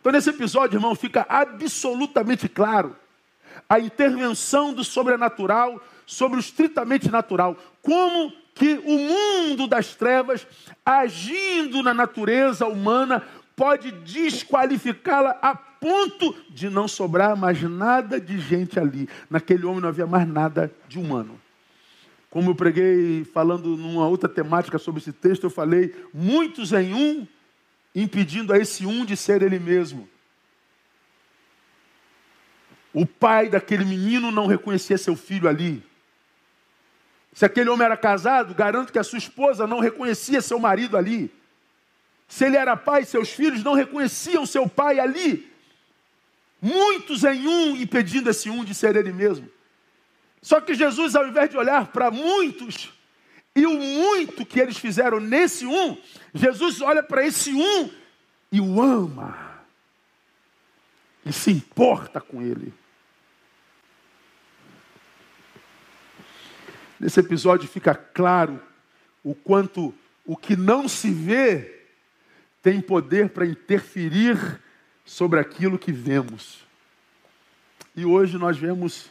Então, 0.00 0.12
nesse 0.12 0.28
episódio, 0.28 0.76
irmão, 0.76 0.94
fica 0.94 1.24
absolutamente 1.28 2.46
claro 2.46 2.94
a 3.66 3.80
intervenção 3.80 4.74
do 4.74 4.84
sobrenatural 4.84 5.82
sobre 6.06 6.38
o 6.38 6.40
estritamente 6.40 7.10
natural. 7.10 7.56
Como 7.80 8.32
que 8.58 8.80
o 8.84 8.98
mundo 8.98 9.68
das 9.68 9.94
trevas, 9.94 10.46
agindo 10.84 11.82
na 11.82 11.94
natureza 11.94 12.66
humana, 12.66 13.22
pode 13.54 13.92
desqualificá-la 13.92 15.38
a 15.40 15.54
ponto 15.54 16.34
de 16.50 16.68
não 16.68 16.88
sobrar 16.88 17.36
mais 17.36 17.62
nada 17.62 18.20
de 18.20 18.38
gente 18.40 18.78
ali. 18.78 19.08
Naquele 19.30 19.64
homem 19.64 19.80
não 19.80 19.88
havia 19.88 20.06
mais 20.06 20.26
nada 20.26 20.72
de 20.88 20.98
humano. 20.98 21.40
Como 22.30 22.50
eu 22.50 22.54
preguei 22.54 23.24
falando 23.24 23.76
numa 23.76 24.06
outra 24.06 24.28
temática 24.28 24.76
sobre 24.76 25.00
esse 25.00 25.12
texto, 25.12 25.44
eu 25.44 25.50
falei 25.50 25.94
muitos 26.12 26.72
em 26.72 26.92
um, 26.92 27.26
impedindo 27.94 28.52
a 28.52 28.58
esse 28.58 28.84
um 28.84 29.04
de 29.04 29.16
ser 29.16 29.40
ele 29.40 29.58
mesmo. 29.58 30.08
O 32.92 33.06
pai 33.06 33.48
daquele 33.48 33.84
menino 33.84 34.30
não 34.30 34.46
reconhecia 34.46 34.98
seu 34.98 35.14
filho 35.14 35.48
ali. 35.48 35.82
Se 37.32 37.44
aquele 37.44 37.70
homem 37.70 37.84
era 37.84 37.96
casado, 37.96 38.54
garanto 38.54 38.92
que 38.92 38.98
a 38.98 39.04
sua 39.04 39.18
esposa 39.18 39.66
não 39.66 39.80
reconhecia 39.80 40.40
seu 40.40 40.58
marido 40.58 40.96
ali. 40.96 41.30
Se 42.26 42.44
ele 42.44 42.56
era 42.56 42.76
pai, 42.76 43.04
seus 43.04 43.30
filhos 43.30 43.62
não 43.62 43.74
reconheciam 43.74 44.44
seu 44.44 44.68
pai 44.68 44.98
ali. 44.98 45.50
Muitos 46.60 47.24
em 47.24 47.46
um, 47.46 47.76
impedindo 47.76 48.28
esse 48.28 48.50
um 48.50 48.64
de 48.64 48.74
ser 48.74 48.96
ele 48.96 49.12
mesmo. 49.12 49.48
Só 50.42 50.60
que 50.60 50.74
Jesus, 50.74 51.14
ao 51.14 51.26
invés 51.26 51.50
de 51.50 51.56
olhar 51.56 51.86
para 51.88 52.10
muitos, 52.10 52.92
e 53.54 53.66
o 53.66 53.74
muito 53.74 54.44
que 54.44 54.60
eles 54.60 54.76
fizeram 54.76 55.18
nesse 55.18 55.66
um, 55.66 55.96
Jesus 56.34 56.80
olha 56.80 57.02
para 57.02 57.26
esse 57.26 57.52
um 57.52 57.90
e 58.52 58.60
o 58.60 58.80
ama. 58.80 59.36
E 61.24 61.32
se 61.32 61.50
importa 61.50 62.20
com 62.20 62.40
ele. 62.40 62.72
Nesse 66.98 67.20
episódio 67.20 67.68
fica 67.68 67.94
claro 67.94 68.60
o 69.22 69.34
quanto 69.34 69.94
o 70.26 70.36
que 70.36 70.56
não 70.56 70.88
se 70.88 71.10
vê 71.10 71.82
tem 72.62 72.80
poder 72.80 73.30
para 73.30 73.46
interferir 73.46 74.60
sobre 75.04 75.40
aquilo 75.40 75.78
que 75.78 75.92
vemos. 75.92 76.66
E 77.96 78.04
hoje 78.04 78.36
nós 78.36 78.58
vemos 78.58 79.10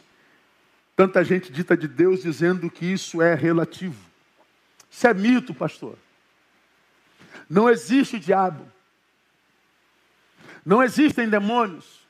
tanta 0.94 1.24
gente 1.24 1.50
dita 1.50 1.76
de 1.76 1.88
Deus 1.88 2.22
dizendo 2.22 2.70
que 2.70 2.86
isso 2.86 3.20
é 3.22 3.34
relativo. 3.34 3.98
Isso 4.90 5.06
é 5.06 5.14
mito, 5.14 5.54
pastor. 5.54 5.98
Não 7.48 7.68
existe 7.68 8.18
diabo. 8.18 8.70
Não 10.64 10.82
existem 10.82 11.28
demônios. 11.28 12.06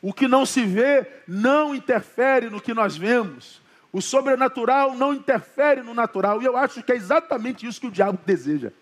O 0.00 0.12
que 0.12 0.26
não 0.26 0.44
se 0.44 0.64
vê 0.64 1.06
não 1.26 1.74
interfere 1.74 2.50
no 2.50 2.60
que 2.60 2.74
nós 2.74 2.96
vemos. 2.96 3.61
O 3.92 4.00
sobrenatural 4.00 4.94
não 4.94 5.12
interfere 5.12 5.82
no 5.82 5.92
natural. 5.92 6.40
E 6.40 6.46
eu 6.46 6.56
acho 6.56 6.82
que 6.82 6.90
é 6.90 6.96
exatamente 6.96 7.66
isso 7.66 7.80
que 7.80 7.86
o 7.86 7.90
diabo 7.90 8.18
deseja. 8.24 8.72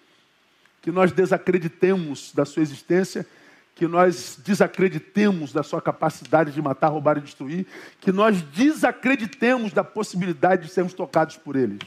Que 0.81 0.93
nós 0.93 1.11
desacreditemos 1.11 2.33
da 2.33 2.45
sua 2.45 2.63
existência, 2.63 3.27
que 3.75 3.89
nós 3.89 4.39
desacreditemos 4.45 5.53
da 5.53 5.65
sua 5.65 5.83
capacidade 5.83 6.53
de 6.53 6.63
matar, 6.63 6.89
roubar 6.89 7.19
e 7.19 7.23
destruir, 7.23 7.67
que 8.01 8.13
nós 8.13 8.41
desacreditemos 8.41 9.73
da 9.73 9.83
possibilidade 9.83 10.67
de 10.67 10.73
sermos 10.73 10.95
tocados 10.95 11.37
por 11.37 11.57
eles. 11.57 11.81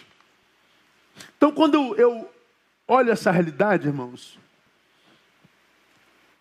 Então, 1.38 1.52
quando 1.52 1.96
eu 1.96 2.30
olho 2.88 3.12
essa 3.12 3.32
realidade, 3.32 3.88
irmãos, 3.88 4.38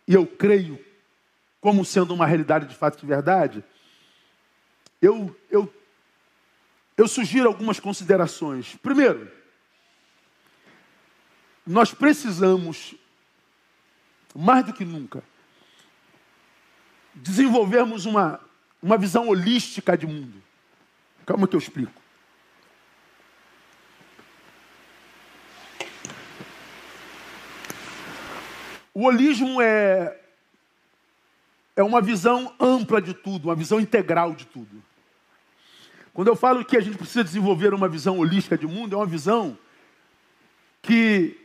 e 0.09 0.15
eu 0.15 0.27
creio 0.27 0.79
como 1.61 1.85
sendo 1.85 2.13
uma 2.13 2.27
realidade 2.27 2.67
de 2.67 2.75
fato 2.75 2.99
e 2.99 3.01
de 3.03 3.07
verdade, 3.07 3.65
eu, 5.01 5.35
eu 5.49 5.73
eu 6.97 7.09
sugiro 7.09 7.49
algumas 7.49 7.81
considerações. 7.81 8.77
Primeiro, 8.77 9.31
nós 11.67 11.93
precisamos, 11.95 12.95
mais 14.35 14.65
do 14.65 14.73
que 14.73 14.85
nunca, 14.85 15.23
desenvolvermos 17.15 18.07
uma, 18.07 18.41
uma 18.83 18.97
visão 18.97 19.29
holística 19.29 19.97
de 19.97 20.07
mundo. 20.07 20.43
Calma 21.25 21.47
que 21.47 21.55
eu 21.55 21.61
explico. 21.61 22.03
O 28.95 29.05
holismo 29.05 29.63
é, 29.63 30.21
é 31.75 31.83
uma 31.83 32.03
visão 32.03 32.55
ampla 32.61 33.01
de 33.01 33.15
tudo, 33.15 33.49
uma 33.49 33.55
visão 33.55 33.81
integral 33.81 34.35
de 34.35 34.45
tudo. 34.45 34.83
Quando 36.15 36.29
eu 36.29 36.37
falo 36.37 36.65
que 36.65 36.77
a 36.77 36.81
gente 36.81 36.99
precisa 36.99 37.25
desenvolver 37.25 37.73
uma 37.73 37.89
visão 37.89 38.19
holística 38.19 38.59
de 38.59 38.67
mundo, 38.67 38.95
é 38.95 38.99
uma 38.99 39.07
visão 39.07 39.59
que 40.83 41.41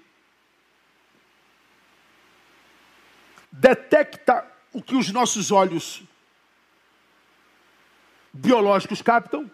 detecta 3.52 4.46
o 4.74 4.82
que 4.82 4.96
os 4.96 5.10
nossos 5.10 5.52
olhos 5.52 6.04
biológicos 8.34 9.02
captam, 9.02 9.50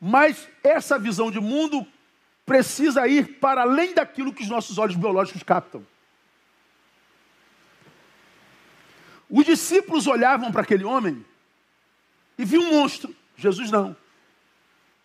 mas 0.00 0.48
essa 0.62 0.98
visão 0.98 1.30
de 1.30 1.40
mundo 1.40 1.86
precisa 2.44 3.08
ir 3.08 3.38
para 3.40 3.62
além 3.62 3.94
daquilo 3.94 4.32
que 4.32 4.42
os 4.42 4.48
nossos 4.48 4.76
olhos 4.76 4.94
biológicos 4.94 5.42
captam. 5.42 5.84
Os 9.28 9.44
discípulos 9.44 10.06
olhavam 10.06 10.52
para 10.52 10.62
aquele 10.62 10.84
homem 10.84 11.24
e 12.38 12.44
viu 12.44 12.60
um 12.60 12.70
monstro. 12.70 13.14
Jesus 13.36 13.70
não. 13.70 13.96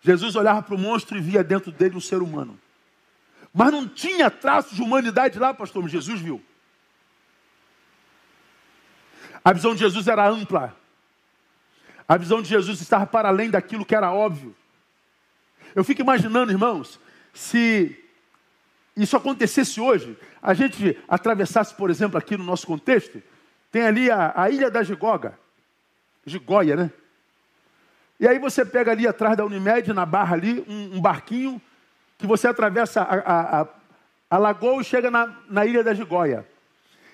Jesus 0.00 0.34
olhava 0.34 0.62
para 0.62 0.74
o 0.74 0.78
monstro 0.78 1.16
e 1.16 1.20
via 1.20 1.44
dentro 1.44 1.70
dele 1.70 1.96
um 1.96 2.00
ser 2.00 2.22
humano. 2.22 2.58
Mas 3.54 3.70
não 3.70 3.86
tinha 3.86 4.30
traço 4.30 4.74
de 4.74 4.82
humanidade 4.82 5.38
lá, 5.38 5.52
pastor. 5.52 5.86
Jesus 5.88 6.20
viu. 6.20 6.42
A 9.44 9.52
visão 9.52 9.74
de 9.74 9.80
Jesus 9.80 10.08
era 10.08 10.28
ampla. 10.28 10.76
A 12.08 12.16
visão 12.16 12.42
de 12.42 12.48
Jesus 12.48 12.80
estava 12.80 13.06
para 13.06 13.28
além 13.28 13.50
daquilo 13.50 13.84
que 13.84 13.94
era 13.94 14.12
óbvio. 14.12 14.54
Eu 15.74 15.84
fico 15.84 16.00
imaginando, 16.00 16.52
irmãos, 16.52 16.98
se 17.32 17.98
isso 18.96 19.16
acontecesse 19.16 19.80
hoje, 19.80 20.18
a 20.42 20.52
gente 20.52 20.98
atravessasse, 21.08 21.74
por 21.74 21.90
exemplo, 21.90 22.18
aqui 22.18 22.36
no 22.36 22.44
nosso 22.44 22.66
contexto, 22.66 23.22
tem 23.70 23.82
ali 23.82 24.10
a, 24.10 24.32
a 24.36 24.50
ilha 24.50 24.70
da 24.70 24.82
Gigoga, 24.82 25.38
Gigóia, 26.26 26.76
né? 26.76 26.90
E 28.22 28.28
aí 28.28 28.38
você 28.38 28.64
pega 28.64 28.92
ali 28.92 29.04
atrás 29.04 29.36
da 29.36 29.44
Unimed, 29.44 29.92
na 29.92 30.06
barra 30.06 30.36
ali, 30.36 30.64
um, 30.68 30.98
um 30.98 31.00
barquinho, 31.00 31.60
que 32.16 32.24
você 32.24 32.46
atravessa 32.46 33.02
a, 33.02 33.16
a, 33.16 33.60
a, 33.62 33.66
a 34.30 34.38
lagoa 34.38 34.80
e 34.80 34.84
chega 34.84 35.10
na, 35.10 35.36
na 35.48 35.66
ilha 35.66 35.82
da 35.82 35.92
Gigóia. 35.92 36.46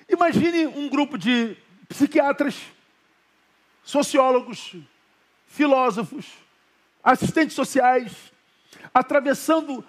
Imagine 0.06 0.66
um 0.66 0.86
grupo 0.86 1.16
de 1.16 1.56
psiquiatras, 1.88 2.60
sociólogos, 3.82 4.76
filósofos, 5.46 6.26
assistentes 7.02 7.56
sociais, 7.56 8.30
atravessando 8.92 9.82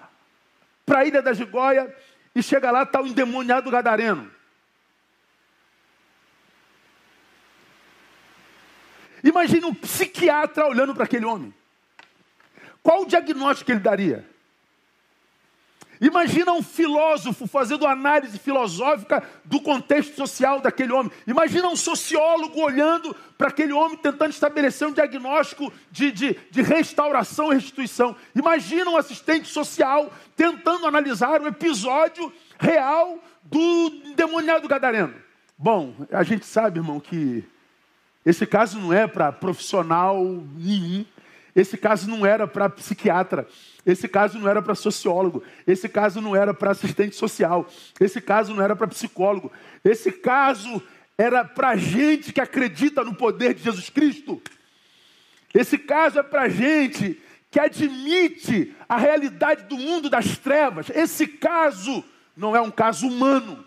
para 0.86 1.00
a 1.00 1.06
ilha 1.06 1.22
da 1.22 1.34
Gigóia 1.34 1.94
e 2.34 2.42
chega 2.42 2.72
lá, 2.72 2.84
está 2.84 3.02
o 3.02 3.08
endemoniado 3.08 3.70
gadareno. 3.70 4.32
Imagine 9.24 9.66
um 9.66 9.74
psiquiatra 9.74 10.68
olhando 10.68 10.94
para 10.94 11.04
aquele 11.04 11.26
homem. 11.26 11.54
Qual 12.82 13.04
o 13.04 13.06
diagnóstico 13.06 13.72
ele 13.72 13.80
daria? 13.80 14.26
Imagina 16.02 16.54
um 16.54 16.64
filósofo 16.64 17.46
fazendo 17.46 17.86
análise 17.86 18.40
filosófica 18.40 19.22
do 19.44 19.60
contexto 19.60 20.16
social 20.16 20.62
daquele 20.62 20.94
homem. 20.94 21.12
Imagina 21.28 21.68
um 21.68 21.76
sociólogo 21.76 22.62
olhando 22.62 23.14
para 23.38 23.50
aquele 23.50 23.74
homem 23.74 23.98
tentando 23.98 24.32
estabelecer 24.32 24.88
um 24.88 24.94
diagnóstico 24.94 25.74
de, 25.92 26.10
de, 26.12 26.40
de 26.50 26.62
restauração 26.62 27.52
e 27.52 27.56
restituição. 27.56 28.16
Imagina 28.34 28.90
um 28.90 28.96
assistente 28.96 29.50
social 29.50 30.10
tentando 30.38 30.88
analisar 30.88 31.42
o 31.42 31.48
episódio 31.48 32.32
real 32.58 33.22
do 33.44 33.90
demoniado 34.16 34.70
gadareno. 34.70 35.16
Bom, 35.58 35.94
a 36.12 36.24
gente 36.24 36.46
sabe, 36.46 36.80
irmão, 36.80 37.02
que 37.02 37.44
esse 38.26 38.46
caso 38.46 38.80
não 38.80 38.94
é 38.94 39.08
para 39.08 39.32
profissional 39.32 40.24
nenhum. 40.58 41.06
Esse 41.56 41.78
caso 41.78 42.10
não 42.10 42.26
era 42.26 42.48
para 42.48 42.70
psiquiatra. 42.70 43.48
Esse 43.86 44.08
caso 44.08 44.38
não 44.38 44.48
era 44.48 44.62
para 44.62 44.76
sociólogo, 44.76 45.44
esse 45.66 45.90
caso 45.90 46.22
não 46.22 46.36
era 46.36 46.54
para 46.54 46.72
assistente 46.72 47.16
social, 47.16 47.68
esse 48.00 48.22
caso 48.22 48.54
não 48.54 48.62
era 48.64 48.76
para 48.76 48.88
psicólogo, 48.88 49.52
esse 49.84 50.12
caso 50.12 50.84
era 51.18 51.44
para 51.44 51.76
gente 51.76 52.32
que 52.32 52.42
acredita 52.42 53.04
no 53.04 53.16
poder 53.16 53.54
de 53.54 53.64
Jesus 53.64 53.90
Cristo. 53.90 54.42
Esse 55.54 55.78
caso 55.78 56.20
é 56.20 56.24
para 56.24 56.48
gente 56.50 57.20
que 57.50 57.60
admite 57.60 58.76
a 58.88 58.98
realidade 58.98 59.64
do 59.64 59.78
mundo 59.78 60.10
das 60.10 60.38
trevas. 60.38 60.90
Esse 60.92 61.26
caso 61.26 62.04
não 62.38 62.56
é 62.56 62.62
um 62.62 62.70
caso 62.70 63.08
humano. 63.08 63.66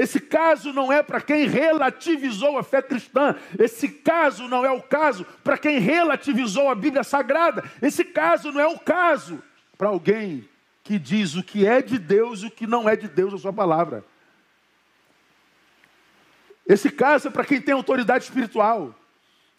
Esse 0.00 0.18
caso 0.18 0.72
não 0.72 0.90
é 0.90 1.02
para 1.02 1.20
quem 1.20 1.46
relativizou 1.46 2.56
a 2.56 2.62
fé 2.62 2.80
cristã. 2.80 3.36
Esse 3.58 3.86
caso 3.86 4.48
não 4.48 4.64
é 4.64 4.70
o 4.70 4.80
caso 4.80 5.26
para 5.44 5.58
quem 5.58 5.78
relativizou 5.78 6.70
a 6.70 6.74
Bíblia 6.74 7.04
Sagrada. 7.04 7.62
Esse 7.82 8.02
caso 8.02 8.50
não 8.50 8.62
é 8.62 8.66
o 8.66 8.78
caso 8.78 9.42
para 9.76 9.88
alguém 9.88 10.48
que 10.82 10.98
diz 10.98 11.34
o 11.34 11.42
que 11.42 11.66
é 11.66 11.82
de 11.82 11.98
Deus 11.98 12.40
e 12.40 12.46
o 12.46 12.50
que 12.50 12.66
não 12.66 12.88
é 12.88 12.96
de 12.96 13.08
Deus 13.08 13.34
a 13.34 13.38
sua 13.38 13.52
palavra. 13.52 14.02
Esse 16.66 16.88
caso 16.88 17.28
é 17.28 17.30
para 17.30 17.44
quem 17.44 17.60
tem 17.60 17.74
autoridade 17.74 18.24
espiritual. 18.24 18.94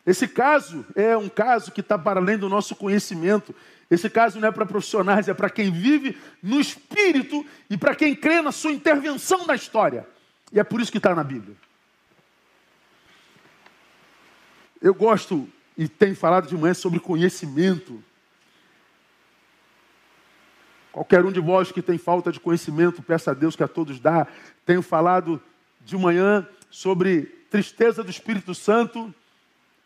Esse 0.07 0.27
caso 0.27 0.83
é 0.95 1.15
um 1.15 1.29
caso 1.29 1.71
que 1.71 1.81
está 1.81 1.99
para 1.99 2.19
além 2.19 2.39
do 2.39 2.49
nosso 2.49 2.75
conhecimento. 2.75 3.53
Esse 3.91 4.09
caso 4.09 4.39
não 4.39 4.47
é 4.47 4.51
para 4.51 4.65
profissionais, 4.65 5.29
é 5.29 5.35
para 5.35 5.51
quem 5.51 5.71
vive 5.71 6.17
no 6.41 6.59
espírito 6.59 7.45
e 7.69 7.77
para 7.77 7.93
quem 7.93 8.15
crê 8.15 8.41
na 8.41 8.51
sua 8.51 8.71
intervenção 8.71 9.45
na 9.45 9.53
história. 9.53 10.07
E 10.51 10.59
é 10.59 10.63
por 10.63 10.81
isso 10.81 10.91
que 10.91 10.97
está 10.97 11.15
na 11.15 11.23
Bíblia. 11.23 11.55
Eu 14.81 14.93
gosto 14.93 15.47
e 15.77 15.87
tenho 15.87 16.15
falado 16.15 16.47
de 16.47 16.57
manhã 16.57 16.73
sobre 16.73 16.99
conhecimento. 16.99 18.03
Qualquer 20.91 21.23
um 21.23 21.31
de 21.31 21.39
vós 21.39 21.71
que 21.71 21.81
tem 21.81 21.97
falta 21.97 22.31
de 22.31 22.39
conhecimento, 22.39 23.01
peça 23.01 23.31
a 23.31 23.33
Deus 23.33 23.55
que 23.55 23.63
a 23.63 23.67
todos 23.67 23.99
dá. 23.99 24.27
Tenho 24.65 24.81
falado 24.81 25.41
de 25.79 25.95
manhã 25.95 26.45
sobre 26.69 27.23
tristeza 27.49 28.03
do 28.03 28.09
Espírito 28.09 28.53
Santo 28.53 29.13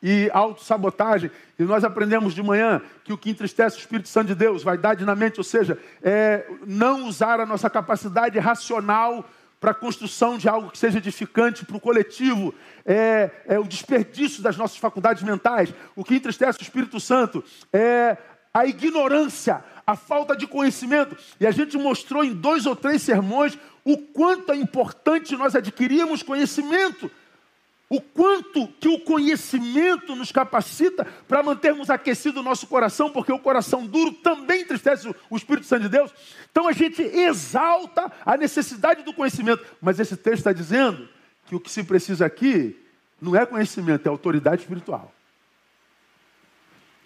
e 0.01 0.29
autossabotagem. 0.33 1.29
E 1.57 1.63
nós 1.63 1.83
aprendemos 1.83 2.33
de 2.33 2.41
manhã 2.41 2.81
que 3.03 3.13
o 3.13 3.17
que 3.17 3.29
entristece 3.29 3.77
o 3.77 3.79
Espírito 3.79 4.07
Santo 4.07 4.27
de 4.27 4.35
Deus, 4.35 4.63
vaidade 4.63 5.03
na 5.03 5.15
mente, 5.15 5.39
ou 5.39 5.43
seja, 5.43 5.77
é 6.01 6.47
não 6.65 7.07
usar 7.07 7.39
a 7.39 7.45
nossa 7.45 7.69
capacidade 7.69 8.37
racional 8.39 9.29
para 9.65 9.71
a 9.71 9.73
construção 9.73 10.37
de 10.37 10.47
algo 10.47 10.69
que 10.69 10.77
seja 10.77 10.99
edificante 10.99 11.65
para 11.65 11.75
o 11.75 11.79
coletivo, 11.79 12.53
é, 12.85 13.31
é, 13.47 13.57
o 13.57 13.63
desperdício 13.63 14.43
das 14.43 14.55
nossas 14.55 14.77
faculdades 14.77 15.23
mentais. 15.23 15.73
O 15.95 16.03
que 16.03 16.13
entristece 16.13 16.59
o 16.59 16.61
Espírito 16.61 16.99
Santo 16.99 17.43
é 17.73 18.15
a 18.53 18.67
ignorância, 18.67 19.63
a 19.83 19.95
falta 19.95 20.35
de 20.35 20.45
conhecimento. 20.45 21.17
E 21.39 21.47
a 21.47 21.51
gente 21.51 21.79
mostrou 21.79 22.23
em 22.23 22.31
dois 22.31 22.67
ou 22.67 22.75
três 22.75 23.01
sermões 23.01 23.57
o 23.83 23.97
quanto 23.97 24.51
é 24.51 24.55
importante 24.55 25.35
nós 25.35 25.55
adquirirmos 25.55 26.21
conhecimento 26.21 27.09
o 27.87 28.01
quanto 28.01 28.67
que 28.79 28.87
o 28.87 28.99
conhecimento 28.99 30.15
nos 30.15 30.31
capacita 30.31 31.05
para 31.27 31.43
mantermos 31.43 31.89
aquecido 31.89 32.39
o 32.39 32.43
nosso 32.43 32.65
coração, 32.67 33.11
porque 33.11 33.31
o 33.31 33.39
coração 33.39 33.85
duro 33.85 34.11
também 34.11 34.61
entristece 34.61 35.13
o 35.29 35.37
Espírito 35.37 35.67
Santo 35.67 35.83
de 35.83 35.89
Deus. 35.89 36.11
Então 36.51 36.67
a 36.67 36.71
gente 36.71 37.01
exalta 37.01 38.11
a 38.25 38.35
necessidade 38.35 39.03
do 39.03 39.13
conhecimento. 39.13 39.63
Mas 39.79 39.99
esse 39.99 40.17
texto 40.17 40.39
está 40.39 40.51
dizendo 40.51 41.07
que 41.45 41.55
o 41.55 41.59
que 41.59 41.69
se 41.69 41.83
precisa 41.83 42.25
aqui 42.25 42.75
não 43.21 43.35
é 43.35 43.45
conhecimento, 43.45 44.07
é 44.07 44.09
autoridade 44.09 44.63
espiritual. 44.63 45.13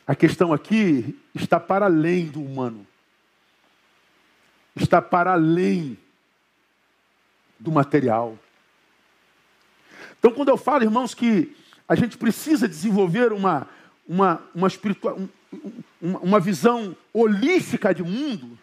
A 0.08 0.16
questão 0.16 0.54
aqui 0.54 1.20
está 1.36 1.60
para 1.60 1.86
além 1.86 2.28
do 2.28 2.42
humano. 2.42 2.88
Está 4.76 5.02
para 5.02 5.34
além 5.34 5.98
do 7.60 7.72
material. 7.72 8.38
Então, 10.20 10.32
quando 10.32 10.50
eu 10.50 10.58
falo, 10.58 10.84
irmãos, 10.84 11.14
que 11.14 11.56
a 11.88 11.96
gente 11.96 12.18
precisa 12.18 12.68
desenvolver 12.68 13.32
uma, 13.32 13.68
uma, 14.08 14.42
uma, 14.54 14.68
espiritual, 14.68 15.18
uma, 16.02 16.40
visão 16.40 16.96
holística 17.14 17.94
de 17.94 18.04
mundo, 18.04 18.58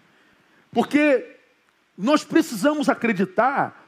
porque 0.70 1.36
nós 1.96 2.22
precisamos 2.22 2.88
acreditar 2.88 3.84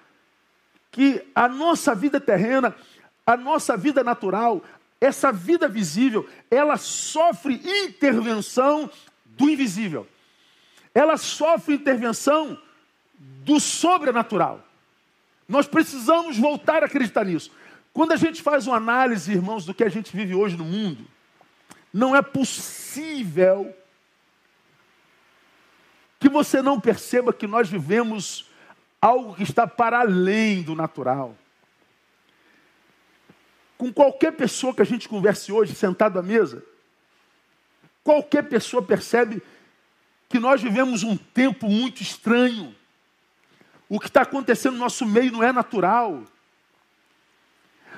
que 0.91 1.23
a 1.35 1.47
nossa 1.47 1.95
vida 1.95 2.19
terrena, 2.19 2.75
a 3.27 3.37
nossa 3.37 3.77
vida 3.77 4.03
natural, 4.03 4.65
essa 5.01 5.31
vida 5.31 5.69
visível, 5.69 6.29
ela 6.51 6.77
sofre 6.77 7.61
intervenção 7.65 8.91
do 9.25 9.49
invisível. 9.49 10.07
Ela 10.95 11.17
sofre 11.17 11.75
intervenção 11.75 12.59
do 13.45 13.61
sobrenatural. 13.61 14.68
Nós 15.49 15.67
precisamos 15.67 16.37
voltar 16.37 16.83
a 16.83 16.87
acreditar 16.87 17.25
nisso. 17.25 17.51
Quando 17.93 18.13
a 18.13 18.17
gente 18.17 18.43
faz 18.43 18.67
uma 18.67 18.77
análise, 18.77 19.33
irmãos, 19.33 19.65
do 19.65 19.73
que 19.73 19.83
a 19.83 19.89
gente 19.89 20.15
vive 20.15 20.35
hoje 20.35 20.57
no 20.57 20.65
mundo, 20.65 21.05
não 21.93 22.15
é 22.15 22.21
possível 22.21 23.75
que 26.21 26.29
você 26.29 26.61
não 26.61 26.79
perceba 26.79 27.33
que 27.33 27.47
nós 27.47 27.69
vivemos 27.69 28.51
algo 29.01 29.35
que 29.35 29.43
está 29.43 29.67
para 29.67 30.01
além 30.01 30.63
do 30.63 30.75
natural. 30.75 31.37
Com 33.77 33.93
qualquer 33.93 34.33
pessoa 34.33 34.75
que 34.75 34.83
a 34.83 34.87
gente 34.87 35.09
converse 35.09 35.53
hoje, 35.53 35.75
sentado 35.75 36.19
à 36.19 36.23
mesa, 36.23 36.65
qualquer 38.03 38.49
pessoa 38.49 38.83
percebe 38.83 39.41
que 40.29 40.39
nós 40.39 40.61
vivemos 40.61 41.03
um 41.03 41.17
tempo 41.17 41.69
muito 41.69 42.03
estranho. 42.03 42.75
O 43.89 43.99
que 43.99 44.07
está 44.07 44.23
acontecendo 44.23 44.75
no 44.75 44.81
nosso 44.81 45.07
meio 45.07 45.33
não 45.33 45.43
é 45.43 45.53
natural. 45.53 46.23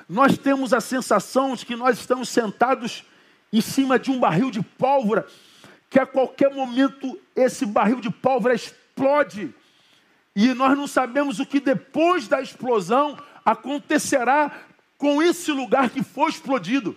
Nós 0.07 0.37
temos 0.37 0.73
a 0.73 0.79
sensação 0.79 1.55
de 1.55 1.65
que 1.65 1.75
nós 1.75 1.99
estamos 1.99 2.29
sentados 2.29 3.03
em 3.51 3.61
cima 3.61 3.99
de 3.99 4.09
um 4.09 4.19
barril 4.19 4.49
de 4.49 4.61
pólvora, 4.61 5.27
que 5.89 5.99
a 5.99 6.05
qualquer 6.05 6.53
momento 6.53 7.19
esse 7.35 7.65
barril 7.65 7.99
de 7.99 8.09
pólvora 8.09 8.53
explode. 8.53 9.53
E 10.35 10.53
nós 10.53 10.77
não 10.77 10.87
sabemos 10.87 11.39
o 11.39 11.45
que 11.45 11.59
depois 11.59 12.27
da 12.27 12.41
explosão 12.41 13.17
acontecerá 13.43 14.51
com 14.97 15.21
esse 15.21 15.51
lugar 15.51 15.89
que 15.89 16.03
foi 16.03 16.29
explodido. 16.29 16.95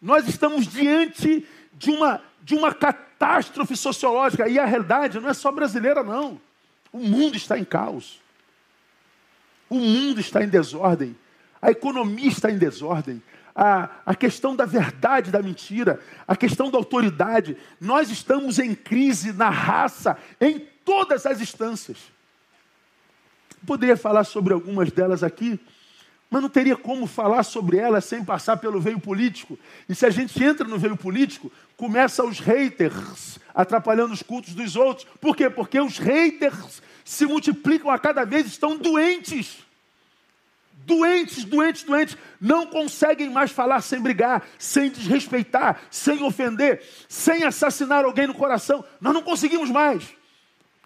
Nós 0.00 0.26
estamos 0.26 0.66
diante 0.66 1.46
de 1.74 1.90
uma, 1.90 2.22
de 2.42 2.54
uma 2.54 2.72
catástrofe 2.72 3.76
sociológica. 3.76 4.48
E 4.48 4.58
a 4.58 4.64
realidade 4.64 5.20
não 5.20 5.28
é 5.28 5.34
só 5.34 5.52
brasileira, 5.52 6.02
não. 6.02 6.40
O 6.92 6.98
mundo 6.98 7.36
está 7.36 7.58
em 7.58 7.64
caos. 7.64 8.20
O 9.68 9.76
mundo 9.76 10.20
está 10.20 10.44
em 10.44 10.48
desordem. 10.48 11.16
A 11.60 11.70
economia 11.70 12.28
está 12.28 12.50
em 12.50 12.58
desordem. 12.58 13.22
A, 13.54 13.88
a 14.04 14.14
questão 14.14 14.54
da 14.56 14.64
verdade 14.64 15.30
da 15.30 15.42
mentira, 15.42 16.00
a 16.26 16.36
questão 16.36 16.70
da 16.70 16.78
autoridade. 16.78 17.56
Nós 17.80 18.10
estamos 18.10 18.58
em 18.58 18.74
crise 18.74 19.32
na 19.32 19.48
raça, 19.48 20.18
em 20.40 20.58
todas 20.84 21.24
as 21.24 21.40
instâncias. 21.40 21.98
Poderia 23.66 23.96
falar 23.96 24.24
sobre 24.24 24.52
algumas 24.52 24.90
delas 24.90 25.22
aqui, 25.22 25.58
mas 26.32 26.40
não 26.40 26.48
teria 26.48 26.74
como 26.74 27.06
falar 27.06 27.42
sobre 27.42 27.76
ela 27.76 28.00
sem 28.00 28.24
passar 28.24 28.56
pelo 28.56 28.80
veio 28.80 28.98
político. 28.98 29.58
E 29.86 29.94
se 29.94 30.06
a 30.06 30.10
gente 30.10 30.42
entra 30.42 30.66
no 30.66 30.78
veio 30.78 30.96
político, 30.96 31.52
começa 31.76 32.24
os 32.24 32.40
haters 32.40 33.38
atrapalhando 33.54 34.14
os 34.14 34.22
cultos 34.22 34.54
dos 34.54 34.74
outros. 34.74 35.06
Por 35.20 35.36
quê? 35.36 35.50
Porque 35.50 35.78
os 35.78 35.98
haters 35.98 36.80
se 37.04 37.26
multiplicam 37.26 37.90
a 37.90 37.98
cada 37.98 38.24
vez, 38.24 38.46
estão 38.46 38.78
doentes. 38.78 39.58
Doentes, 40.86 41.44
doentes, 41.44 41.82
doentes, 41.82 42.16
não 42.40 42.66
conseguem 42.66 43.28
mais 43.28 43.52
falar 43.52 43.82
sem 43.82 44.00
brigar, 44.00 44.42
sem 44.58 44.90
desrespeitar, 44.90 45.82
sem 45.90 46.22
ofender, 46.22 46.82
sem 47.10 47.44
assassinar 47.44 48.06
alguém 48.06 48.26
no 48.26 48.32
coração. 48.32 48.82
Nós 49.02 49.12
não 49.12 49.22
conseguimos 49.22 49.68
mais. 49.68 50.02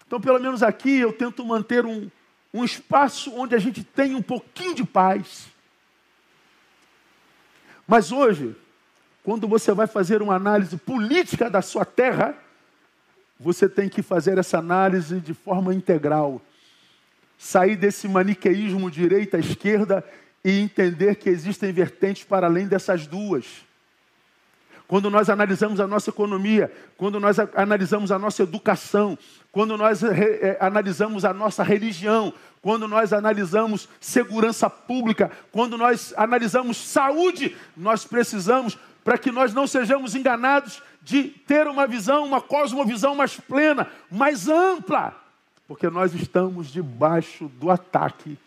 Então, 0.05 0.19
pelo 0.19 0.39
menos 0.39 0.61
aqui, 0.61 0.99
eu 0.99 1.13
tento 1.13 1.45
manter 1.45 1.85
um, 1.85 2.11
um 2.57 2.65
espaço 2.65 3.33
onde 3.35 3.55
a 3.55 3.59
gente 3.59 3.83
tem 3.83 4.15
um 4.15 4.21
pouquinho 4.21 4.73
de 4.73 4.83
paz. 4.83 5.47
Mas 7.87 8.11
hoje, 8.11 8.55
quando 9.23 9.47
você 9.47 9.71
vai 9.73 9.87
fazer 9.87 10.21
uma 10.21 10.35
análise 10.35 10.75
política 10.77 11.49
da 11.49 11.61
sua 11.61 11.85
terra, 11.85 12.35
você 13.39 13.69
tem 13.69 13.87
que 13.87 14.01
fazer 14.01 14.37
essa 14.37 14.57
análise 14.57 15.19
de 15.19 15.33
forma 15.33 15.73
integral. 15.73 16.41
Sair 17.37 17.75
desse 17.75 18.07
maniqueísmo 18.07 18.89
direita-esquerda 18.89 20.03
e 20.43 20.59
entender 20.59 21.15
que 21.15 21.29
existem 21.29 21.71
vertentes 21.71 22.23
para 22.23 22.47
além 22.47 22.67
dessas 22.67 23.05
duas. 23.05 23.66
Quando 24.87 25.09
nós 25.09 25.29
analisamos 25.29 25.79
a 25.79 25.87
nossa 25.87 26.09
economia, 26.09 26.71
quando 26.95 27.19
nós 27.19 27.37
analisamos 27.39 28.11
a 28.11 28.17
nossa 28.17 28.43
educação, 28.43 29.17
quando 29.51 29.77
nós 29.77 30.01
é, 30.01 30.57
analisamos 30.61 31.25
a 31.25 31.33
nossa 31.33 31.61
religião, 31.61 32.33
quando 32.61 32.87
nós 32.87 33.11
analisamos 33.11 33.89
segurança 33.99 34.69
pública, 34.69 35.29
quando 35.51 35.77
nós 35.77 36.13
analisamos 36.15 36.77
saúde, 36.77 37.55
nós 37.75 38.05
precisamos, 38.05 38.77
para 39.03 39.17
que 39.17 39.31
nós 39.31 39.53
não 39.53 39.67
sejamos 39.67 40.15
enganados, 40.15 40.81
de 41.01 41.23
ter 41.23 41.67
uma 41.67 41.85
visão, 41.85 42.25
uma 42.25 42.41
cosmovisão 42.41 43.15
mais 43.15 43.37
plena, 43.39 43.87
mais 44.11 44.47
ampla, 44.47 45.15
porque 45.67 45.89
nós 45.89 46.13
estamos 46.13 46.71
debaixo 46.71 47.49
do 47.59 47.69
ataque 47.69 48.37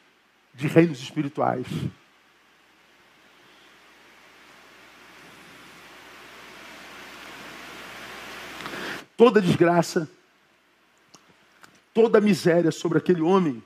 de 0.55 0.66
reinos 0.66 1.01
espirituais. 1.01 1.66
Toda 9.20 9.38
desgraça, 9.38 10.10
toda 11.92 12.22
miséria 12.22 12.70
sobre 12.70 12.96
aquele 12.96 13.20
homem 13.20 13.62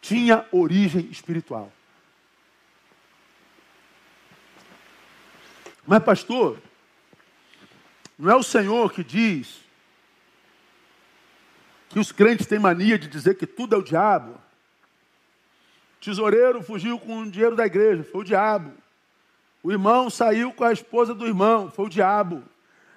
tinha 0.00 0.46
origem 0.52 1.06
espiritual. 1.10 1.72
Mas, 5.84 6.04
pastor, 6.04 6.62
não 8.16 8.30
é 8.30 8.36
o 8.36 8.44
Senhor 8.44 8.92
que 8.92 9.02
diz 9.02 9.58
que 11.88 11.98
os 11.98 12.12
crentes 12.12 12.46
têm 12.46 12.60
mania 12.60 12.96
de 12.96 13.08
dizer 13.08 13.34
que 13.34 13.44
tudo 13.44 13.74
é 13.74 13.78
o 13.78 13.82
diabo. 13.82 14.40
Tesoureiro 16.00 16.62
fugiu 16.62 16.96
com 16.96 17.22
o 17.22 17.28
dinheiro 17.28 17.56
da 17.56 17.66
igreja, 17.66 18.04
foi 18.04 18.20
o 18.20 18.24
diabo. 18.24 18.72
O 19.64 19.72
irmão 19.72 20.08
saiu 20.08 20.52
com 20.52 20.62
a 20.62 20.72
esposa 20.72 21.12
do 21.12 21.26
irmão, 21.26 21.72
foi 21.72 21.86
o 21.86 21.90
diabo. 21.90 22.53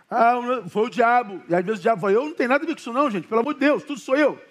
Ah, 0.09 0.63
foi 0.69 0.87
o 0.87 0.89
diabo. 0.89 1.41
E 1.49 1.55
às 1.55 1.63
vezes 1.63 1.79
o 1.79 1.81
diabo 1.81 2.01
fala, 2.01 2.13
eu 2.13 2.25
não 2.25 2.33
tenho 2.33 2.49
nada 2.49 2.63
a 2.63 2.67
ver 2.67 2.73
com 2.73 2.79
isso 2.79 2.93
não, 2.93 3.09
gente. 3.09 3.27
Pelo 3.27 3.41
amor 3.41 3.53
de 3.53 3.59
Deus, 3.59 3.83
tudo 3.83 3.99
sou 3.99 4.15
eu. 4.15 4.41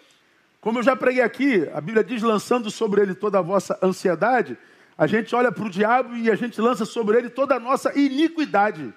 Como 0.60 0.78
eu 0.78 0.82
já 0.82 0.96
preguei 0.96 1.22
aqui, 1.22 1.68
a 1.72 1.80
Bíblia 1.80 2.04
diz, 2.04 2.22
lançando 2.22 2.70
sobre 2.70 3.00
ele 3.00 3.14
toda 3.14 3.38
a 3.38 3.42
vossa 3.42 3.78
ansiedade, 3.82 4.58
a 4.98 5.06
gente 5.06 5.34
olha 5.34 5.52
para 5.52 5.64
o 5.64 5.70
diabo 5.70 6.16
e 6.16 6.30
a 6.30 6.34
gente 6.34 6.60
lança 6.60 6.84
sobre 6.84 7.18
ele 7.18 7.30
toda 7.30 7.54
a 7.54 7.60
nossa 7.60 7.96
iniquidade. 7.98 8.92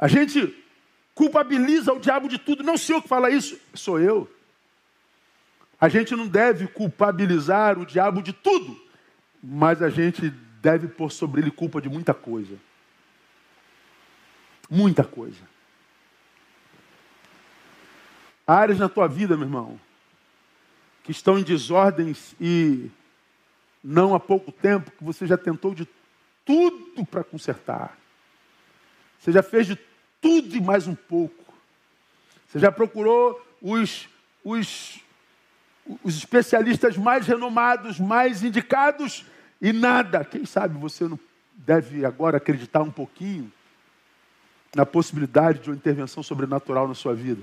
A 0.00 0.08
gente 0.08 0.56
culpabiliza 1.14 1.92
o 1.92 2.00
diabo 2.00 2.28
de 2.28 2.38
tudo. 2.38 2.62
Não 2.62 2.78
sou 2.78 2.96
eu 2.96 3.02
que 3.02 3.08
fala 3.08 3.30
isso, 3.30 3.58
sou 3.74 4.00
eu. 4.00 4.30
A 5.80 5.88
gente 5.88 6.14
não 6.14 6.26
deve 6.26 6.66
culpabilizar 6.66 7.78
o 7.78 7.86
diabo 7.86 8.22
de 8.22 8.32
tudo, 8.32 8.80
mas 9.42 9.82
a 9.82 9.90
gente 9.90 10.30
deve 10.60 10.88
pôr 10.88 11.10
sobre 11.10 11.40
ele 11.40 11.50
culpa 11.50 11.80
de 11.80 11.88
muita 11.88 12.14
coisa. 12.14 12.54
Muita 14.70 15.02
coisa. 15.02 15.50
áreas 18.46 18.78
na 18.78 18.88
tua 18.88 19.06
vida, 19.06 19.36
meu 19.36 19.46
irmão, 19.46 19.80
que 21.04 21.12
estão 21.12 21.38
em 21.38 21.42
desordens 21.42 22.34
e 22.40 22.90
não 23.82 24.14
há 24.14 24.20
pouco 24.20 24.50
tempo 24.50 24.90
que 24.90 25.04
você 25.04 25.26
já 25.26 25.36
tentou 25.36 25.74
de 25.74 25.88
tudo 26.44 27.04
para 27.06 27.22
consertar. 27.22 27.96
Você 29.18 29.30
já 29.30 29.42
fez 29.42 29.66
de 29.66 29.78
tudo 30.20 30.56
e 30.56 30.60
mais 30.60 30.86
um 30.88 30.94
pouco. 30.94 31.54
Você 32.48 32.58
já 32.58 32.72
procurou 32.72 33.40
os, 33.62 34.08
os, 34.44 35.00
os 36.02 36.16
especialistas 36.16 36.96
mais 36.96 37.26
renomados, 37.26 38.00
mais 38.00 38.42
indicados 38.42 39.24
e 39.62 39.72
nada. 39.72 40.24
Quem 40.24 40.44
sabe 40.44 40.76
você 40.76 41.04
não 41.06 41.18
deve 41.54 42.04
agora 42.04 42.38
acreditar 42.38 42.82
um 42.82 42.90
pouquinho 42.90 43.52
na 44.74 44.86
possibilidade 44.86 45.60
de 45.60 45.70
uma 45.70 45.76
intervenção 45.76 46.22
sobrenatural 46.22 46.86
na 46.86 46.94
sua 46.94 47.14
vida. 47.14 47.42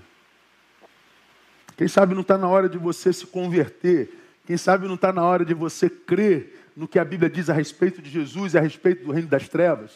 Quem 1.76 1.88
sabe 1.88 2.16
não 2.16 2.22
está 2.22 2.38
na 2.38 2.48
hora 2.48 2.68
de 2.68 2.78
você 2.78 3.14
se 3.14 3.28
converter. 3.28 4.10
Quem 4.46 4.58
sabe 4.58 4.88
não 4.88 4.96
está 4.96 5.12
na 5.12 5.24
hora 5.24 5.46
de 5.46 5.54
você 5.54 5.90
crer 5.90 6.72
no 6.76 6.88
que 6.88 6.98
a 6.98 7.06
Bíblia 7.06 7.30
diz 7.30 7.50
a 7.50 7.54
respeito 7.54 8.02
de 8.02 8.10
Jesus 8.10 8.54
e 8.54 8.58
a 8.58 8.62
respeito 8.62 9.06
do 9.06 9.12
reino 9.12 9.28
das 9.28 9.48
trevas. 9.48 9.92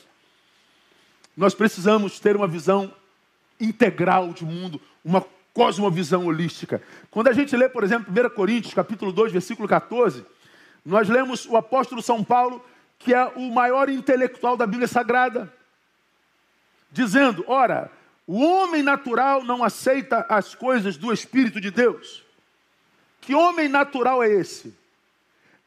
Nós 1.36 1.56
precisamos 1.56 2.20
ter 2.20 2.36
uma 2.36 2.48
visão 2.48 2.94
integral 3.60 4.34
de 4.34 4.44
mundo, 4.44 4.82
uma 5.04 5.26
cosmovisão 5.54 6.26
holística. 6.26 6.82
Quando 7.10 7.30
a 7.30 7.34
gente 7.34 7.56
lê, 7.56 7.70
por 7.70 7.84
exemplo, 7.84 8.14
1 8.14 8.30
Coríntios, 8.36 8.74
capítulo 8.74 9.12
2, 9.12 9.32
versículo 9.32 9.68
14, 9.68 10.26
nós 10.86 11.08
lemos 11.08 11.46
o 11.46 11.56
apóstolo 11.56 12.02
São 12.02 12.24
Paulo, 12.24 12.64
que 13.00 13.14
é 13.14 13.26
o 13.36 13.52
maior 13.52 13.90
intelectual 13.90 14.58
da 14.58 14.68
Bíblia 14.68 14.88
Sagrada 14.88 15.52
dizendo: 16.92 17.44
ora, 17.48 17.92
o 18.28 18.42
homem 18.42 18.84
natural 18.84 19.44
não 19.44 19.64
aceita 19.64 20.26
as 20.30 20.54
coisas 20.54 20.98
do 20.98 21.12
Espírito 21.12 21.60
de 21.60 21.72
Deus. 21.72 22.24
Que 23.20 23.36
homem 23.36 23.68
natural 23.68 24.24
é 24.24 24.30
esse? 24.30 24.76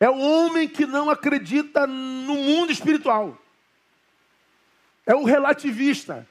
É 0.01 0.11
o 0.11 0.18
homem 0.18 0.68
que 0.68 0.87
não 0.87 1.09
acredita 1.09 1.87
no 1.87 2.35
mundo 2.35 2.72
espiritual. 2.72 3.39
É 5.07 5.14
o 5.14 5.25
relativista. 5.25 6.27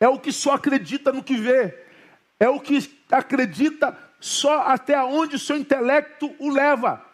É 0.00 0.08
o 0.08 0.18
que 0.18 0.30
só 0.30 0.52
acredita 0.52 1.12
no 1.12 1.22
que 1.22 1.36
vê. 1.36 1.76
É 2.38 2.48
o 2.48 2.60
que 2.60 2.78
acredita 3.10 3.96
só 4.20 4.62
até 4.62 5.02
onde 5.02 5.36
o 5.36 5.38
seu 5.38 5.56
intelecto 5.56 6.34
o 6.38 6.50
leva. 6.50 7.04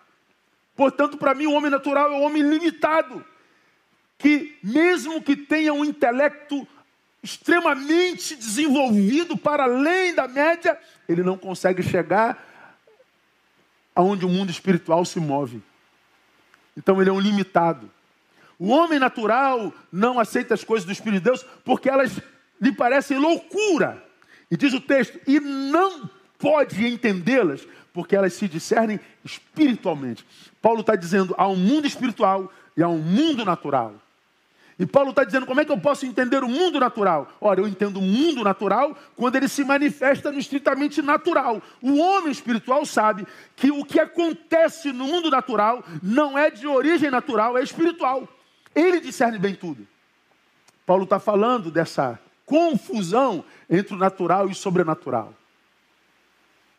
Portanto, 0.76 1.16
para 1.16 1.34
mim, 1.34 1.46
o 1.46 1.52
homem 1.52 1.70
natural 1.70 2.12
é 2.12 2.16
o 2.16 2.22
homem 2.22 2.42
limitado. 2.42 3.24
Que, 4.18 4.58
mesmo 4.62 5.22
que 5.22 5.36
tenha 5.36 5.72
um 5.72 5.84
intelecto 5.84 6.66
extremamente 7.24 8.36
desenvolvido 8.36 9.36
para 9.36 9.64
além 9.64 10.14
da 10.14 10.28
média, 10.28 10.78
ele 11.08 11.22
não 11.22 11.38
consegue 11.38 11.82
chegar 11.82 12.46
aonde 13.94 14.26
o 14.26 14.28
mundo 14.28 14.50
espiritual 14.50 15.04
se 15.04 15.18
move. 15.18 15.62
Então 16.76 17.00
ele 17.00 17.08
é 17.08 17.12
um 17.12 17.20
limitado. 17.20 17.90
O 18.58 18.68
homem 18.68 18.98
natural 18.98 19.72
não 19.90 20.20
aceita 20.20 20.52
as 20.52 20.62
coisas 20.62 20.84
do 20.84 20.92
Espírito 20.92 21.22
de 21.22 21.24
Deus 21.24 21.44
porque 21.64 21.88
elas 21.88 22.20
lhe 22.60 22.72
parecem 22.72 23.18
loucura. 23.18 24.04
E 24.50 24.56
diz 24.56 24.74
o 24.74 24.80
texto, 24.80 25.18
e 25.26 25.40
não 25.40 26.08
pode 26.38 26.86
entendê-las 26.86 27.66
porque 27.92 28.14
elas 28.14 28.34
se 28.34 28.46
discernem 28.46 29.00
espiritualmente. 29.24 30.26
Paulo 30.60 30.80
está 30.80 30.94
dizendo, 30.94 31.34
há 31.38 31.48
um 31.48 31.56
mundo 31.56 31.86
espiritual 31.86 32.52
e 32.76 32.82
há 32.82 32.88
um 32.88 32.98
mundo 32.98 33.44
natural. 33.44 33.94
E 34.78 34.84
Paulo 34.84 35.10
está 35.10 35.24
dizendo: 35.24 35.46
como 35.46 35.60
é 35.60 35.64
que 35.64 35.70
eu 35.70 35.78
posso 35.78 36.04
entender 36.04 36.42
o 36.42 36.48
mundo 36.48 36.80
natural? 36.80 37.28
Ora, 37.40 37.60
eu 37.60 37.68
entendo 37.68 37.98
o 37.98 38.02
mundo 38.02 38.42
natural 38.42 38.96
quando 39.16 39.36
ele 39.36 39.48
se 39.48 39.64
manifesta 39.64 40.32
no 40.32 40.38
estritamente 40.38 41.00
natural. 41.00 41.62
O 41.80 41.98
homem 41.98 42.32
espiritual 42.32 42.84
sabe 42.84 43.26
que 43.54 43.70
o 43.70 43.84
que 43.84 44.00
acontece 44.00 44.92
no 44.92 45.06
mundo 45.06 45.30
natural 45.30 45.84
não 46.02 46.36
é 46.36 46.50
de 46.50 46.66
origem 46.66 47.10
natural, 47.10 47.56
é 47.56 47.62
espiritual. 47.62 48.28
Ele 48.74 49.00
discerne 49.00 49.38
bem 49.38 49.54
tudo. 49.54 49.86
Paulo 50.84 51.04
está 51.04 51.18
falando 51.18 51.70
dessa 51.70 52.18
confusão 52.44 53.44
entre 53.70 53.94
o 53.94 53.98
natural 53.98 54.48
e 54.48 54.52
o 54.52 54.54
sobrenatural. 54.54 55.32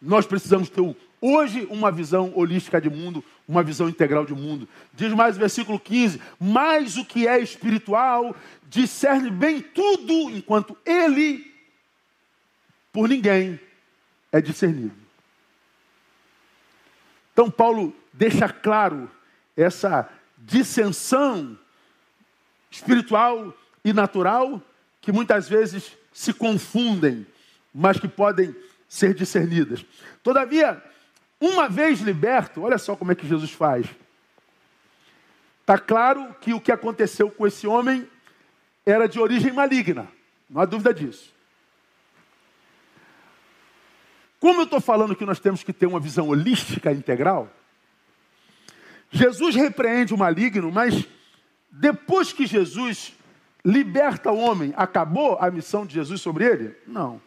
Nós 0.02 0.28
precisamos 0.28 0.70
ter 0.70 0.82
hoje 1.26 1.68
uma 1.72 1.92
visão 1.92 2.32
holística 2.36 2.80
de 2.80 2.90
mundo, 2.90 3.24
uma 3.48 3.64
visão 3.64 3.90
integral 3.90 4.26
de 4.26 4.34
mundo. 4.34 4.70
Diz 4.94 5.12
mais 5.14 5.36
o 5.36 5.40
versículo 5.40 5.80
15: 5.80 6.22
Mas 6.40 6.98
o 6.98 7.06
que 7.06 7.28
é 7.28 7.40
espiritual 7.40 8.36
discerne 8.68 9.32
bem 9.32 9.62
tudo, 9.62 10.30
enquanto 10.30 10.78
ele, 10.86 11.52
por 12.92 13.10
ninguém, 13.10 13.60
é 14.32 14.40
discernido. 14.40 14.96
Então, 17.34 17.50
Paulo 17.50 17.96
deixa 18.14 18.48
claro 18.48 19.10
essa 19.58 20.08
dissensão 20.38 21.58
espiritual 22.70 23.54
e 23.84 23.92
natural 23.92 24.62
que 25.02 25.12
muitas 25.12 25.50
vezes 25.50 25.92
se 26.14 26.34
confundem, 26.34 27.26
mas 27.74 28.00
que 28.00 28.08
podem 28.08 28.56
ser 28.88 29.14
discernidas. 29.14 29.86
Todavia, 30.24 30.82
uma 31.40 31.68
vez 31.68 32.00
liberto, 32.00 32.62
olha 32.62 32.78
só 32.78 32.96
como 32.96 33.12
é 33.12 33.16
que 33.16 33.28
Jesus 33.28 33.52
faz. 33.52 33.88
Está 35.62 35.78
claro 35.78 36.36
que 36.40 36.54
o 36.54 36.62
que 36.62 36.72
aconteceu 36.72 37.30
com 37.30 37.46
esse 37.46 37.66
homem 37.66 38.08
era 38.86 39.08
de 39.08 39.20
origem 39.20 39.52
maligna, 39.52 40.08
não 40.50 40.62
há 40.62 40.66
dúvida 40.66 40.94
disso. 40.94 41.34
Como 44.40 44.62
eu 44.62 44.66
estou 44.66 44.80
falando 44.80 45.16
que 45.16 45.26
nós 45.26 45.40
temos 45.40 45.64
que 45.64 45.74
ter 45.74 45.88
uma 45.88 46.00
visão 46.00 46.28
holística 46.28 46.92
integral, 46.92 47.50
Jesus 49.10 49.56
repreende 49.56 50.14
o 50.14 50.18
maligno, 50.18 50.72
mas 50.72 51.08
depois 51.72 52.32
que 52.32 52.46
Jesus 52.46 53.14
liberta 53.64 54.32
o 54.32 54.38
homem, 54.38 54.72
acabou 54.78 55.38
a 55.40 55.50
missão 55.50 55.86
de 55.86 55.96
Jesus 55.96 56.22
sobre 56.22 56.46
ele? 56.46 56.76
Não. 56.86 57.20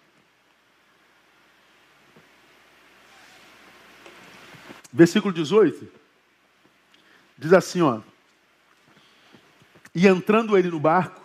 Versículo 4.93 5.33
18 5.33 5.89
diz 7.37 7.53
assim, 7.53 7.83
ó: 7.83 8.01
E 9.95 10.07
entrando 10.07 10.57
ele 10.57 10.69
no 10.69 10.81
barco, 10.81 11.23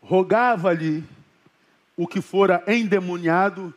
rogava-lhe 0.00 1.04
o 1.96 2.06
que 2.06 2.20
fora 2.20 2.62
endemoniado 2.66 3.74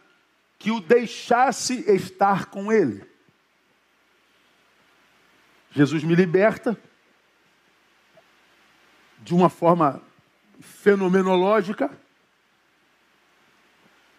que 0.58 0.72
o 0.72 0.80
deixasse 0.80 1.84
estar 1.92 2.46
com 2.46 2.72
ele. 2.72 3.04
Jesus 5.72 6.04
me 6.04 6.14
liberta 6.14 6.78
de 9.20 9.34
uma 9.34 9.50
forma 9.50 10.02
fenomenológica, 10.60 11.90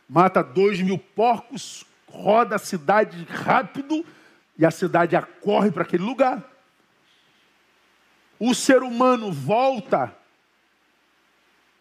mata 0.08 0.42
dois 0.42 0.80
mil 0.80 0.98
porcos, 0.98 1.86
roda 2.12 2.56
a 2.56 2.58
cidade 2.58 3.24
rápido 3.24 4.04
e 4.58 4.66
a 4.66 4.70
cidade 4.70 5.16
acorre 5.16 5.70
para 5.70 5.82
aquele 5.82 6.04
lugar. 6.04 6.42
O 8.38 8.54
ser 8.54 8.82
humano 8.82 9.32
volta 9.32 10.14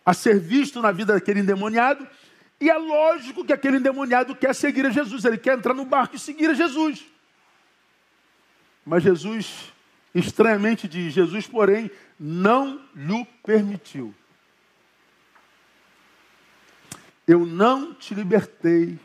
a 0.05 0.13
ser 0.13 0.39
visto 0.39 0.81
na 0.81 0.91
vida 0.91 1.13
daquele 1.13 1.41
endemoniado, 1.41 2.07
e 2.59 2.69
é 2.69 2.77
lógico 2.77 3.43
que 3.43 3.53
aquele 3.53 3.77
endemoniado 3.77 4.35
quer 4.35 4.53
seguir 4.53 4.85
a 4.85 4.89
Jesus, 4.89 5.25
ele 5.25 5.37
quer 5.37 5.57
entrar 5.57 5.73
no 5.73 5.85
barco 5.85 6.15
e 6.15 6.19
seguir 6.19 6.49
a 6.49 6.53
Jesus. 6.53 7.05
Mas 8.85 9.03
Jesus, 9.03 9.73
estranhamente 10.13 10.87
diz: 10.87 11.13
Jesus, 11.13 11.47
porém, 11.47 11.89
não 12.19 12.81
lhe 12.95 13.25
permitiu. 13.43 14.13
Eu 17.27 17.45
não 17.45 17.93
te 17.93 18.13
libertei 18.13 18.99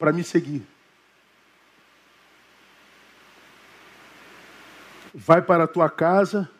para 0.00 0.14
me 0.14 0.24
seguir. 0.24 0.66
Vai 5.12 5.42
para 5.42 5.64
a 5.64 5.68
tua 5.68 5.90
casa, 5.90 6.50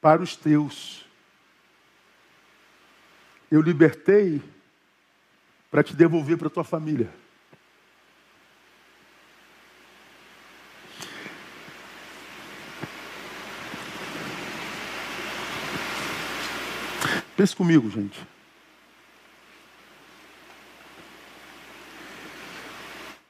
para 0.00 0.22
os 0.22 0.34
teus. 0.34 1.06
Eu 3.50 3.60
libertei 3.60 4.42
para 5.70 5.82
te 5.82 5.94
devolver 5.94 6.38
para 6.38 6.46
a 6.46 6.50
tua 6.50 6.64
família. 6.64 7.12
Pense 17.36 17.54
comigo, 17.54 17.90
gente. 17.90 18.31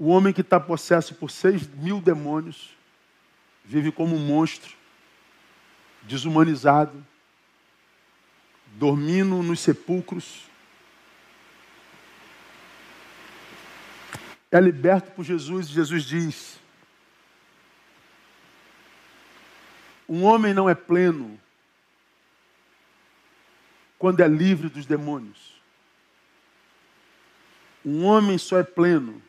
O 0.02 0.08
homem 0.08 0.32
que 0.32 0.40
está 0.40 0.58
possesso 0.58 1.14
por 1.14 1.30
seis 1.30 1.64
mil 1.64 2.00
demônios 2.00 2.76
vive 3.64 3.92
como 3.92 4.16
um 4.16 4.18
monstro, 4.18 4.74
desumanizado, 6.02 7.06
dormindo 8.72 9.40
nos 9.44 9.60
sepulcros. 9.60 10.50
É 14.50 14.60
liberto 14.60 15.12
por 15.12 15.24
Jesus 15.24 15.68
e 15.68 15.72
Jesus 15.74 16.02
diz: 16.02 16.58
Um 20.08 20.24
homem 20.24 20.52
não 20.52 20.68
é 20.68 20.74
pleno 20.74 21.40
quando 24.00 24.18
é 24.18 24.26
livre 24.26 24.68
dos 24.68 24.84
demônios. 24.84 25.62
Um 27.84 28.04
homem 28.04 28.36
só 28.36 28.58
é 28.58 28.64
pleno 28.64 29.22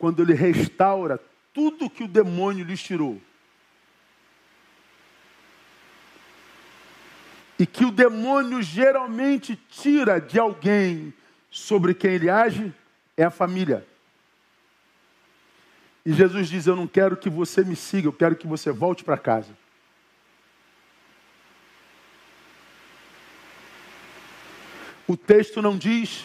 quando 0.00 0.22
ele 0.22 0.32
restaura 0.32 1.20
tudo 1.52 1.90
que 1.90 2.02
o 2.02 2.08
demônio 2.08 2.64
lhe 2.64 2.74
tirou. 2.74 3.20
E 7.58 7.66
que 7.66 7.84
o 7.84 7.90
demônio 7.90 8.62
geralmente 8.62 9.54
tira 9.68 10.18
de 10.18 10.38
alguém 10.38 11.12
sobre 11.50 11.92
quem 11.92 12.12
ele 12.12 12.30
age 12.30 12.72
é 13.14 13.24
a 13.24 13.30
família. 13.30 13.86
E 16.06 16.14
Jesus 16.14 16.48
diz: 16.48 16.66
Eu 16.66 16.76
não 16.76 16.86
quero 16.86 17.14
que 17.14 17.28
você 17.28 17.62
me 17.62 17.76
siga, 17.76 18.08
eu 18.08 18.12
quero 18.14 18.36
que 18.36 18.46
você 18.46 18.72
volte 18.72 19.04
para 19.04 19.18
casa. 19.18 19.54
O 25.06 25.14
texto 25.14 25.60
não 25.60 25.76
diz, 25.76 26.24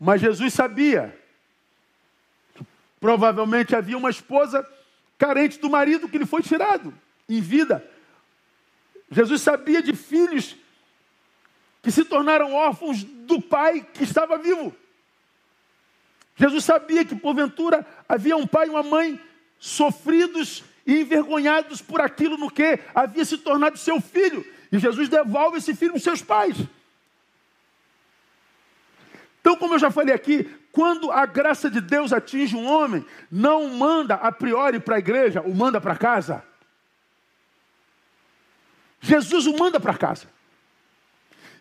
mas 0.00 0.22
Jesus 0.22 0.54
sabia. 0.54 1.21
Provavelmente 3.02 3.74
havia 3.74 3.98
uma 3.98 4.10
esposa 4.10 4.64
carente 5.18 5.58
do 5.58 5.68
marido 5.68 6.08
que 6.08 6.16
lhe 6.16 6.24
foi 6.24 6.40
tirado 6.40 6.94
em 7.28 7.40
vida. 7.40 7.84
Jesus 9.10 9.42
sabia 9.42 9.82
de 9.82 9.92
filhos 9.92 10.54
que 11.82 11.90
se 11.90 12.04
tornaram 12.04 12.54
órfãos 12.54 13.02
do 13.02 13.42
pai 13.42 13.84
que 13.92 14.04
estava 14.04 14.38
vivo. 14.38 14.72
Jesus 16.36 16.64
sabia 16.64 17.04
que 17.04 17.16
porventura 17.16 17.84
havia 18.08 18.36
um 18.36 18.46
pai 18.46 18.68
e 18.68 18.70
uma 18.70 18.84
mãe 18.84 19.20
sofridos 19.58 20.62
e 20.86 21.00
envergonhados 21.00 21.82
por 21.82 22.00
aquilo 22.00 22.36
no 22.36 22.48
que 22.48 22.78
havia 22.94 23.24
se 23.24 23.36
tornado 23.36 23.76
seu 23.78 24.00
filho. 24.00 24.46
E 24.70 24.78
Jesus 24.78 25.08
devolve 25.08 25.58
esse 25.58 25.74
filho 25.74 25.94
aos 25.94 26.04
seus 26.04 26.22
pais. 26.22 26.56
Então, 29.40 29.56
como 29.56 29.74
eu 29.74 29.80
já 29.80 29.90
falei 29.90 30.14
aqui, 30.14 30.48
quando 30.72 31.12
a 31.12 31.26
graça 31.26 31.70
de 31.70 31.80
Deus 31.80 32.12
atinge 32.12 32.56
um 32.56 32.66
homem, 32.66 33.04
não 33.30 33.68
manda 33.68 34.14
a 34.14 34.32
priori 34.32 34.80
para 34.80 34.96
a 34.96 34.98
igreja, 34.98 35.42
o 35.42 35.54
manda 35.54 35.80
para 35.80 35.94
casa. 35.94 36.42
Jesus 39.00 39.46
o 39.46 39.56
manda 39.58 39.78
para 39.78 39.94
casa. 39.94 40.26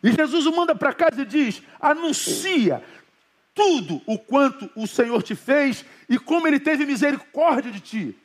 E 0.01 0.11
Jesus 0.11 0.45
o 0.45 0.55
manda 0.55 0.73
para 0.73 0.93
casa 0.93 1.21
e 1.21 1.25
diz: 1.25 1.61
anuncia 1.79 2.81
tudo 3.53 4.01
o 4.05 4.17
quanto 4.17 4.69
o 4.75 4.87
Senhor 4.87 5.21
te 5.21 5.35
fez 5.35 5.85
e 6.07 6.17
como 6.17 6.47
ele 6.47 6.59
teve 6.59 6.85
misericórdia 6.85 7.71
de 7.71 7.81
ti. 7.81 8.17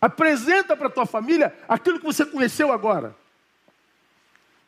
Apresenta 0.00 0.76
para 0.76 0.90
tua 0.90 1.06
família 1.06 1.54
aquilo 1.68 1.98
que 1.98 2.06
você 2.06 2.24
conheceu 2.24 2.72
agora. 2.72 3.14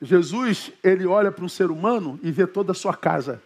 Jesus, 0.01 0.71
ele 0.83 1.07
olha 1.07 1.33
para 1.33 1.45
um 1.45 1.49
ser 1.49 1.71
humano 1.71 2.21
e 2.23 2.31
vê 2.31 2.47
toda 2.47 2.73
a 2.73 2.75
sua 2.75 2.95
casa. 2.95 3.43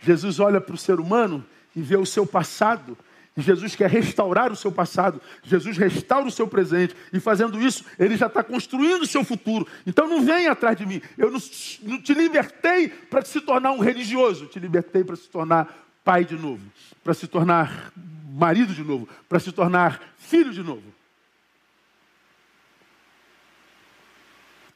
Jesus 0.00 0.40
olha 0.40 0.60
para 0.60 0.74
o 0.74 0.78
ser 0.78 0.98
humano 0.98 1.44
e 1.74 1.82
vê 1.82 1.96
o 1.96 2.06
seu 2.06 2.26
passado. 2.26 2.96
Jesus 3.36 3.76
quer 3.76 3.88
restaurar 3.88 4.52
o 4.52 4.56
seu 4.56 4.72
passado. 4.72 5.20
Jesus 5.42 5.76
restaura 5.76 6.26
o 6.26 6.30
seu 6.30 6.46
presente. 6.46 6.94
E 7.12 7.20
fazendo 7.20 7.60
isso, 7.60 7.84
ele 7.98 8.16
já 8.16 8.26
está 8.26 8.42
construindo 8.42 9.02
o 9.02 9.06
seu 9.06 9.24
futuro. 9.24 9.66
Então 9.86 10.08
não 10.08 10.22
venha 10.24 10.52
atrás 10.52 10.76
de 10.76 10.84
mim. 10.84 11.00
Eu 11.16 11.30
não, 11.30 11.38
te 11.40 12.14
libertei 12.14 12.88
para 12.88 13.22
se 13.22 13.40
tornar 13.40 13.72
um 13.72 13.78
religioso. 13.78 14.46
te 14.46 14.58
libertei 14.58 15.04
para 15.04 15.16
se 15.16 15.28
tornar 15.28 15.72
pai 16.04 16.24
de 16.24 16.36
novo. 16.36 16.62
Para 17.04 17.14
se 17.14 17.26
tornar 17.26 17.92
marido 18.32 18.74
de 18.74 18.82
novo. 18.82 19.08
Para 19.28 19.38
se 19.38 19.52
tornar 19.52 20.00
filho 20.18 20.52
de 20.52 20.62
novo. 20.62 20.82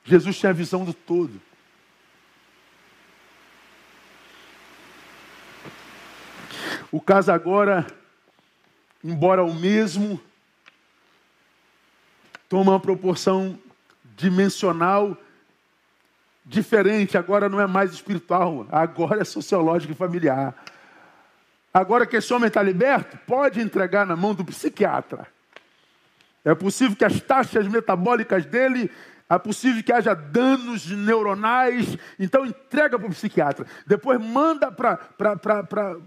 Jesus 0.04 0.38
tinha 0.38 0.50
a 0.50 0.54
visão 0.54 0.84
do 0.84 0.92
todo. 0.92 1.40
O 6.94 7.00
caso 7.00 7.32
agora, 7.32 7.84
embora 9.02 9.42
o 9.42 9.52
mesmo, 9.52 10.20
toma 12.48 12.70
uma 12.70 12.78
proporção 12.78 13.58
dimensional 14.16 15.16
diferente. 16.46 17.18
Agora 17.18 17.48
não 17.48 17.60
é 17.60 17.66
mais 17.66 17.92
espiritual, 17.92 18.64
agora 18.70 19.22
é 19.22 19.24
sociológico 19.24 19.92
e 19.92 19.96
familiar. 19.96 20.54
Agora 21.74 22.06
que 22.06 22.14
esse 22.14 22.32
homem 22.32 22.46
está 22.46 22.62
liberto, 22.62 23.18
pode 23.26 23.60
entregar 23.60 24.06
na 24.06 24.14
mão 24.14 24.32
do 24.32 24.44
psiquiatra. 24.44 25.26
É 26.44 26.54
possível 26.54 26.96
que 26.96 27.04
as 27.04 27.20
taxas 27.20 27.66
metabólicas 27.66 28.46
dele 28.46 28.88
é 29.28 29.38
possível 29.38 29.82
que 29.82 29.92
haja 29.92 30.14
danos 30.14 30.86
neuronais, 30.90 31.96
então 32.18 32.44
entrega 32.44 32.98
para 32.98 33.08
o 33.08 33.10
psiquiatra. 33.10 33.66
Depois 33.86 34.20
manda 34.20 34.70
para 34.70 34.98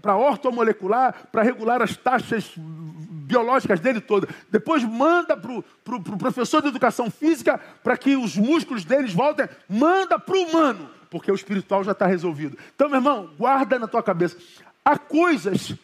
a 0.04 0.16
ortomolecular 0.16 1.26
para 1.32 1.42
regular 1.42 1.82
as 1.82 1.96
taxas 1.96 2.52
biológicas 2.56 3.80
dele 3.80 4.00
todas. 4.00 4.30
Depois 4.50 4.84
manda 4.84 5.36
para 5.36 5.50
o 5.50 5.62
pro, 5.84 6.00
pro 6.00 6.16
professor 6.16 6.62
de 6.62 6.68
educação 6.68 7.10
física 7.10 7.60
para 7.82 7.96
que 7.96 8.16
os 8.16 8.36
músculos 8.36 8.84
deles 8.84 9.12
voltem. 9.12 9.48
Manda 9.68 10.18
para 10.18 10.36
o 10.36 10.42
humano, 10.44 10.88
porque 11.10 11.32
o 11.32 11.34
espiritual 11.34 11.82
já 11.82 11.92
está 11.92 12.06
resolvido. 12.06 12.56
Então, 12.74 12.88
meu 12.88 12.98
irmão, 12.98 13.30
guarda 13.36 13.80
na 13.80 13.88
tua 13.88 14.02
cabeça. 14.02 14.36
Há 14.84 14.96
coisas 14.96 15.74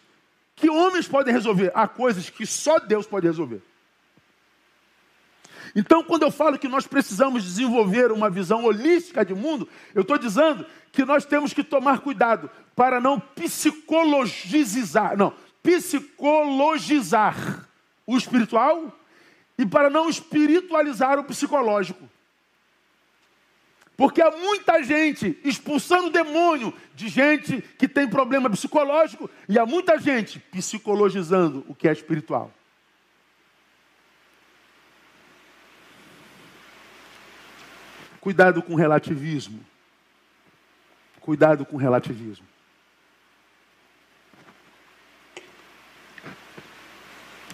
que 0.54 0.70
homens 0.70 1.08
podem 1.08 1.34
resolver, 1.34 1.72
há 1.74 1.88
coisas 1.88 2.30
que 2.30 2.46
só 2.46 2.78
Deus 2.78 3.06
pode 3.06 3.26
resolver. 3.26 3.60
Então, 5.74 6.04
quando 6.04 6.22
eu 6.22 6.30
falo 6.30 6.58
que 6.58 6.68
nós 6.68 6.86
precisamos 6.86 7.42
desenvolver 7.42 8.12
uma 8.12 8.30
visão 8.30 8.64
holística 8.64 9.24
de 9.24 9.34
mundo, 9.34 9.68
eu 9.94 10.02
estou 10.02 10.16
dizendo 10.16 10.64
que 10.92 11.04
nós 11.04 11.24
temos 11.24 11.52
que 11.52 11.64
tomar 11.64 11.98
cuidado 11.98 12.48
para 12.76 13.00
não 13.00 13.18
psicologizar, 13.18 15.16
não, 15.16 15.34
psicologizar 15.62 17.66
o 18.06 18.16
espiritual 18.16 18.96
e 19.58 19.66
para 19.66 19.90
não 19.90 20.08
espiritualizar 20.08 21.18
o 21.18 21.24
psicológico. 21.24 22.08
Porque 23.96 24.20
há 24.20 24.30
muita 24.30 24.82
gente 24.82 25.38
expulsando 25.44 26.10
demônio 26.10 26.74
de 26.94 27.08
gente 27.08 27.62
que 27.78 27.88
tem 27.88 28.08
problema 28.08 28.50
psicológico 28.50 29.30
e 29.48 29.58
há 29.58 29.64
muita 29.64 29.98
gente 29.98 30.38
psicologizando 30.38 31.64
o 31.68 31.74
que 31.74 31.88
é 31.88 31.92
espiritual. 31.92 32.52
Cuidado 38.24 38.62
com 38.62 38.74
relativismo. 38.74 39.62
Cuidado 41.20 41.66
com 41.66 41.76
relativismo. 41.76 42.46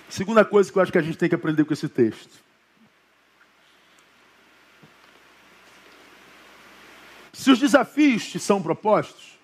Segunda 0.08 0.44
coisa 0.44 0.70
que 0.70 0.78
eu 0.78 0.82
acho 0.82 0.92
que 0.92 0.98
a 0.98 1.02
gente 1.02 1.18
tem 1.18 1.28
que 1.28 1.34
aprender 1.34 1.64
com 1.64 1.72
esse 1.72 1.88
texto. 1.88 2.38
Se 7.32 7.50
os 7.50 7.58
desafios 7.58 8.28
te 8.28 8.38
são 8.38 8.62
propostos, 8.62 9.36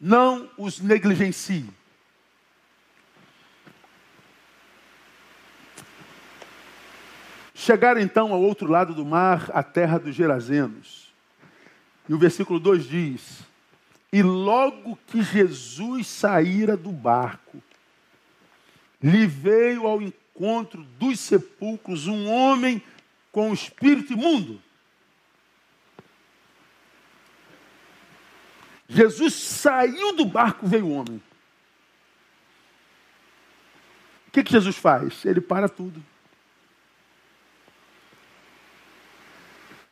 não 0.00 0.48
os 0.56 0.78
negligencie. 0.78 1.68
Chegaram 7.64 7.98
então 7.98 8.30
ao 8.30 8.42
outro 8.42 8.70
lado 8.70 8.92
do 8.92 9.06
mar, 9.06 9.50
a 9.54 9.62
terra 9.62 9.96
dos 9.98 10.14
Gerazenos. 10.14 11.10
E 12.06 12.12
o 12.12 12.18
versículo 12.18 12.60
2 12.60 12.84
diz: 12.86 13.40
E 14.12 14.22
logo 14.22 14.98
que 15.06 15.22
Jesus 15.22 16.06
saíra 16.06 16.76
do 16.76 16.92
barco, 16.92 17.62
lhe 19.02 19.26
veio 19.26 19.86
ao 19.86 20.02
encontro 20.02 20.84
dos 20.98 21.18
sepulcros 21.18 22.06
um 22.06 22.28
homem 22.28 22.82
com 23.32 23.50
o 23.50 23.54
espírito 23.54 24.12
imundo. 24.12 24.60
Jesus 28.86 29.32
saiu 29.32 30.14
do 30.14 30.26
barco, 30.26 30.66
veio 30.66 30.84
o 30.84 30.92
homem. 30.92 31.16
O 34.28 34.32
que, 34.32 34.44
que 34.44 34.52
Jesus 34.52 34.76
faz? 34.76 35.24
Ele 35.24 35.40
para 35.40 35.66
tudo. 35.66 36.04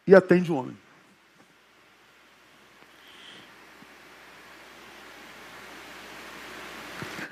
E 0.06 0.14
atende 0.14 0.50
o 0.50 0.56
homem. 0.56 0.76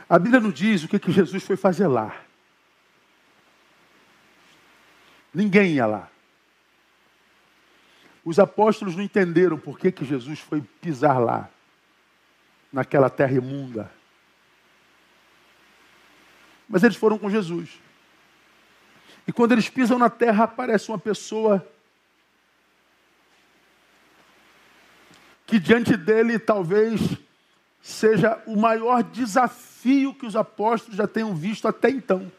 A 0.09 0.19
Bíblia 0.19 0.41
não 0.41 0.51
diz 0.51 0.83
o 0.83 0.89
que, 0.89 0.99
que 0.99 1.13
Jesus 1.13 1.45
foi 1.45 1.57
fazer 1.57 1.87
lá. 1.87 2.21
Ninguém 5.33 5.75
ia 5.75 5.87
lá. 5.87 6.09
Os 8.25 8.39
apóstolos 8.39 8.97
não 8.97 9.05
entenderam 9.05 9.57
por 9.57 9.79
que, 9.79 9.93
que 9.93 10.05
Jesus 10.05 10.41
foi 10.41 10.61
pisar 10.81 11.21
lá, 11.21 11.49
naquela 12.73 13.09
terra 13.09 13.35
imunda. 13.35 13.91
Mas 16.69 16.83
eles 16.83 16.97
foram 16.97 17.19
com 17.19 17.31
Jesus. 17.31 17.81
E 19.27 19.33
quando 19.33 19.53
eles 19.53 19.69
pisam 19.69 19.99
na 19.99 20.11
terra, 20.11 20.45
aparece 20.45 20.89
uma 20.89 20.99
pessoa 20.99 21.65
que 25.51 25.59
diante 25.59 25.97
dele 25.97 26.39
talvez 26.39 27.01
seja 27.83 28.41
o 28.47 28.57
maior 28.57 29.03
desafio 29.03 30.15
que 30.15 30.25
os 30.25 30.37
apóstolos 30.37 30.97
já 30.97 31.09
tenham 31.09 31.35
visto 31.35 31.67
até 31.67 31.91
então. 31.91 32.31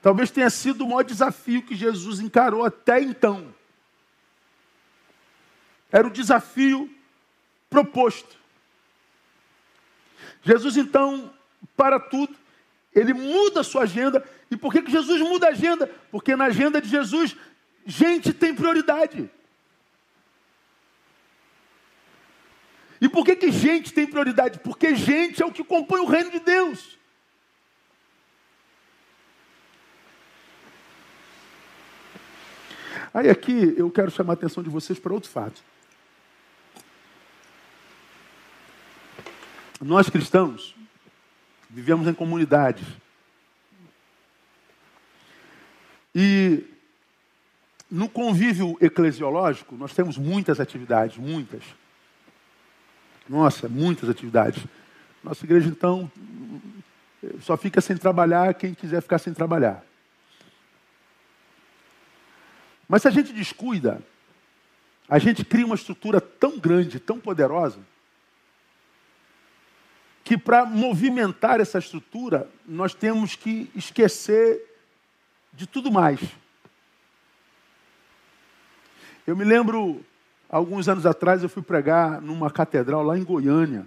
Talvez 0.00 0.30
tenha 0.30 0.48
sido 0.48 0.84
o 0.84 0.88
maior 0.88 1.02
desafio 1.02 1.60
que 1.60 1.74
Jesus 1.74 2.18
encarou 2.18 2.64
até 2.64 3.02
então. 3.02 3.54
Era 5.90 6.06
o 6.06 6.10
desafio 6.10 6.90
proposto. 7.68 8.38
Jesus 10.42 10.78
então 10.78 11.30
para 11.76 12.00
tudo, 12.00 12.34
ele 12.94 13.12
muda 13.12 13.60
a 13.60 13.64
sua 13.64 13.82
agenda. 13.82 14.26
E 14.50 14.56
por 14.56 14.72
que, 14.72 14.80
que 14.80 14.90
Jesus 14.90 15.20
muda 15.20 15.48
a 15.48 15.50
agenda? 15.50 15.86
Porque 16.10 16.34
na 16.36 16.46
agenda 16.46 16.80
de 16.80 16.88
Jesus, 16.88 17.36
gente 17.84 18.32
tem 18.32 18.54
prioridade. 18.54 19.30
E 23.02 23.08
por 23.08 23.24
que, 23.24 23.34
que 23.34 23.50
gente 23.50 23.92
tem 23.92 24.06
prioridade? 24.06 24.60
Porque 24.60 24.94
gente 24.94 25.42
é 25.42 25.44
o 25.44 25.50
que 25.50 25.64
compõe 25.64 25.98
o 25.98 26.06
reino 26.06 26.30
de 26.30 26.38
Deus. 26.38 26.96
Aí 33.12 33.28
aqui 33.28 33.74
eu 33.76 33.90
quero 33.90 34.08
chamar 34.08 34.34
a 34.34 34.34
atenção 34.34 34.62
de 34.62 34.70
vocês 34.70 35.00
para 35.00 35.12
outro 35.12 35.28
fato. 35.28 35.60
Nós 39.80 40.08
cristãos 40.08 40.72
vivemos 41.68 42.06
em 42.06 42.14
comunidades. 42.14 42.86
E 46.14 46.62
no 47.90 48.08
convívio 48.08 48.76
eclesiológico, 48.80 49.74
nós 49.74 49.92
temos 49.92 50.16
muitas 50.16 50.60
atividades, 50.60 51.18
muitas. 51.18 51.81
Nossa, 53.32 53.66
muitas 53.66 54.10
atividades. 54.10 54.62
Nossa 55.24 55.42
igreja, 55.46 55.66
então, 55.66 56.12
só 57.40 57.56
fica 57.56 57.80
sem 57.80 57.96
trabalhar 57.96 58.52
quem 58.52 58.74
quiser 58.74 59.00
ficar 59.00 59.18
sem 59.18 59.32
trabalhar. 59.32 59.82
Mas 62.86 63.00
se 63.00 63.08
a 63.08 63.10
gente 63.10 63.32
descuida, 63.32 64.02
a 65.08 65.18
gente 65.18 65.46
cria 65.46 65.64
uma 65.64 65.76
estrutura 65.76 66.20
tão 66.20 66.58
grande, 66.58 67.00
tão 67.00 67.18
poderosa, 67.18 67.78
que 70.22 70.36
para 70.36 70.66
movimentar 70.66 71.58
essa 71.58 71.78
estrutura, 71.78 72.50
nós 72.66 72.92
temos 72.92 73.34
que 73.34 73.70
esquecer 73.74 74.60
de 75.54 75.66
tudo 75.66 75.90
mais. 75.90 76.20
Eu 79.26 79.34
me 79.34 79.44
lembro 79.44 80.04
Alguns 80.52 80.86
anos 80.86 81.06
atrás 81.06 81.42
eu 81.42 81.48
fui 81.48 81.62
pregar 81.62 82.20
numa 82.20 82.50
catedral 82.50 83.02
lá 83.02 83.16
em 83.16 83.24
Goiânia. 83.24 83.86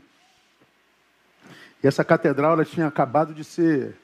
E 1.84 1.86
essa 1.86 2.04
catedral 2.04 2.54
ela 2.54 2.66
tinha 2.66 2.88
acabado 2.88 3.36
de 3.36 3.44
ser 3.44 3.96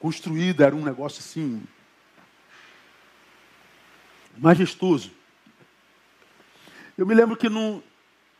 construída, 0.00 0.66
era 0.66 0.74
um 0.74 0.82
negócio 0.82 1.20
assim 1.20 1.62
majestoso. 4.36 5.12
Eu 6.98 7.06
me 7.06 7.14
lembro 7.14 7.36
que 7.36 7.48
no, 7.48 7.80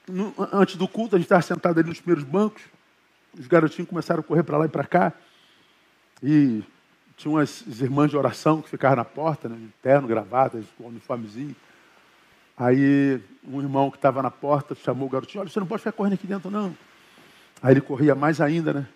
no, 0.08 0.34
antes 0.52 0.74
do 0.74 0.88
culto, 0.88 1.14
a 1.14 1.18
gente 1.18 1.26
estava 1.26 1.42
sentado 1.42 1.78
ali 1.78 1.88
nos 1.88 2.00
primeiros 2.00 2.24
bancos, 2.24 2.62
os 3.38 3.46
garotinhos 3.46 3.88
começaram 3.88 4.20
a 4.20 4.24
correr 4.24 4.42
para 4.42 4.58
lá 4.58 4.64
e 4.64 4.68
para 4.68 4.84
cá, 4.84 5.12
e 6.20 6.64
tinha 7.16 7.30
umas 7.30 7.64
irmãs 7.80 8.10
de 8.10 8.16
oração 8.16 8.60
que 8.60 8.68
ficavam 8.68 8.96
na 8.96 9.04
porta, 9.04 9.48
né, 9.48 9.56
terno, 9.80 10.08
gravata, 10.08 10.60
com 10.76 10.88
uniformezinho. 10.88 11.54
Aí 12.60 13.18
um 13.42 13.58
irmão 13.62 13.90
que 13.90 13.96
estava 13.96 14.22
na 14.22 14.30
porta 14.30 14.74
chamou 14.74 15.08
o 15.08 15.10
garotinho, 15.10 15.40
olha, 15.40 15.48
você 15.48 15.58
não 15.58 15.66
pode 15.66 15.80
ficar 15.80 15.92
correndo 15.92 16.12
aqui 16.12 16.26
dentro, 16.26 16.50
não. 16.50 16.76
Aí 17.62 17.72
ele 17.72 17.80
corria 17.80 18.14
mais 18.14 18.38
ainda, 18.38 18.74
né? 18.74 18.86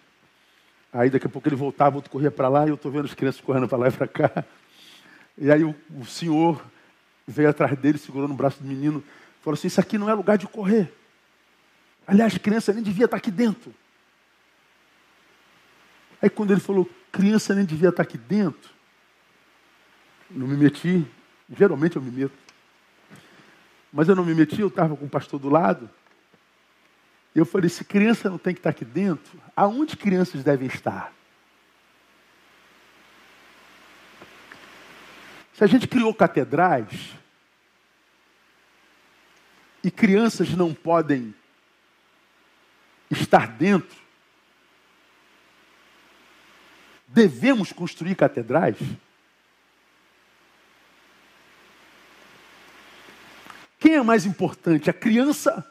Aí 0.92 1.08
daqui 1.08 1.26
a 1.26 1.30
pouco 1.30 1.48
ele 1.48 1.56
voltava, 1.56 1.96
outro 1.96 2.10
corria 2.10 2.30
para 2.30 2.46
lá, 2.46 2.66
e 2.66 2.68
eu 2.68 2.74
estou 2.74 2.92
vendo 2.92 3.06
as 3.06 3.14
crianças 3.14 3.40
correndo 3.40 3.66
para 3.66 3.78
lá 3.78 3.88
e 3.88 3.90
para 3.90 4.06
cá. 4.06 4.44
E 5.38 5.50
aí 5.50 5.64
o, 5.64 5.74
o, 5.98 6.04
senhor 6.04 6.62
veio 7.26 7.48
atrás 7.48 7.74
dele, 7.78 7.96
segurando 7.96 8.32
o 8.32 8.36
braço 8.36 8.62
do 8.62 8.68
menino, 8.68 9.02
falou 9.40 9.54
assim, 9.54 9.68
isso 9.68 9.80
aqui 9.80 9.96
não 9.96 10.10
é 10.10 10.14
lugar 10.14 10.36
de 10.36 10.46
correr. 10.46 10.92
Aliás, 12.06 12.36
criança 12.36 12.70
nem 12.70 12.82
devia 12.82 13.06
estar 13.06 13.16
aqui 13.16 13.30
dentro. 13.30 13.74
Aí 16.20 16.28
quando 16.28 16.50
ele 16.50 16.60
falou, 16.60 16.86
criança 17.10 17.54
nem 17.54 17.64
devia 17.64 17.88
estar 17.88 18.02
aqui 18.02 18.18
dentro, 18.18 18.70
não 20.30 20.46
me 20.46 20.54
meti, 20.54 21.06
geralmente 21.56 21.96
eu 21.96 22.02
me 22.02 22.10
meto. 22.10 22.43
Mas 23.94 24.08
eu 24.08 24.16
não 24.16 24.24
me 24.24 24.34
meti, 24.34 24.60
eu 24.60 24.66
estava 24.66 24.96
com 24.96 25.04
o 25.04 25.08
pastor 25.08 25.38
do 25.38 25.48
lado. 25.48 25.88
Eu 27.32 27.46
falei, 27.46 27.70
se 27.70 27.84
criança 27.84 28.28
não 28.28 28.38
tem 28.38 28.52
que 28.52 28.58
estar 28.58 28.70
aqui 28.70 28.84
dentro, 28.84 29.40
aonde 29.54 29.96
crianças 29.96 30.42
devem 30.42 30.66
estar? 30.66 31.12
Se 35.52 35.62
a 35.62 35.66
gente 35.68 35.86
criou 35.86 36.12
catedrais 36.12 37.14
e 39.84 39.92
crianças 39.92 40.50
não 40.56 40.74
podem 40.74 41.32
estar 43.08 43.46
dentro, 43.46 43.96
devemos 47.06 47.72
construir 47.72 48.16
catedrais? 48.16 48.76
Quem 53.84 53.96
é 53.96 54.02
mais 54.02 54.24
importante, 54.24 54.88
a 54.88 54.94
criança 54.94 55.62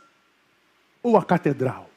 ou 1.01 1.18
a 1.18 1.26
catedral? 1.26 1.89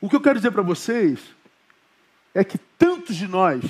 O 0.00 0.08
que 0.08 0.14
eu 0.14 0.20
quero 0.20 0.38
dizer 0.38 0.52
para 0.52 0.62
vocês 0.62 1.18
é 2.32 2.44
que 2.44 2.56
tantos 2.56 3.16
de 3.16 3.26
nós, 3.26 3.64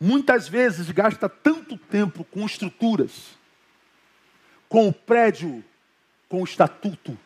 muitas 0.00 0.48
vezes, 0.48 0.90
gasta 0.90 1.28
tanto 1.28 1.78
tempo 1.78 2.24
com 2.24 2.44
estruturas, 2.44 3.38
com 4.68 4.88
o 4.88 4.92
prédio, 4.92 5.64
com 6.28 6.40
o 6.40 6.44
estatuto, 6.44 7.16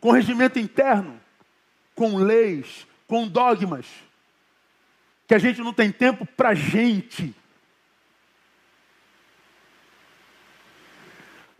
com 0.00 0.08
o 0.08 0.12
regimento 0.12 0.58
interno, 0.58 1.20
com 1.94 2.16
leis, 2.16 2.86
com 3.06 3.28
dogmas, 3.28 3.84
que 5.28 5.34
a 5.34 5.38
gente 5.38 5.60
não 5.60 5.74
tem 5.74 5.92
tempo 5.92 6.24
para 6.24 6.54
gente. 6.54 7.34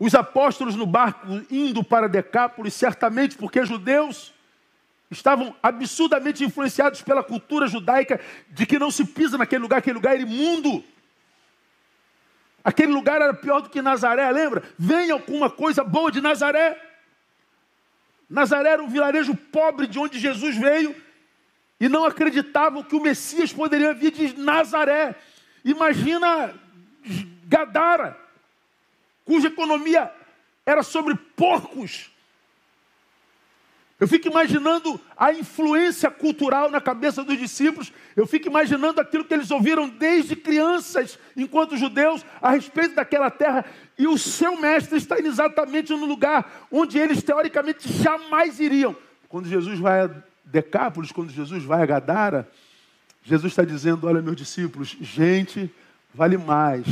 Os 0.03 0.15
apóstolos 0.15 0.75
no 0.75 0.87
barco 0.87 1.27
indo 1.51 1.83
para 1.83 2.09
Decápolis, 2.09 2.73
certamente 2.73 3.37
porque 3.37 3.63
judeus 3.63 4.33
estavam 5.11 5.55
absurdamente 5.61 6.43
influenciados 6.43 7.03
pela 7.03 7.23
cultura 7.23 7.67
judaica 7.67 8.19
de 8.49 8.65
que 8.65 8.79
não 8.79 8.89
se 8.89 9.05
pisa 9.05 9.37
naquele 9.37 9.61
lugar, 9.61 9.77
aquele 9.77 9.93
lugar 9.93 10.15
era 10.15 10.23
imundo. 10.23 10.83
Aquele 12.63 12.91
lugar 12.91 13.21
era 13.21 13.31
pior 13.31 13.61
do 13.61 13.69
que 13.69 13.79
Nazaré, 13.79 14.31
lembra? 14.31 14.63
Vem 14.75 15.11
alguma 15.11 15.51
coisa 15.51 15.83
boa 15.83 16.11
de 16.11 16.19
Nazaré. 16.19 16.81
Nazaré 18.27 18.69
era 18.69 18.81
um 18.81 18.89
vilarejo 18.89 19.35
pobre 19.35 19.85
de 19.85 19.99
onde 19.99 20.17
Jesus 20.17 20.57
veio 20.57 20.95
e 21.79 21.87
não 21.87 22.05
acreditavam 22.05 22.81
que 22.81 22.95
o 22.95 23.03
Messias 23.03 23.53
poderia 23.53 23.93
vir 23.93 24.13
de 24.13 24.35
Nazaré. 24.35 25.13
Imagina 25.63 26.55
Gadara, 27.45 28.20
cuja 29.25 29.47
economia 29.47 30.11
era 30.65 30.83
sobre 30.83 31.15
porcos. 31.15 32.11
Eu 34.01 34.07
fico 34.07 34.27
imaginando 34.27 34.99
a 35.15 35.31
influência 35.31 36.09
cultural 36.09 36.71
na 36.71 36.81
cabeça 36.81 37.23
dos 37.23 37.37
discípulos. 37.37 37.93
Eu 38.15 38.25
fico 38.25 38.47
imaginando 38.47 38.99
aquilo 38.99 39.23
que 39.23 39.31
eles 39.31 39.51
ouviram 39.51 39.87
desde 39.87 40.35
crianças, 40.35 41.19
enquanto 41.37 41.77
judeus, 41.77 42.25
a 42.41 42.49
respeito 42.49 42.95
daquela 42.95 43.29
terra. 43.29 43.63
E 43.99 44.07
o 44.07 44.17
seu 44.17 44.59
mestre 44.59 44.97
está 44.97 45.19
exatamente 45.19 45.91
no 45.91 46.07
lugar 46.07 46.67
onde 46.71 46.97
eles 46.97 47.21
teoricamente 47.21 47.93
jamais 47.93 48.59
iriam. 48.59 48.95
Quando 49.29 49.47
Jesus 49.47 49.77
vai 49.77 50.01
a 50.01 50.09
Decápolis, 50.43 51.11
quando 51.11 51.29
Jesus 51.29 51.63
vai 51.63 51.83
a 51.83 51.85
Gadara, 51.85 52.49
Jesus 53.23 53.51
está 53.51 53.63
dizendo: 53.63 54.07
Olha, 54.07 54.19
meus 54.19 54.35
discípulos, 54.35 54.97
gente 54.99 55.71
vale 56.11 56.37
mais 56.39 56.83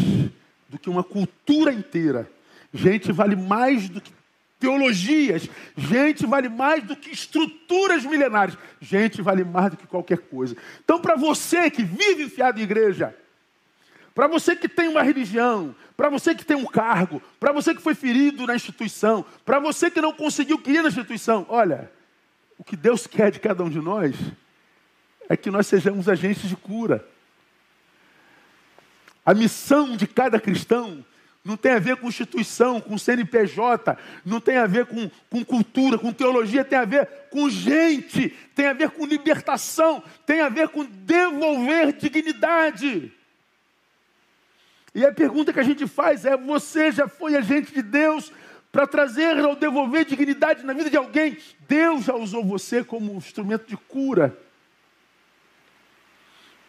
do 0.70 0.78
que 0.78 0.90
uma 0.90 1.04
cultura 1.04 1.74
inteira. 1.74 2.30
Gente 2.74 3.12
vale 3.12 3.36
mais 3.36 3.90
do 3.90 4.00
que 4.00 4.14
teologias. 4.60 5.50
Gente 5.76 6.26
vale 6.26 6.50
mais 6.50 6.84
do 6.84 6.96
que 6.96 7.10
estruturas 7.10 8.06
milenares. 8.06 8.58
Gente 8.80 9.22
vale 9.22 9.44
mais 9.44 9.72
do 9.72 9.78
que 9.78 9.88
qualquer 9.88 10.20
coisa. 10.20 10.56
Então, 10.84 11.00
para 11.00 11.16
você 11.16 11.72
que 11.72 11.84
vive 11.84 12.24
enfiado 12.24 12.60
em 12.60 12.64
igreja, 12.64 13.16
para 14.14 14.28
você 14.28 14.56
que 14.56 14.68
tem 14.68 14.90
uma 14.90 15.02
religião, 15.02 15.74
para 15.96 16.10
você 16.10 16.36
que 16.36 16.46
tem 16.46 16.58
um 16.58 16.66
cargo, 16.66 17.22
para 17.40 17.52
você 17.52 17.74
que 17.74 17.82
foi 17.82 17.96
ferido 17.96 18.46
na 18.46 18.56
instituição, 18.56 19.26
para 19.46 19.60
você 19.60 19.90
que 19.90 20.02
não 20.02 20.14
conseguiu 20.14 20.60
querer 20.60 20.82
na 20.82 20.90
instituição, 20.90 21.46
olha, 21.50 21.90
o 22.58 22.64
que 22.64 22.76
Deus 22.76 23.08
quer 23.08 23.32
de 23.32 23.40
cada 23.40 23.64
um 23.64 23.70
de 23.70 23.80
nós 23.80 24.16
é 25.30 25.38
que 25.38 25.50
nós 25.50 25.68
sejamos 25.68 26.10
agentes 26.10 26.50
de 26.50 26.56
cura. 26.56 27.08
A 29.30 29.34
missão 29.36 29.96
de 29.96 30.08
cada 30.08 30.40
cristão 30.40 31.06
não 31.46 31.56
tem 31.56 31.74
a 31.74 31.78
ver 31.78 31.98
com 31.98 32.08
instituição, 32.08 32.82
com 32.82 32.98
CNPJ, 32.98 33.96
não 34.26 34.42
tem 34.42 34.58
a 34.58 34.66
ver 34.66 34.88
com, 34.88 35.08
com 35.30 35.46
cultura, 35.46 36.00
com 36.00 36.12
teologia, 36.12 36.66
tem 36.66 36.80
a 36.80 36.84
ver 36.84 37.08
com 37.30 37.48
gente, 37.48 38.30
tem 38.56 38.66
a 38.66 38.74
ver 38.74 38.90
com 38.90 39.06
libertação, 39.06 40.02
tem 40.26 40.42
a 40.42 40.50
ver 40.50 40.70
com 40.70 40.84
devolver 40.84 41.94
dignidade. 41.94 43.14
E 44.96 45.06
a 45.06 45.14
pergunta 45.14 45.54
que 45.54 45.60
a 45.60 45.64
gente 45.64 45.86
faz 45.86 46.26
é: 46.26 46.36
você 46.36 46.92
já 46.92 47.08
foi 47.08 47.36
agente 47.36 47.72
de 47.72 47.84
Deus 47.84 48.34
para 48.72 48.88
trazer 48.88 49.38
ou 49.46 49.56
devolver 49.56 50.06
dignidade 50.06 50.66
na 50.66 50.74
vida 50.74 50.90
de 50.90 50.98
alguém? 50.98 51.38
Deus 51.68 52.06
já 52.06 52.16
usou 52.16 52.44
você 52.44 52.84
como 52.84 53.14
instrumento 53.14 53.68
de 53.68 53.78
cura. 53.78 54.36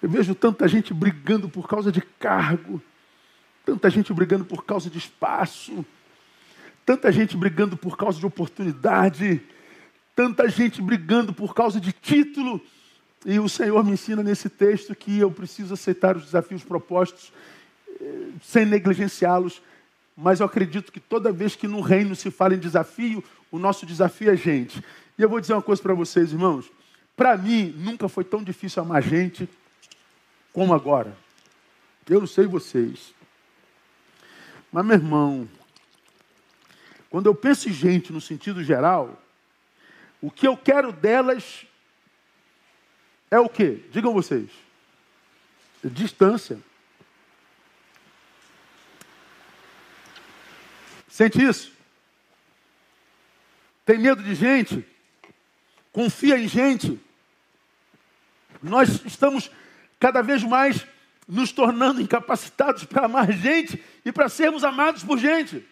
Eu 0.02 0.08
vejo 0.08 0.34
tanta 0.34 0.66
gente 0.66 0.94
brigando 0.94 1.48
por 1.48 1.68
causa 1.68 1.92
de 1.92 2.00
cargo, 2.00 2.80
tanta 3.64 3.90
gente 3.90 4.12
brigando 4.12 4.44
por 4.44 4.64
causa 4.64 4.88
de 4.88 4.98
espaço, 4.98 5.84
tanta 6.86 7.12
gente 7.12 7.36
brigando 7.36 7.76
por 7.76 7.96
causa 7.96 8.18
de 8.18 8.24
oportunidade, 8.24 9.42
tanta 10.16 10.48
gente 10.48 10.80
brigando 10.80 11.34
por 11.34 11.54
causa 11.54 11.78
de 11.78 11.92
título. 11.92 12.60
E 13.26 13.38
o 13.38 13.48
Senhor 13.48 13.84
me 13.84 13.92
ensina 13.92 14.22
nesse 14.22 14.48
texto 14.48 14.94
que 14.94 15.18
eu 15.18 15.30
preciso 15.30 15.74
aceitar 15.74 16.16
os 16.16 16.24
desafios 16.24 16.64
propostos 16.64 17.32
sem 18.42 18.64
negligenciá-los, 18.64 19.60
mas 20.16 20.40
eu 20.40 20.46
acredito 20.46 20.90
que 20.90 21.00
toda 21.00 21.30
vez 21.30 21.54
que 21.54 21.68
no 21.68 21.82
reino 21.82 22.16
se 22.16 22.30
fala 22.30 22.54
em 22.54 22.58
desafio, 22.58 23.22
o 23.50 23.58
nosso 23.58 23.84
desafio 23.84 24.30
é 24.30 24.36
gente. 24.36 24.82
E 25.18 25.22
eu 25.22 25.28
vou 25.28 25.40
dizer 25.40 25.52
uma 25.52 25.60
coisa 25.60 25.82
para 25.82 25.92
vocês, 25.92 26.32
irmãos. 26.32 26.70
Para 27.14 27.36
mim, 27.36 27.74
nunca 27.76 28.08
foi 28.08 28.24
tão 28.24 28.42
difícil 28.42 28.82
amar 28.82 29.02
gente 29.02 29.46
como 30.52 30.74
agora. 30.74 31.16
Eu 32.08 32.20
não 32.20 32.26
sei 32.26 32.46
vocês. 32.46 33.14
Mas, 34.72 34.84
meu 34.84 34.96
irmão, 34.96 35.48
quando 37.08 37.26
eu 37.26 37.34
penso 37.34 37.68
em 37.68 37.72
gente 37.72 38.12
no 38.12 38.20
sentido 38.20 38.62
geral, 38.62 39.20
o 40.20 40.30
que 40.30 40.46
eu 40.46 40.56
quero 40.56 40.92
delas 40.92 41.64
é 43.30 43.38
o 43.38 43.48
quê? 43.48 43.84
Digam 43.90 44.12
vocês. 44.12 44.50
Distância. 45.82 46.58
Sente 51.08 51.42
isso? 51.42 51.72
Tem 53.84 53.98
medo 53.98 54.22
de 54.22 54.34
gente? 54.34 54.86
Confia 55.92 56.38
em 56.38 56.46
gente? 56.46 57.00
Nós 58.62 59.04
estamos 59.04 59.50
cada 60.00 60.22
vez 60.22 60.42
mais 60.42 60.84
nos 61.28 61.52
tornando 61.52 62.00
incapacitados 62.00 62.84
para 62.84 63.04
amar 63.04 63.30
gente 63.30 63.80
e 64.04 64.10
para 64.10 64.28
sermos 64.28 64.64
amados 64.64 65.04
por 65.04 65.18
gente. 65.18 65.64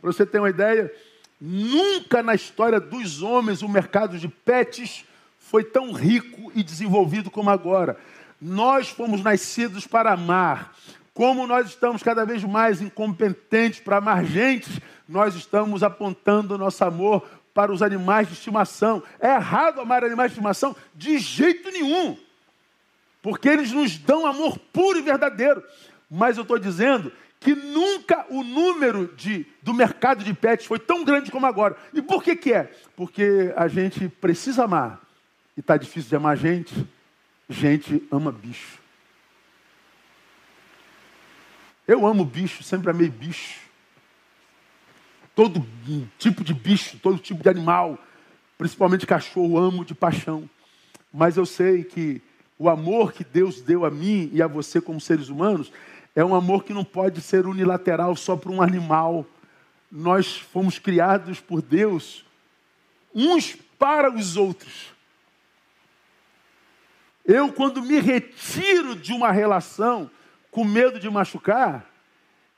Para 0.00 0.12
você 0.12 0.24
ter 0.24 0.38
uma 0.38 0.50
ideia, 0.50 0.92
nunca 1.40 2.22
na 2.22 2.34
história 2.34 2.78
dos 2.78 3.22
homens 3.22 3.62
o 3.62 3.68
mercado 3.68 4.18
de 4.18 4.28
pets 4.28 5.04
foi 5.38 5.64
tão 5.64 5.90
rico 5.92 6.52
e 6.54 6.62
desenvolvido 6.62 7.30
como 7.30 7.50
agora. 7.50 7.98
Nós 8.40 8.88
fomos 8.88 9.22
nascidos 9.22 9.86
para 9.86 10.12
amar. 10.12 10.76
Como 11.12 11.46
nós 11.46 11.68
estamos 11.68 12.02
cada 12.02 12.24
vez 12.24 12.44
mais 12.44 12.80
incompetentes 12.80 13.80
para 13.80 13.96
amar 13.96 14.24
gente, 14.24 14.80
nós 15.08 15.34
estamos 15.34 15.82
apontando 15.82 16.56
nosso 16.56 16.84
amor 16.84 17.28
para 17.52 17.72
os 17.72 17.82
animais 17.82 18.28
de 18.28 18.34
estimação. 18.34 19.02
É 19.18 19.34
errado 19.34 19.80
amar 19.80 20.04
animais 20.04 20.30
de 20.30 20.36
estimação? 20.36 20.76
De 20.94 21.18
jeito 21.18 21.70
nenhum. 21.72 22.16
Porque 23.22 23.48
eles 23.48 23.72
nos 23.72 23.98
dão 23.98 24.26
amor 24.26 24.58
puro 24.72 24.98
e 24.98 25.02
verdadeiro. 25.02 25.62
Mas 26.10 26.36
eu 26.36 26.42
estou 26.42 26.58
dizendo 26.58 27.12
que 27.38 27.54
nunca 27.54 28.26
o 28.28 28.42
número 28.42 29.14
de, 29.16 29.46
do 29.62 29.72
mercado 29.72 30.22
de 30.22 30.34
pets 30.34 30.66
foi 30.66 30.78
tão 30.78 31.04
grande 31.04 31.30
como 31.30 31.46
agora. 31.46 31.76
E 31.92 32.02
por 32.02 32.22
que, 32.22 32.36
que 32.36 32.52
é? 32.52 32.70
Porque 32.94 33.52
a 33.56 33.68
gente 33.68 34.08
precisa 34.08 34.64
amar. 34.64 35.00
E 35.56 35.60
está 35.60 35.76
difícil 35.76 36.08
de 36.10 36.16
amar 36.16 36.36
gente. 36.36 36.74
Gente 37.48 38.06
ama 38.10 38.30
bicho. 38.30 38.78
Eu 41.86 42.06
amo 42.06 42.24
bicho, 42.24 42.62
sempre 42.62 42.90
amei 42.90 43.08
bicho. 43.08 43.58
Todo 45.34 45.66
tipo 46.18 46.44
de 46.44 46.54
bicho, 46.54 46.98
todo 46.98 47.18
tipo 47.18 47.42
de 47.42 47.48
animal, 47.48 47.98
principalmente 48.56 49.06
cachorro, 49.06 49.58
amo 49.58 49.84
de 49.84 49.94
paixão. 49.94 50.48
Mas 51.12 51.36
eu 51.36 51.44
sei 51.44 51.82
que 51.82 52.22
o 52.60 52.68
amor 52.68 53.14
que 53.14 53.24
Deus 53.24 53.62
deu 53.62 53.86
a 53.86 53.90
mim 53.90 54.28
e 54.34 54.42
a 54.42 54.46
você 54.46 54.82
como 54.82 55.00
seres 55.00 55.30
humanos 55.30 55.72
é 56.14 56.22
um 56.22 56.34
amor 56.34 56.62
que 56.62 56.74
não 56.74 56.84
pode 56.84 57.22
ser 57.22 57.46
unilateral 57.46 58.14
só 58.14 58.36
para 58.36 58.52
um 58.52 58.60
animal. 58.60 59.24
Nós 59.90 60.36
fomos 60.36 60.78
criados 60.78 61.40
por 61.40 61.62
Deus 61.62 62.22
uns 63.14 63.56
para 63.78 64.14
os 64.14 64.36
outros. 64.36 64.92
Eu, 67.24 67.50
quando 67.50 67.80
me 67.80 67.98
retiro 67.98 68.94
de 68.94 69.14
uma 69.14 69.32
relação 69.32 70.10
com 70.50 70.62
medo 70.62 71.00
de 71.00 71.08
machucar, 71.08 71.86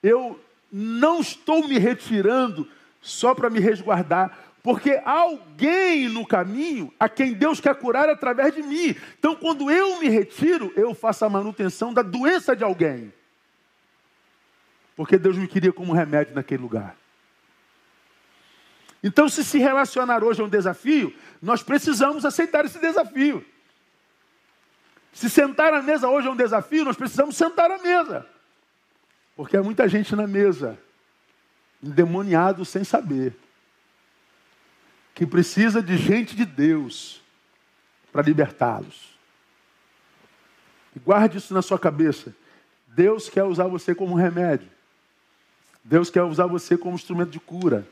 eu 0.02 0.36
não 0.72 1.20
estou 1.20 1.68
me 1.68 1.78
retirando 1.78 2.68
só 3.00 3.36
para 3.36 3.48
me 3.48 3.60
resguardar, 3.60 4.36
porque 4.62 5.00
há 5.04 5.10
alguém 5.10 6.08
no 6.08 6.24
caminho 6.24 6.92
a 6.98 7.08
quem 7.08 7.32
Deus 7.32 7.60
quer 7.60 7.74
curar 7.74 8.08
através 8.08 8.54
de 8.54 8.62
mim. 8.62 8.94
Então, 9.18 9.34
quando 9.34 9.68
eu 9.68 9.98
me 9.98 10.08
retiro, 10.08 10.72
eu 10.76 10.94
faço 10.94 11.24
a 11.24 11.28
manutenção 11.28 11.92
da 11.92 12.00
doença 12.00 12.54
de 12.54 12.62
alguém. 12.62 13.12
Porque 14.94 15.18
Deus 15.18 15.36
me 15.36 15.48
queria 15.48 15.72
como 15.72 15.92
remédio 15.92 16.34
naquele 16.34 16.62
lugar. 16.62 16.96
Então, 19.02 19.28
se 19.28 19.42
se 19.42 19.58
relacionar 19.58 20.22
hoje 20.22 20.40
é 20.40 20.44
um 20.44 20.48
desafio, 20.48 21.12
nós 21.40 21.60
precisamos 21.60 22.24
aceitar 22.24 22.64
esse 22.64 22.78
desafio. 22.78 23.44
Se 25.12 25.28
sentar 25.28 25.74
à 25.74 25.82
mesa 25.82 26.08
hoje 26.08 26.28
é 26.28 26.30
um 26.30 26.36
desafio, 26.36 26.84
nós 26.84 26.96
precisamos 26.96 27.36
sentar 27.36 27.68
à 27.68 27.78
mesa. 27.78 28.24
Porque 29.34 29.56
há 29.56 29.62
muita 29.62 29.88
gente 29.88 30.14
na 30.14 30.28
mesa, 30.28 30.78
endemoniado 31.82 32.64
sem 32.64 32.84
saber, 32.84 33.34
que 35.14 35.26
precisa 35.26 35.82
de 35.82 35.96
gente 35.96 36.34
de 36.34 36.44
Deus 36.44 37.20
para 38.12 38.22
libertá-los. 38.22 39.12
E 40.94 40.98
guarde 40.98 41.38
isso 41.38 41.54
na 41.54 41.62
sua 41.62 41.78
cabeça. 41.78 42.34
Deus 42.86 43.28
quer 43.28 43.44
usar 43.44 43.66
você 43.66 43.94
como 43.94 44.14
remédio. 44.14 44.68
Deus 45.84 46.10
quer 46.10 46.22
usar 46.22 46.46
você 46.46 46.76
como 46.76 46.94
instrumento 46.94 47.30
de 47.30 47.40
cura. 47.40 47.86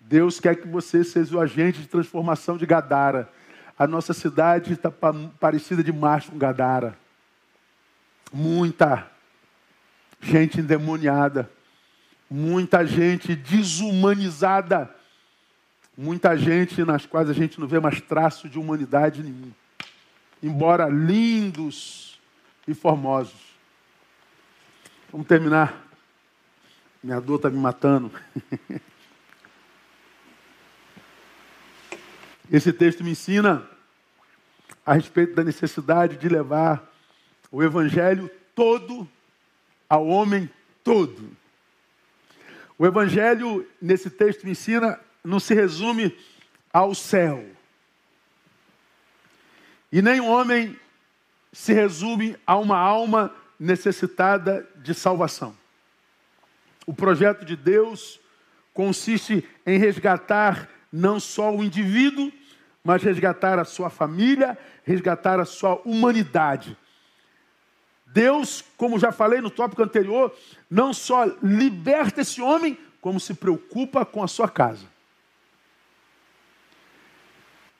Deus 0.00 0.38
quer 0.38 0.56
que 0.56 0.68
você 0.68 1.02
seja 1.02 1.36
o 1.36 1.40
agente 1.40 1.80
de 1.80 1.88
transformação 1.88 2.56
de 2.56 2.66
Gadara. 2.66 3.30
A 3.78 3.86
nossa 3.86 4.12
cidade 4.12 4.72
está 4.72 4.90
parecida 5.40 5.82
demais 5.82 6.26
com 6.26 6.38
Gadara. 6.38 6.96
Muita 8.32 9.10
gente 10.20 10.60
endemoniada, 10.60 11.50
muita 12.30 12.84
gente 12.86 13.34
desumanizada, 13.34 14.94
muita 16.00 16.36
gente 16.36 16.84
nas 16.84 17.04
quais 17.04 17.28
a 17.28 17.32
gente 17.32 17.58
não 17.58 17.66
vê 17.66 17.80
mais 17.80 18.00
traço 18.00 18.48
de 18.48 18.56
humanidade 18.56 19.20
nenhum. 19.20 19.50
Embora 20.40 20.88
lindos 20.88 22.20
e 22.68 22.74
formosos. 22.74 23.34
Vamos 25.10 25.26
terminar. 25.26 25.84
Minha 27.02 27.20
dor 27.20 27.34
está 27.36 27.50
me 27.50 27.58
matando. 27.58 28.12
Esse 32.48 32.72
texto 32.72 33.02
me 33.02 33.10
ensina 33.10 33.68
a 34.86 34.94
respeito 34.94 35.34
da 35.34 35.42
necessidade 35.42 36.16
de 36.16 36.28
levar 36.28 36.88
o 37.50 37.60
evangelho 37.60 38.30
todo 38.54 39.08
ao 39.90 40.06
homem 40.06 40.48
todo. 40.84 41.36
O 42.78 42.86
evangelho 42.86 43.68
nesse 43.82 44.08
texto 44.08 44.44
me 44.44 44.52
ensina 44.52 45.00
não 45.24 45.40
se 45.40 45.54
resume 45.54 46.16
ao 46.72 46.94
céu. 46.94 47.44
E 49.90 50.02
nem 50.02 50.20
o 50.20 50.26
homem 50.26 50.78
se 51.52 51.72
resume 51.72 52.36
a 52.46 52.56
uma 52.56 52.78
alma 52.78 53.34
necessitada 53.58 54.68
de 54.76 54.94
salvação. 54.94 55.56
O 56.86 56.94
projeto 56.94 57.44
de 57.44 57.56
Deus 57.56 58.20
consiste 58.72 59.44
em 59.66 59.78
resgatar 59.78 60.68
não 60.92 61.18
só 61.18 61.54
o 61.54 61.62
indivíduo, 61.64 62.32
mas 62.82 63.02
resgatar 63.02 63.58
a 63.58 63.64
sua 63.64 63.90
família, 63.90 64.56
resgatar 64.84 65.40
a 65.40 65.44
sua 65.44 65.80
humanidade. 65.84 66.76
Deus, 68.06 68.64
como 68.76 68.98
já 68.98 69.12
falei 69.12 69.40
no 69.40 69.50
tópico 69.50 69.82
anterior, 69.82 70.34
não 70.70 70.94
só 70.94 71.24
liberta 71.42 72.22
esse 72.22 72.40
homem, 72.40 72.78
como 73.00 73.20
se 73.20 73.34
preocupa 73.34 74.04
com 74.04 74.22
a 74.22 74.28
sua 74.28 74.48
casa. 74.48 74.86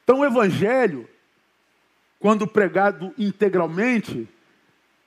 Então, 0.09 0.21
o 0.21 0.25
Evangelho, 0.25 1.07
quando 2.19 2.47
pregado 2.47 3.13
integralmente, 3.19 4.27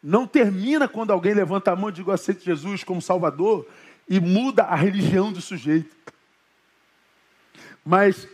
não 0.02 0.28
termina 0.28 0.88
quando 0.88 1.10
alguém 1.10 1.34
levanta 1.34 1.72
a 1.72 1.76
mão 1.76 1.90
e 1.90 1.92
diz: 1.92 2.08
aceito 2.08 2.44
Jesus 2.44 2.84
como 2.84 3.02
Salvador 3.02 3.68
e 4.08 4.20
muda 4.20 4.62
a 4.62 4.76
religião 4.76 5.34
do 5.34 5.42
sujeito. 5.42 5.90
Mas 7.84 8.28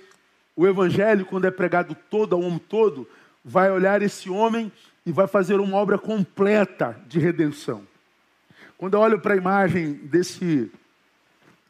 o 0.57 0.68
Evangelho, 0.68 1.25
quando 1.25 1.46
é 1.46 1.51
pregado 1.51 1.96
todo 2.09 2.36
ao 2.36 2.41
homem 2.41 2.59
todo, 2.59 3.08
vai 3.46 3.71
olhar 3.71 4.01
esse 4.01 4.29
homem 4.29 4.70
e 5.05 5.12
vai 5.13 5.25
fazer 5.25 5.62
uma 5.62 5.78
obra 5.78 5.97
completa 5.97 7.01
de 7.08 7.17
redenção. 7.17 7.87
Quando 8.78 8.96
eu 8.96 9.00
olho 9.00 9.21
para 9.21 9.36
a 9.36 9.37
imagem 9.37 9.93
desse 9.93 10.70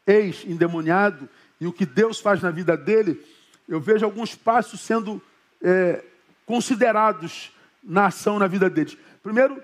ex-endemoniado 0.04 1.28
e 1.60 1.68
o 1.68 1.72
que 1.72 1.86
Deus 1.86 2.18
faz 2.18 2.42
na 2.42 2.50
vida 2.50 2.76
dele, 2.76 3.24
eu 3.68 3.80
vejo 3.80 4.04
alguns 4.04 4.34
passos 4.34 4.80
sendo 4.80 5.20
é, 5.62 6.02
considerados 6.46 7.52
na 7.82 8.06
ação 8.06 8.38
na 8.38 8.46
vida 8.46 8.70
deles. 8.70 8.96
Primeiro, 9.22 9.62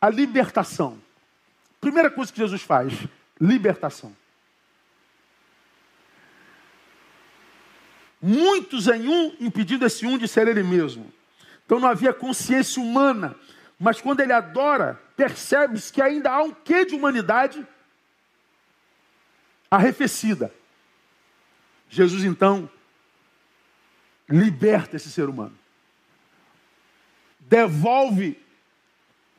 a 0.00 0.10
libertação. 0.10 0.98
Primeira 1.80 2.10
coisa 2.10 2.32
que 2.32 2.38
Jesus 2.38 2.62
faz, 2.62 2.92
libertação. 3.40 4.14
Muitos 8.20 8.88
em 8.88 9.08
um, 9.08 9.36
impedindo 9.38 9.86
esse 9.86 10.04
um 10.06 10.18
de 10.18 10.26
ser 10.26 10.48
ele 10.48 10.62
mesmo. 10.62 11.12
Então 11.64 11.78
não 11.78 11.88
havia 11.88 12.12
consciência 12.12 12.82
humana. 12.82 13.36
Mas 13.78 14.00
quando 14.00 14.20
ele 14.20 14.32
adora, 14.32 15.00
percebe-se 15.16 15.92
que 15.92 16.02
ainda 16.02 16.30
há 16.30 16.42
um 16.42 16.52
quê 16.52 16.84
de 16.84 16.94
humanidade 16.94 17.64
arrefecida. 19.70 20.52
Jesus 21.88 22.24
então 22.24 22.68
liberta 24.28 24.96
esse 24.96 25.10
ser 25.10 25.28
humano. 25.28 25.54
Devolve 27.40 28.38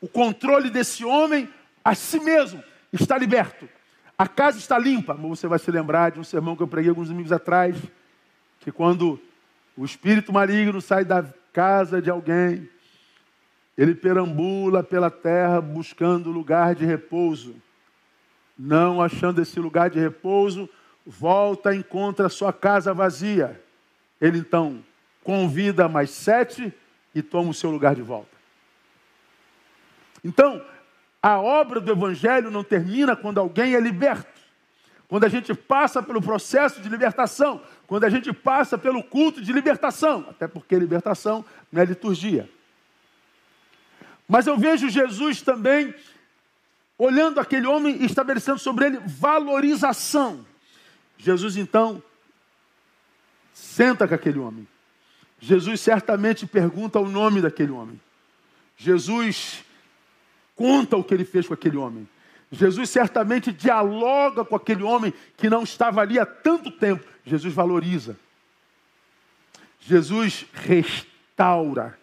o 0.00 0.08
controle 0.08 0.70
desse 0.70 1.04
homem 1.04 1.48
a 1.84 1.94
si 1.94 2.20
mesmo. 2.20 2.62
Está 2.92 3.18
liberto. 3.18 3.68
A 4.16 4.26
casa 4.26 4.58
está 4.58 4.78
limpa. 4.78 5.14
Você 5.14 5.46
vai 5.46 5.58
se 5.58 5.70
lembrar 5.70 6.10
de 6.10 6.20
um 6.20 6.24
sermão 6.24 6.56
que 6.56 6.62
eu 6.62 6.68
preguei 6.68 6.90
alguns 6.90 7.08
domingos 7.08 7.32
atrás, 7.32 7.76
que 8.60 8.72
quando 8.72 9.20
o 9.76 9.84
espírito 9.84 10.32
maligno 10.32 10.80
sai 10.80 11.04
da 11.04 11.24
casa 11.52 12.00
de 12.00 12.10
alguém, 12.10 12.68
ele 13.76 13.94
perambula 13.94 14.82
pela 14.82 15.10
terra 15.10 15.60
buscando 15.60 16.32
lugar 16.32 16.74
de 16.74 16.84
repouso. 16.84 17.54
Não 18.58 19.00
achando 19.00 19.40
esse 19.40 19.60
lugar 19.60 19.88
de 19.88 20.00
repouso, 20.00 20.68
volta 21.06 21.72
e 21.72 21.78
encontra 21.78 22.26
a 22.26 22.30
sua 22.30 22.52
casa 22.52 22.92
vazia. 22.92 23.62
Ele 24.20 24.38
então 24.38 24.84
convida 25.22 25.88
mais 25.88 26.10
sete 26.10 26.72
e 27.14 27.22
toma 27.22 27.50
o 27.50 27.54
seu 27.54 27.70
lugar 27.70 27.94
de 27.94 28.02
volta. 28.02 28.36
Então, 30.24 30.64
a 31.22 31.40
obra 31.40 31.80
do 31.80 31.92
Evangelho 31.92 32.50
não 32.50 32.64
termina 32.64 33.16
quando 33.16 33.38
alguém 33.38 33.74
é 33.74 33.80
liberto. 33.80 34.38
Quando 35.08 35.24
a 35.24 35.28
gente 35.28 35.54
passa 35.54 36.02
pelo 36.02 36.20
processo 36.20 36.82
de 36.82 36.88
libertação, 36.88 37.62
quando 37.86 38.04
a 38.04 38.10
gente 38.10 38.32
passa 38.32 38.76
pelo 38.76 39.02
culto 39.02 39.40
de 39.40 39.52
libertação, 39.52 40.26
até 40.28 40.46
porque 40.46 40.78
libertação 40.78 41.44
não 41.72 41.80
é 41.80 41.84
liturgia. 41.86 42.48
Mas 44.28 44.46
eu 44.46 44.58
vejo 44.58 44.90
Jesus 44.90 45.40
também 45.40 45.94
olhando 46.98 47.40
aquele 47.40 47.66
homem 47.66 47.96
e 48.02 48.04
estabelecendo 48.04 48.58
sobre 48.58 48.86
ele 48.86 49.00
valorização. 49.06 50.44
Jesus 51.16 51.56
então 51.56 52.02
senta 53.58 54.06
com 54.06 54.14
aquele 54.14 54.38
homem. 54.38 54.66
Jesus 55.40 55.80
certamente 55.80 56.46
pergunta 56.46 57.00
o 57.00 57.08
nome 57.08 57.40
daquele 57.40 57.72
homem. 57.72 58.00
Jesus 58.76 59.64
conta 60.54 60.96
o 60.96 61.02
que 61.02 61.12
ele 61.12 61.24
fez 61.24 61.46
com 61.46 61.54
aquele 61.54 61.76
homem. 61.76 62.08
Jesus 62.52 62.88
certamente 62.88 63.52
dialoga 63.52 64.44
com 64.44 64.54
aquele 64.54 64.82
homem 64.84 65.12
que 65.36 65.50
não 65.50 65.64
estava 65.64 66.00
ali 66.00 66.18
há 66.18 66.24
tanto 66.24 66.70
tempo. 66.70 67.04
Jesus 67.24 67.52
valoriza. 67.52 68.16
Jesus 69.80 70.46
restaura 70.52 71.98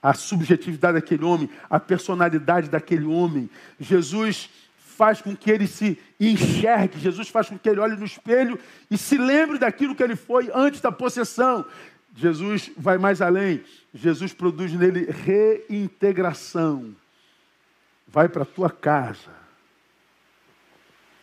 a 0.00 0.14
subjetividade 0.14 1.00
daquele 1.00 1.24
homem, 1.24 1.50
a 1.68 1.80
personalidade 1.80 2.68
daquele 2.68 3.04
homem. 3.04 3.50
Jesus 3.78 4.48
faz 4.96 5.20
com 5.20 5.36
que 5.36 5.50
ele 5.50 5.66
se 5.66 5.98
enxergue, 6.18 6.98
Jesus 6.98 7.28
faz 7.28 7.50
com 7.50 7.58
que 7.58 7.68
ele 7.68 7.80
olhe 7.80 7.96
no 7.96 8.04
espelho 8.06 8.58
e 8.90 8.96
se 8.96 9.18
lembre 9.18 9.58
daquilo 9.58 9.94
que 9.94 10.02
ele 10.02 10.16
foi 10.16 10.50
antes 10.54 10.80
da 10.80 10.90
possessão. 10.90 11.66
Jesus 12.14 12.70
vai 12.76 12.96
mais 12.96 13.20
além. 13.20 13.62
Jesus 13.92 14.32
produz 14.32 14.72
nele 14.72 15.10
reintegração. 15.10 16.96
Vai 18.08 18.26
para 18.26 18.42
a 18.42 18.46
tua 18.46 18.70
casa. 18.70 19.30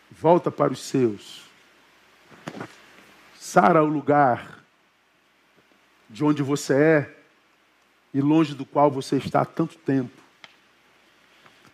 Volta 0.08 0.52
para 0.52 0.72
os 0.72 0.84
seus. 0.84 1.42
Sara 3.34 3.82
o 3.82 3.88
lugar 3.88 4.62
de 6.08 6.24
onde 6.24 6.44
você 6.44 6.74
é 6.74 7.16
e 8.12 8.20
longe 8.20 8.54
do 8.54 8.64
qual 8.64 8.88
você 8.88 9.16
está 9.16 9.40
há 9.40 9.44
tanto 9.44 9.76
tempo. 9.78 10.22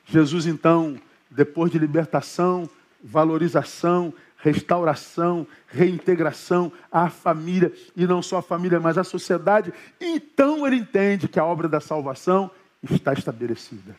Jesus, 0.07 0.47
então, 0.47 0.99
depois 1.31 1.71
de 1.71 1.79
libertação, 1.79 2.69
valorização, 3.03 4.13
restauração, 4.37 5.47
reintegração 5.69 6.73
à 6.91 7.09
família, 7.11 7.73
e 7.95 8.07
não 8.07 8.23
só 8.23 8.39
a 8.39 8.43
família, 8.43 8.81
mas 8.81 8.99
a 8.99 9.05
sociedade, 9.05 9.73
então 10.01 10.67
ele 10.67 10.77
entende 10.77 11.29
que 11.29 11.39
a 11.39 11.45
obra 11.45 11.69
da 11.69 11.81
salvação 11.81 12.51
está 12.91 13.13
estabelecida. 13.13 13.95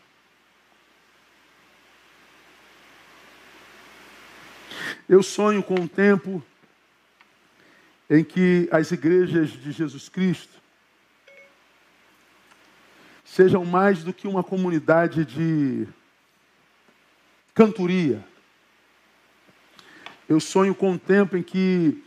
Eu 5.07 5.21
sonho 5.21 5.61
com 5.61 5.75
um 5.75 5.87
tempo 5.87 6.43
em 8.09 8.23
que 8.23 8.67
as 8.71 8.91
igrejas 8.91 9.49
de 9.49 9.71
Jesus 9.71 10.09
Cristo 10.09 10.61
sejam 13.23 13.63
mais 13.63 14.03
do 14.03 14.13
que 14.13 14.27
uma 14.27 14.43
comunidade 14.43 15.23
de 15.23 15.87
cantoria. 17.53 18.23
Eu 20.27 20.39
sonho 20.39 20.73
com 20.73 20.91
um 20.91 20.97
tempo 20.97 21.35
em 21.35 21.43
que 21.43 22.03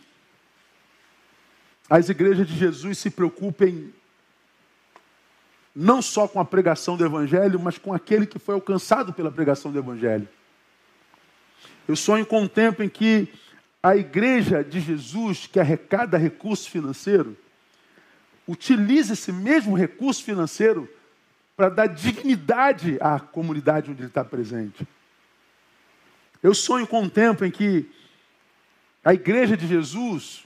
as 1.89 2.09
igrejas 2.09 2.47
de 2.47 2.57
Jesus 2.57 2.99
se 2.99 3.11
preocupem 3.11 3.93
não 5.75 6.01
só 6.01 6.29
com 6.29 6.41
a 6.41 6.45
pregação 6.45 6.97
do 6.97 7.05
Evangelho, 7.05 7.59
mas 7.59 7.77
com 7.77 7.93
aquele 7.93 8.27
que 8.27 8.39
foi 8.39 8.55
alcançado 8.55 9.13
pela 9.13 9.31
pregação 9.31 9.73
do 9.73 9.79
Evangelho. 9.79 10.29
Eu 11.87 11.97
sonho 11.97 12.25
com 12.25 12.43
um 12.43 12.49
tempo 12.49 12.83
em 12.83 12.89
que 12.89 13.29
a 13.83 13.97
igreja 13.97 14.65
de 14.65 14.81
Jesus, 14.81 15.47
que 15.47 15.61
arrecada 15.61 16.17
recurso 16.17 16.71
financeiro, 16.71 17.37
utiliza 18.47 19.13
esse 19.13 19.33
mesmo 19.33 19.77
recurso 19.77 20.23
financeiro 20.23 20.89
para 21.57 21.69
dar 21.69 21.87
dignidade 21.87 22.97
à 23.01 23.21
comunidade 23.21 23.91
onde 23.91 24.01
ele 24.01 24.09
está 24.09 24.25
presente. 24.25 24.87
Eu 26.45 26.53
sonho 26.53 26.87
com 26.87 27.01
um 27.01 27.09
tempo 27.09 27.43
em 27.43 27.51
que 27.51 27.91
a 29.03 29.15
igreja 29.15 29.57
de 29.57 29.67
Jesus 29.67 30.45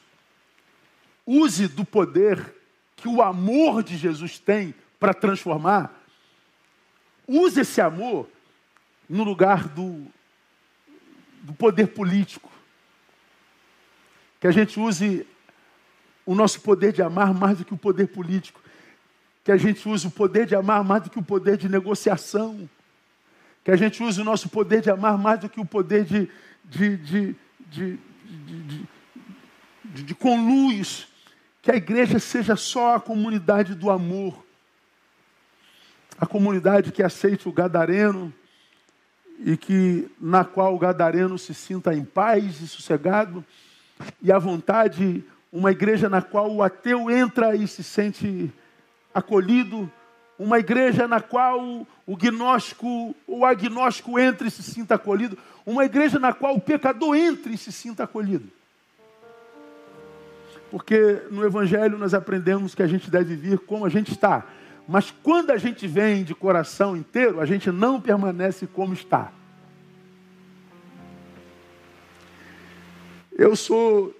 use 1.26 1.66
do 1.66 1.84
poder 1.84 2.54
que 2.94 3.08
o 3.08 3.20
amor 3.20 3.82
de 3.82 3.96
Jesus 3.96 4.38
tem 4.38 4.72
para 5.00 5.12
transformar, 5.12 5.92
use 7.26 7.62
esse 7.62 7.80
amor 7.80 8.30
no 9.08 9.24
lugar 9.24 9.66
do, 9.66 10.06
do 11.42 11.52
poder 11.52 11.88
político. 11.88 12.48
Que 14.38 14.46
a 14.46 14.52
gente 14.52 14.78
use 14.78 15.26
o 16.24 16.32
nosso 16.32 16.60
poder 16.60 16.92
de 16.92 17.02
amar 17.02 17.34
mais 17.34 17.58
do 17.58 17.64
que 17.64 17.74
o 17.74 17.78
poder 17.78 18.06
político. 18.06 18.60
Que 19.42 19.50
a 19.50 19.56
gente 19.56 19.88
use 19.88 20.06
o 20.06 20.12
poder 20.12 20.46
de 20.46 20.54
amar 20.54 20.84
mais 20.84 21.02
do 21.02 21.10
que 21.10 21.18
o 21.18 21.24
poder 21.24 21.56
de 21.56 21.68
negociação. 21.68 22.70
Que 23.68 23.72
a 23.72 23.76
gente 23.76 24.02
use 24.02 24.18
o 24.18 24.24
nosso 24.24 24.48
poder 24.48 24.80
de 24.80 24.90
amar 24.90 25.18
mais 25.18 25.40
do 25.40 25.46
que 25.50 25.60
o 25.60 25.64
poder 25.64 26.02
de, 26.02 26.26
de, 26.64 26.96
de, 26.96 27.36
de 27.70 27.98
de, 29.84 30.02
de, 30.04 30.14
conluios, 30.14 31.06
que 31.60 31.70
a 31.70 31.76
igreja 31.76 32.18
seja 32.18 32.56
só 32.56 32.94
a 32.94 33.00
comunidade 33.00 33.74
do 33.74 33.90
amor, 33.90 34.42
a 36.18 36.24
comunidade 36.24 36.92
que 36.92 37.02
aceite 37.02 37.46
o 37.46 37.52
gadareno 37.52 38.32
e 39.38 39.54
que 39.54 40.10
na 40.18 40.46
qual 40.46 40.74
o 40.74 40.78
gadareno 40.78 41.36
se 41.36 41.52
sinta 41.52 41.94
em 41.94 42.06
paz 42.06 42.62
e 42.62 42.68
sossegado. 42.68 43.44
E 44.22 44.32
à 44.32 44.38
vontade, 44.38 45.22
uma 45.52 45.72
igreja 45.72 46.08
na 46.08 46.22
qual 46.22 46.50
o 46.50 46.62
ateu 46.62 47.10
entra 47.10 47.54
e 47.54 47.68
se 47.68 47.84
sente 47.84 48.50
acolhido, 49.12 49.92
uma 50.39 50.59
igreja 50.59 51.09
na 51.09 51.20
qual 51.20 51.86
o 52.06 52.16
gnóstico, 52.16 53.15
o 53.27 53.44
agnóstico 53.44 54.19
entra 54.19 54.47
e 54.47 54.51
se 54.51 54.62
sinta 54.62 54.94
acolhido, 54.94 55.36
uma 55.66 55.85
igreja 55.85 56.19
na 56.19 56.32
qual 56.32 56.55
o 56.55 56.60
pecador 56.60 57.16
entre 57.16 57.55
e 57.55 57.59
se 57.59 57.73
sinta 57.73 58.05
acolhido. 58.05 58.48
Porque 60.70 61.23
no 61.31 61.44
Evangelho 61.44 61.98
nós 61.98 62.15
aprendemos 62.15 62.74
que 62.74 62.82
a 62.82 62.86
gente 62.86 63.10
deve 63.10 63.35
vir 63.35 63.59
como 63.59 63.85
a 63.85 63.89
gente 63.89 64.12
está. 64.12 64.47
Mas 64.86 65.10
quando 65.10 65.51
a 65.51 65.59
gente 65.59 65.86
vem 65.86 66.24
de 66.24 66.35
coração 66.35 66.97
inteiro, 66.97 67.40
a 67.40 67.47
gente 67.47 67.70
não 67.70 68.01
permanece 68.01 68.66
como 68.66 68.94
está. 68.94 69.32
Eu 73.32 73.55
sou 73.55 74.15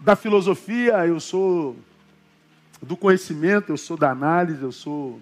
da 0.00 0.14
filosofia, 0.14 1.06
eu 1.06 1.18
sou 1.18 1.76
do 2.82 2.96
conhecimento, 2.96 3.70
eu 3.70 3.76
sou 3.76 3.96
da 3.96 4.10
análise, 4.10 4.62
eu 4.62 4.72
sou 4.72 5.20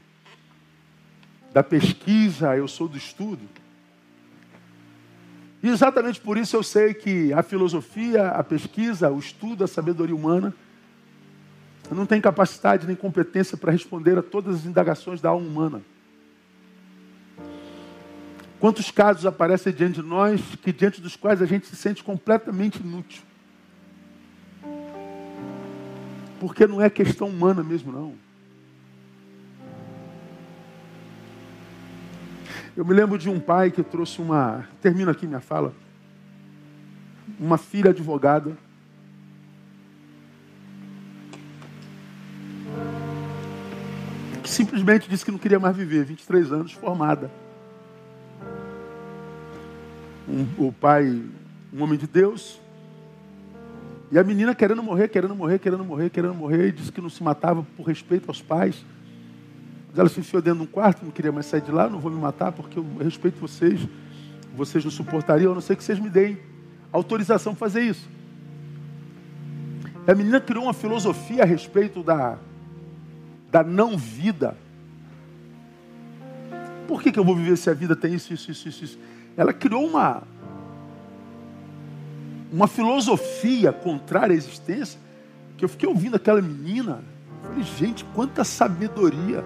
da 1.52 1.62
pesquisa, 1.62 2.56
eu 2.56 2.66
sou 2.66 2.88
do 2.88 2.96
estudo. 2.96 3.42
E 5.62 5.68
exatamente 5.68 6.20
por 6.20 6.36
isso 6.36 6.56
eu 6.56 6.62
sei 6.62 6.92
que 6.92 7.32
a 7.32 7.42
filosofia, 7.42 8.28
a 8.28 8.44
pesquisa, 8.44 9.10
o 9.10 9.18
estudo, 9.18 9.64
a 9.64 9.66
sabedoria 9.66 10.14
humana 10.14 10.54
não 11.90 12.06
tem 12.06 12.20
capacidade 12.20 12.86
nem 12.86 12.96
competência 12.96 13.56
para 13.56 13.72
responder 13.72 14.18
a 14.18 14.22
todas 14.22 14.56
as 14.56 14.66
indagações 14.66 15.20
da 15.20 15.30
alma 15.30 15.46
humana. 15.46 15.82
Quantos 18.58 18.90
casos 18.90 19.26
aparecem 19.26 19.72
diante 19.72 20.00
de 20.00 20.06
nós 20.06 20.40
que 20.62 20.72
diante 20.72 21.00
dos 21.00 21.16
quais 21.16 21.42
a 21.42 21.46
gente 21.46 21.66
se 21.66 21.76
sente 21.76 22.02
completamente 22.02 22.80
inútil? 22.80 23.22
Porque 26.44 26.66
não 26.66 26.78
é 26.78 26.90
questão 26.90 27.28
humana 27.28 27.64
mesmo, 27.64 27.90
não. 27.90 28.14
Eu 32.76 32.84
me 32.84 32.92
lembro 32.92 33.16
de 33.16 33.30
um 33.30 33.40
pai 33.40 33.70
que 33.70 33.82
trouxe 33.82 34.20
uma. 34.20 34.68
Termino 34.82 35.10
aqui 35.10 35.26
minha 35.26 35.40
fala. 35.40 35.72
Uma 37.40 37.56
filha 37.56 37.92
advogada. 37.92 38.58
Que 44.42 44.50
simplesmente 44.50 45.08
disse 45.08 45.24
que 45.24 45.30
não 45.30 45.38
queria 45.38 45.58
mais 45.58 45.74
viver. 45.74 46.04
23 46.04 46.52
anos, 46.52 46.72
formada. 46.72 47.30
Um, 50.28 50.66
o 50.66 50.70
pai, 50.70 51.22
um 51.72 51.82
homem 51.82 51.98
de 51.98 52.06
Deus. 52.06 52.60
E 54.10 54.18
a 54.18 54.24
menina 54.24 54.54
querendo 54.54 54.82
morrer, 54.82 55.08
querendo 55.08 55.34
morrer, 55.34 55.58
querendo 55.58 55.84
morrer, 55.84 56.10
querendo 56.10 56.34
morrer. 56.34 56.68
E 56.68 56.72
disse 56.72 56.92
que 56.92 57.00
não 57.00 57.08
se 57.08 57.22
matava 57.22 57.64
por 57.76 57.86
respeito 57.86 58.28
aos 58.28 58.40
pais. 58.40 58.84
Ela 59.96 60.08
se 60.08 60.20
enfiou 60.20 60.42
dentro 60.42 60.60
de 60.60 60.64
um 60.64 60.70
quarto, 60.70 61.04
não 61.04 61.12
queria 61.12 61.30
mais 61.30 61.46
sair 61.46 61.60
de 61.60 61.70
lá, 61.70 61.88
não 61.88 62.00
vou 62.00 62.10
me 62.10 62.20
matar 62.20 62.52
porque 62.52 62.78
eu 62.78 62.86
respeito 63.00 63.38
vocês. 63.38 63.80
Vocês 64.56 64.84
não 64.84 64.90
suportariam, 64.90 65.52
a 65.52 65.54
não 65.54 65.60
ser 65.60 65.76
que 65.76 65.82
vocês 65.82 65.98
me 65.98 66.08
deem 66.08 66.38
autorização 66.92 67.54
para 67.54 67.60
fazer 67.60 67.82
isso. 67.82 68.08
A 70.06 70.14
menina 70.14 70.40
criou 70.40 70.64
uma 70.64 70.74
filosofia 70.74 71.42
a 71.42 71.46
respeito 71.46 72.02
da, 72.02 72.38
da 73.50 73.64
não 73.64 73.96
vida. 73.96 74.56
Por 76.86 77.02
que, 77.02 77.10
que 77.10 77.18
eu 77.18 77.24
vou 77.24 77.34
viver 77.34 77.56
se 77.56 77.70
a 77.70 77.74
vida 77.74 77.96
tem 77.96 78.14
isso, 78.14 78.32
isso, 78.32 78.50
isso, 78.50 78.68
isso? 78.68 78.98
Ela 79.36 79.52
criou 79.52 79.86
uma, 79.86 80.22
uma 82.54 82.68
filosofia 82.68 83.72
contrária 83.72 84.32
à 84.32 84.36
existência, 84.36 85.00
que 85.56 85.64
eu 85.64 85.68
fiquei 85.68 85.88
ouvindo 85.88 86.14
aquela 86.14 86.40
menina. 86.40 87.02
Falei, 87.42 87.64
gente, 87.64 88.04
quanta 88.14 88.44
sabedoria. 88.44 89.44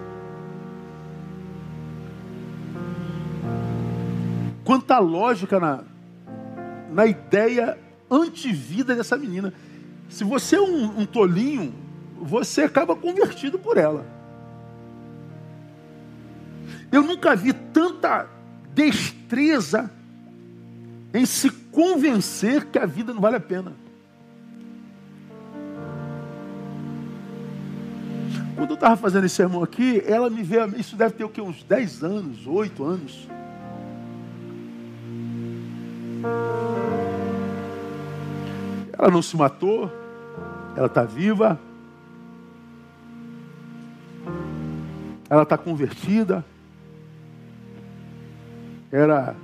Quanta 4.63 4.99
lógica 4.99 5.59
na, 5.59 5.83
na 6.91 7.07
ideia 7.07 7.79
antivida 8.11 8.95
dessa 8.95 9.17
menina. 9.17 9.51
Se 10.07 10.23
você 10.23 10.57
é 10.57 10.61
um, 10.61 10.99
um 10.99 11.05
tolinho, 11.07 11.73
você 12.21 12.61
acaba 12.61 12.95
convertido 12.95 13.57
por 13.57 13.77
ela. 13.77 14.05
Eu 16.91 17.01
nunca 17.01 17.35
vi 17.35 17.53
tanta 17.53 18.27
destreza 18.75 19.89
em 21.13 21.25
se 21.25 21.49
convencer 21.49 22.65
que 22.65 22.77
a 22.77 22.85
vida 22.85 23.13
não 23.13 23.21
vale 23.21 23.35
a 23.35 23.39
pena. 23.39 23.73
Quando 28.55 28.71
eu 28.71 28.75
estava 28.75 28.97
fazendo 28.97 29.25
esse 29.25 29.35
sermão 29.35 29.63
aqui, 29.63 30.03
ela 30.05 30.29
me 30.29 30.43
veio, 30.43 30.77
isso 30.77 30.95
deve 30.95 31.13
ter 31.13 31.23
o 31.23 31.29
quê? 31.29 31.41
Uns 31.41 31.63
10 31.63 32.03
anos, 32.03 32.45
8 32.45 32.83
anos. 32.83 33.27
Ela 38.91 39.09
não 39.09 39.21
se 39.21 39.37
matou, 39.37 39.89
ela 40.75 40.87
está 40.87 41.03
viva, 41.03 41.57
ela 45.29 45.43
está 45.43 45.57
convertida. 45.57 46.43
Era 48.91 49.35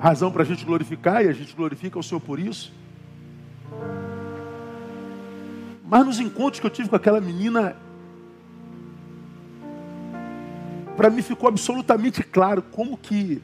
razão 0.00 0.32
para 0.32 0.42
a 0.42 0.46
gente 0.46 0.64
glorificar 0.64 1.22
e 1.24 1.28
a 1.28 1.32
gente 1.32 1.54
glorifica 1.54 1.98
o 1.98 2.02
Senhor 2.02 2.20
por 2.20 2.40
isso. 2.40 2.72
Mas 5.84 6.06
nos 6.06 6.18
encontros 6.18 6.58
que 6.58 6.66
eu 6.66 6.70
tive 6.70 6.88
com 6.88 6.96
aquela 6.96 7.20
menina, 7.20 7.76
para 10.96 11.10
mim 11.10 11.20
ficou 11.20 11.48
absolutamente 11.48 12.22
claro 12.22 12.62
como 12.62 12.96
que 12.96 13.42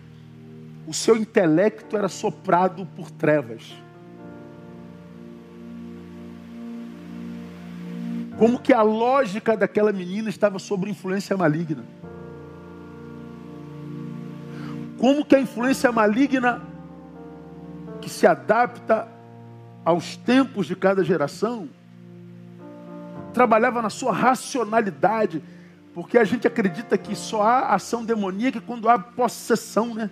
o 0.87 0.95
seu 0.95 1.17
intelecto 1.17 1.97
era 1.97 2.09
soprado 2.09 2.87
por 2.97 3.11
trevas. 3.11 3.75
Como 8.39 8.61
que 8.61 8.73
a 8.73 8.83
lógica 8.83 9.57
daquela 9.57 9.93
menina 9.93 10.29
estava 10.29 10.59
sob 10.59 10.89
influência 10.89 11.37
maligna. 11.37 11.85
Como 14.99 15.25
que 15.25 15.37
a 15.37 15.41
influência 15.41 15.93
maligna 15.93 16.63
que 18.01 18.09
se 18.09 18.27
adapta 18.27 19.09
aos 19.85 20.17
tempos 20.17 20.67
de 20.67 20.75
cada 20.75 21.05
geração 21.05 21.69
trabalhava 23.33 23.83
na 23.83 23.91
sua 23.91 24.13
racionalidade, 24.13 25.43
porque 25.95 26.17
a 26.17 26.25
gente 26.25 26.47
acredita 26.47 26.97
que 26.97 27.15
só 27.15 27.43
há 27.43 27.75
ação 27.75 28.05
demoníaca 28.05 28.61
quando 28.61 28.89
há 28.89 28.99
possessão, 28.99 29.95
né? 29.95 30.11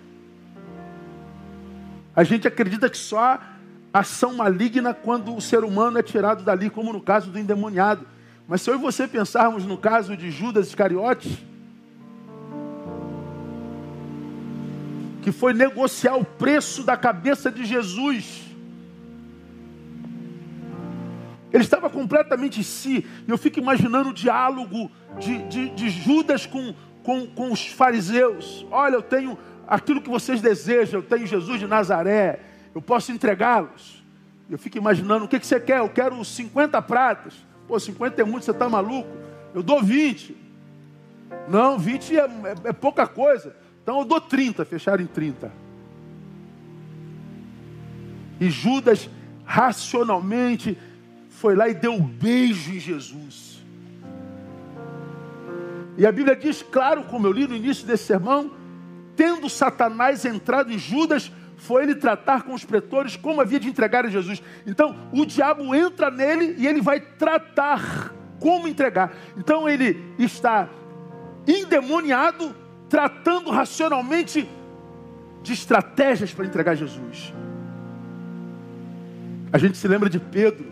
A 2.15 2.23
gente 2.23 2.47
acredita 2.47 2.89
que 2.89 2.97
só 2.97 3.19
há 3.19 3.39
ação 3.91 4.35
maligna 4.35 4.93
quando 4.93 5.35
o 5.35 5.41
ser 5.41 5.63
humano 5.63 5.97
é 5.97 6.03
tirado 6.03 6.43
dali, 6.43 6.69
como 6.69 6.93
no 6.93 7.01
caso 7.01 7.31
do 7.31 7.39
endemoniado. 7.39 8.05
Mas 8.47 8.61
se 8.61 8.69
eu 8.69 8.75
e 8.75 8.77
você 8.77 9.07
pensarmos 9.07 9.65
no 9.65 9.77
caso 9.77 10.15
de 10.15 10.29
Judas 10.29 10.67
Iscariotes, 10.67 11.37
que 15.25 15.31
foi 15.31 15.55
negociar 15.55 16.15
o 16.17 16.23
preço 16.23 16.83
da 16.83 16.95
cabeça 16.95 17.51
de 17.51 17.65
Jesus. 17.65 18.43
Ele 21.51 21.63
estava 21.63 21.89
completamente 21.89 22.59
em 22.59 22.63
si. 22.63 23.03
Eu 23.27 23.35
fico 23.35 23.57
imaginando 23.57 24.11
o 24.11 24.13
diálogo 24.13 24.91
de, 25.17 25.39
de, 25.47 25.69
de 25.69 25.89
Judas 25.89 26.45
com, 26.45 26.75
com, 27.01 27.25
com 27.25 27.51
os 27.51 27.65
fariseus. 27.65 28.67
Olha, 28.69 28.93
eu 28.93 29.01
tenho 29.01 29.35
aquilo 29.67 29.99
que 29.99 30.09
vocês 30.11 30.41
desejam, 30.41 30.99
eu 30.99 31.03
tenho 31.03 31.25
Jesus 31.25 31.59
de 31.59 31.65
Nazaré, 31.65 32.41
eu 32.75 32.79
posso 32.79 33.11
entregá-los. 33.11 34.05
Eu 34.47 34.59
fico 34.59 34.77
imaginando, 34.77 35.25
o 35.25 35.27
que, 35.27 35.39
que 35.39 35.47
você 35.47 35.59
quer? 35.59 35.79
Eu 35.79 35.89
quero 35.89 36.23
50 36.23 36.79
pratas. 36.83 37.33
Pô, 37.67 37.79
50 37.79 38.21
é 38.21 38.23
muito, 38.23 38.45
você 38.45 38.51
está 38.51 38.69
maluco? 38.69 39.09
Eu 39.55 39.63
dou 39.63 39.81
20. 39.81 40.37
Não, 41.47 41.79
20 41.79 42.15
é, 42.15 42.19
é, 42.19 42.27
é, 42.65 42.73
pouca 42.73 43.07
coisa. 43.07 43.55
Então 43.85 43.99
eu 43.99 44.05
dou 44.05 44.19
30, 44.19 44.65
fecharam 44.65 45.03
em 45.03 45.05
30. 45.05 45.51
E 48.41 48.49
Judas, 48.49 49.07
racionalmente, 49.45 50.75
foi 51.29 51.55
lá 51.55 51.69
e 51.69 51.75
deu 51.75 51.93
um 51.93 52.01
beijo 52.01 52.73
em 52.73 52.79
Jesus. 52.79 53.63
E 55.99 56.03
a 56.07 56.11
Bíblia 56.11 56.35
diz, 56.35 56.63
claro, 56.63 57.03
como 57.03 57.27
eu 57.27 57.31
li 57.31 57.47
no 57.47 57.55
início 57.55 57.85
desse 57.85 58.05
sermão, 58.05 58.49
tendo 59.15 59.47
Satanás 59.47 60.25
entrado 60.25 60.73
em 60.73 60.79
Judas, 60.79 61.31
foi 61.55 61.83
ele 61.83 61.93
tratar 61.93 62.41
com 62.41 62.55
os 62.55 62.65
pretores 62.65 63.15
como 63.15 63.39
havia 63.39 63.59
de 63.59 63.69
entregar 63.69 64.03
a 64.03 64.09
Jesus. 64.09 64.41
Então, 64.65 64.95
o 65.13 65.27
diabo 65.27 65.75
entra 65.75 66.09
nele 66.09 66.55
e 66.57 66.65
ele 66.65 66.81
vai 66.81 66.99
tratar 66.99 68.11
como 68.39 68.67
entregar. 68.67 69.13
Então, 69.37 69.69
ele 69.69 70.15
está 70.17 70.67
endemoniado, 71.47 72.64
tratando 72.89 73.51
racionalmente 73.51 74.47
de 75.41 75.53
estratégias 75.53 76.33
para 76.33 76.45
entregar 76.45 76.75
Jesus. 76.75 77.33
A 79.51 79.57
gente 79.57 79.77
se 79.77 79.87
lembra 79.87 80.09
de 80.09 80.19
Pedro, 80.19 80.65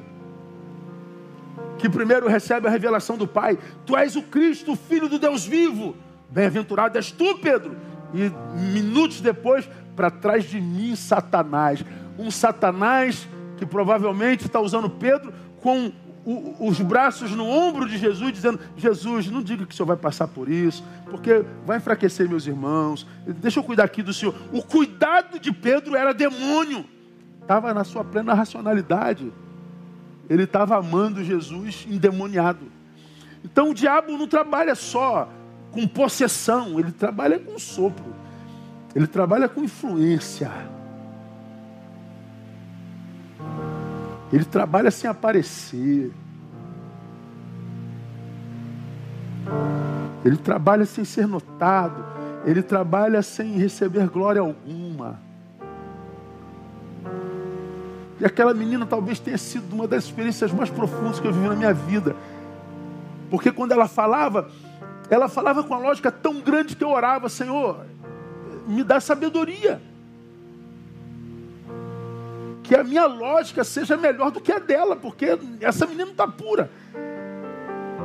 que 1.77 1.89
primeiro 1.89 2.27
recebe 2.27 2.67
a 2.67 2.71
revelação 2.71 3.17
do 3.17 3.27
Pai: 3.27 3.57
Tu 3.85 3.95
és 3.95 4.15
o 4.15 4.23
Cristo, 4.23 4.73
o 4.73 4.75
Filho 4.75 5.07
do 5.07 5.19
Deus 5.19 5.45
vivo. 5.45 5.95
Bem-aventurado 6.29 6.97
és 6.97 7.11
tu, 7.11 7.37
Pedro. 7.37 7.75
E 8.13 8.31
minutos 8.73 9.21
depois, 9.21 9.69
para 9.95 10.09
trás 10.09 10.45
de 10.45 10.59
mim, 10.59 10.95
Satanás. 10.95 11.83
Um 12.17 12.29
Satanás 12.29 13.27
que 13.57 13.65
provavelmente 13.65 14.45
está 14.45 14.59
usando 14.59 14.89
Pedro 14.89 15.33
com 15.61 15.91
o, 16.25 16.67
os 16.67 16.79
braços 16.79 17.31
no 17.31 17.45
ombro 17.45 17.87
de 17.87 17.97
Jesus, 17.97 18.31
dizendo: 18.31 18.59
Jesus, 18.77 19.29
não 19.29 19.41
diga 19.43 19.65
que 19.65 19.73
o 19.73 19.75
Senhor 19.75 19.87
vai 19.87 19.97
passar 19.97 20.27
por 20.27 20.49
isso, 20.49 20.83
porque 21.09 21.43
vai 21.65 21.77
enfraquecer 21.77 22.29
meus 22.29 22.47
irmãos. 22.47 23.05
Deixa 23.25 23.59
eu 23.59 23.63
cuidar 23.63 23.83
aqui 23.83 24.01
do 24.01 24.13
Senhor. 24.13 24.33
O 24.51 24.61
cuidado 24.61 25.39
de 25.39 25.51
Pedro 25.51 25.95
era 25.95 26.13
demônio, 26.13 26.85
estava 27.41 27.73
na 27.73 27.83
sua 27.83 28.03
plena 28.03 28.33
racionalidade. 28.33 29.31
Ele 30.29 30.43
estava 30.43 30.77
amando 30.77 31.23
Jesus 31.23 31.85
endemoniado. 31.89 32.71
Então 33.43 33.71
o 33.71 33.73
diabo 33.73 34.17
não 34.17 34.27
trabalha 34.27 34.73
só 34.73 35.29
com 35.71 35.85
possessão, 35.85 36.79
ele 36.79 36.91
trabalha 36.91 37.37
com 37.37 37.59
sopro, 37.59 38.15
ele 38.95 39.07
trabalha 39.07 39.49
com 39.49 39.63
influência. 39.63 40.49
Ele 44.33 44.43
trabalha 44.43 44.89
sem 44.89 45.07
aparecer. 45.07 46.11
Ele 50.25 50.37
trabalha 50.37 50.85
sem 50.85 51.05
ser 51.05 51.27
notado. 51.27 52.03
Ele 52.43 52.63
trabalha 52.63 53.21
sem 53.21 53.51
receber 53.51 54.09
glória 54.09 54.41
alguma. 54.41 55.19
E 58.19 58.25
aquela 58.25 58.55
menina 58.55 58.87
talvez 58.87 59.19
tenha 59.19 59.37
sido 59.37 59.71
uma 59.71 59.87
das 59.87 60.05
experiências 60.05 60.51
mais 60.51 60.71
profundas 60.71 61.19
que 61.19 61.27
eu 61.27 61.31
vivi 61.31 61.47
na 61.47 61.55
minha 61.55 61.73
vida. 61.73 62.15
Porque 63.29 63.51
quando 63.51 63.71
ela 63.71 63.87
falava, 63.87 64.49
ela 65.11 65.29
falava 65.29 65.63
com 65.63 65.75
a 65.75 65.77
lógica 65.77 66.11
tão 66.11 66.41
grande 66.41 66.75
que 66.75 66.83
eu 66.83 66.89
orava, 66.89 67.29
Senhor, 67.29 67.85
me 68.67 68.83
dá 68.83 68.99
sabedoria. 68.99 69.79
Que 72.73 72.79
a 72.79 72.83
minha 72.83 73.05
lógica 73.05 73.63
seja 73.63 73.95
melhor 73.95 74.31
do 74.31 74.41
que 74.41 74.51
a 74.51 74.57
dela, 74.57 74.95
porque 74.95 75.37
essa 75.61 75.85
menina 75.85 76.09
está 76.09 76.27
pura. 76.27 76.71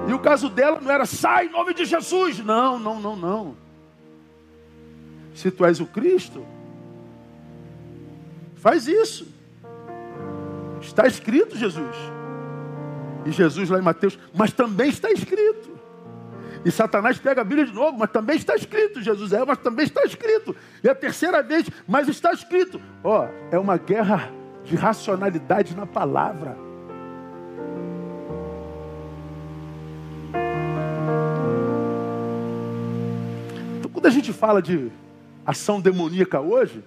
E 0.07 0.13
o 0.13 0.19
caso 0.19 0.51
dela 0.51 0.79
não 0.79 0.91
era 0.91 1.07
sai 1.07 1.47
em 1.47 1.51
nome 1.51 1.73
de 1.73 1.87
Jesus. 1.87 2.41
Não, 2.41 2.79
não, 2.79 3.01
não, 3.01 3.17
não. 3.17 3.57
Se 5.35 5.51
tu 5.51 5.65
és 5.65 5.81
o 5.81 5.87
Cristo, 5.87 6.45
faz 8.57 8.87
isso. 8.87 9.27
Está 10.83 11.07
escrito, 11.07 11.57
Jesus. 11.57 11.97
E 13.25 13.33
Jesus 13.33 13.71
lá 13.71 13.79
em 13.79 13.83
Mateus, 13.83 14.19
mas 14.35 14.53
também 14.53 14.91
está 14.91 15.11
escrito. 15.11 15.79
E 16.63 16.71
Satanás 16.71 17.17
pega 17.17 17.41
a 17.41 17.45
Bíblia 17.45 17.65
de 17.65 17.73
novo, 17.73 17.97
mas 17.97 18.11
também 18.11 18.37
está 18.37 18.55
escrito. 18.55 19.01
Jesus 19.01 19.33
é, 19.33 19.43
mas 19.43 19.57
também 19.57 19.87
está 19.87 20.03
escrito. 20.05 20.55
E 20.85 20.91
a 20.91 20.95
terceira 20.95 21.43
vez, 21.43 21.71
mas 21.87 22.07
está 22.07 22.35
escrito. 22.35 22.79
Ó, 23.03 23.25
oh, 23.25 23.29
é 23.51 23.59
uma 23.59 23.79
guerra 23.79 24.37
de 24.69 24.77
racionalidade 24.77 25.75
na 25.75 25.87
palavra. 25.87 26.57
Então, 33.79 33.91
quando 33.91 34.07
a 34.07 34.11
gente 34.11 34.33
fala 34.33 34.61
de 34.61 34.91
ação 35.47 35.81
demoníaca 35.81 36.41
hoje, 36.41 36.85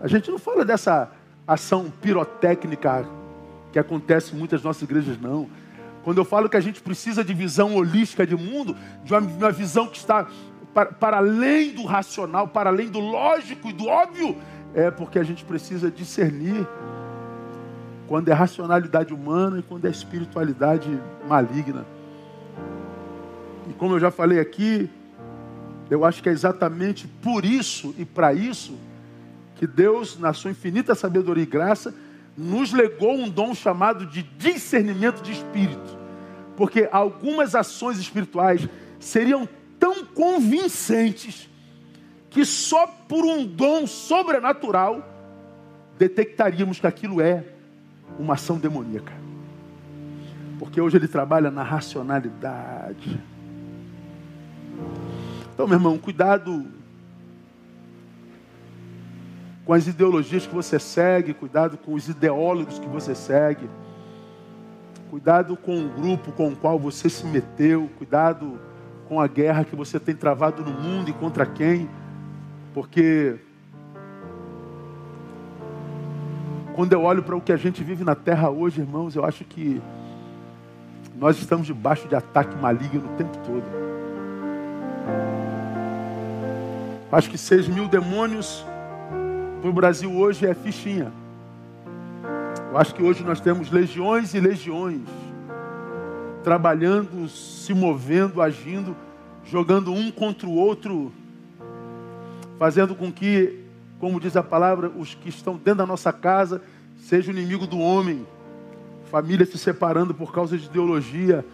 a 0.00 0.08
gente 0.08 0.30
não 0.30 0.38
fala 0.38 0.64
dessa 0.64 1.12
ação 1.46 1.92
pirotécnica 2.00 3.06
que 3.72 3.78
acontece 3.78 4.34
em 4.34 4.38
muitas 4.38 4.62
nossas 4.62 4.82
igrejas, 4.82 5.20
não. 5.20 5.48
Quando 6.02 6.18
eu 6.18 6.24
falo 6.24 6.48
que 6.48 6.56
a 6.56 6.60
gente 6.60 6.80
precisa 6.80 7.22
de 7.22 7.34
visão 7.34 7.74
holística 7.74 8.26
de 8.26 8.36
mundo, 8.36 8.74
de 9.04 9.12
uma, 9.12 9.20
uma 9.20 9.52
visão 9.52 9.86
que 9.86 9.98
está 9.98 10.26
para, 10.72 10.92
para 10.92 11.16
além 11.18 11.72
do 11.72 11.84
racional, 11.84 12.48
para 12.48 12.70
além 12.70 12.88
do 12.88 13.00
lógico 13.00 13.68
e 13.68 13.72
do 13.72 13.86
óbvio, 13.86 14.36
é 14.74 14.90
porque 14.90 15.18
a 15.18 15.22
gente 15.22 15.44
precisa 15.44 15.90
discernir 15.90 16.66
quando 18.06 18.28
é 18.28 18.32
racionalidade 18.32 19.12
humana 19.12 19.58
e 19.58 19.62
quando 19.62 19.86
é 19.86 19.90
espiritualidade 19.90 20.88
maligna. 21.28 21.84
E 23.68 23.72
como 23.72 23.94
eu 23.94 24.00
já 24.00 24.10
falei 24.10 24.38
aqui, 24.38 24.88
eu 25.90 26.04
acho 26.04 26.22
que 26.22 26.28
é 26.28 26.32
exatamente 26.32 27.06
por 27.06 27.44
isso 27.44 27.94
e 27.98 28.04
para 28.04 28.32
isso 28.32 28.76
que 29.56 29.66
Deus, 29.66 30.18
na 30.18 30.32
sua 30.32 30.50
infinita 30.50 30.94
sabedoria 30.94 31.42
e 31.42 31.46
graça, 31.46 31.94
nos 32.36 32.72
legou 32.72 33.14
um 33.14 33.28
dom 33.28 33.54
chamado 33.54 34.06
de 34.06 34.22
discernimento 34.22 35.22
de 35.22 35.32
espírito. 35.32 35.96
Porque 36.56 36.88
algumas 36.92 37.54
ações 37.54 37.98
espirituais 37.98 38.68
seriam 39.00 39.48
tão 39.78 40.04
convincentes 40.04 41.48
que 42.36 42.44
só 42.44 42.86
por 42.86 43.24
um 43.24 43.46
dom 43.46 43.86
sobrenatural 43.86 45.02
detectaríamos 45.98 46.78
que 46.78 46.86
aquilo 46.86 47.18
é 47.18 47.42
uma 48.18 48.34
ação 48.34 48.58
demoníaca. 48.58 49.14
Porque 50.58 50.78
hoje 50.78 50.98
ele 50.98 51.08
trabalha 51.08 51.50
na 51.50 51.62
racionalidade. 51.62 53.18
Então, 55.54 55.66
meu 55.66 55.78
irmão, 55.78 55.96
cuidado 55.96 56.66
com 59.64 59.72
as 59.72 59.86
ideologias 59.86 60.46
que 60.46 60.54
você 60.54 60.78
segue, 60.78 61.32
cuidado 61.32 61.78
com 61.78 61.94
os 61.94 62.06
ideólogos 62.06 62.78
que 62.78 62.86
você 62.86 63.14
segue, 63.14 63.66
cuidado 65.08 65.56
com 65.56 65.86
o 65.86 65.88
grupo 65.88 66.32
com 66.32 66.48
o 66.48 66.56
qual 66.56 66.78
você 66.78 67.08
se 67.08 67.24
meteu, 67.24 67.88
cuidado 67.96 68.60
com 69.08 69.18
a 69.18 69.26
guerra 69.26 69.64
que 69.64 69.74
você 69.74 69.98
tem 69.98 70.14
travado 70.14 70.62
no 70.62 70.72
mundo 70.72 71.08
e 71.08 71.14
contra 71.14 71.46
quem, 71.46 71.88
porque 72.76 73.36
quando 76.74 76.92
eu 76.92 77.02
olho 77.04 77.22
para 77.22 77.34
o 77.34 77.40
que 77.40 77.50
a 77.50 77.56
gente 77.56 77.82
vive 77.82 78.04
na 78.04 78.14
terra 78.14 78.50
hoje, 78.50 78.82
irmãos, 78.82 79.16
eu 79.16 79.24
acho 79.24 79.44
que 79.44 79.80
nós 81.16 81.38
estamos 81.38 81.66
debaixo 81.66 82.06
de 82.06 82.14
ataque 82.14 82.54
maligno 82.58 83.02
o 83.02 83.16
tempo 83.16 83.34
todo. 83.38 83.64
Acho 87.10 87.30
que 87.30 87.38
seis 87.38 87.66
mil 87.66 87.88
demônios 87.88 88.62
para 89.62 89.70
o 89.70 89.72
Brasil 89.72 90.14
hoje 90.14 90.44
é 90.44 90.52
fichinha. 90.52 91.10
Eu 92.70 92.76
acho 92.76 92.94
que 92.94 93.02
hoje 93.02 93.24
nós 93.24 93.40
temos 93.40 93.70
legiões 93.70 94.34
e 94.34 94.40
legiões 94.40 95.00
trabalhando, 96.44 97.26
se 97.26 97.72
movendo, 97.72 98.42
agindo, 98.42 98.94
jogando 99.46 99.94
um 99.94 100.10
contra 100.10 100.46
o 100.46 100.54
outro, 100.54 101.10
fazendo 102.58 102.94
com 102.94 103.12
que, 103.12 103.64
como 103.98 104.20
diz 104.20 104.36
a 104.36 104.42
palavra, 104.42 104.88
os 104.88 105.14
que 105.14 105.28
estão 105.28 105.54
dentro 105.56 105.76
da 105.76 105.86
nossa 105.86 106.12
casa 106.12 106.62
sejam 106.98 107.34
inimigo 107.34 107.66
do 107.66 107.78
homem, 107.78 108.26
família 109.10 109.46
se 109.46 109.58
separando 109.58 110.14
por 110.14 110.32
causa 110.32 110.56
de 110.56 110.66
ideologia, 110.66 111.44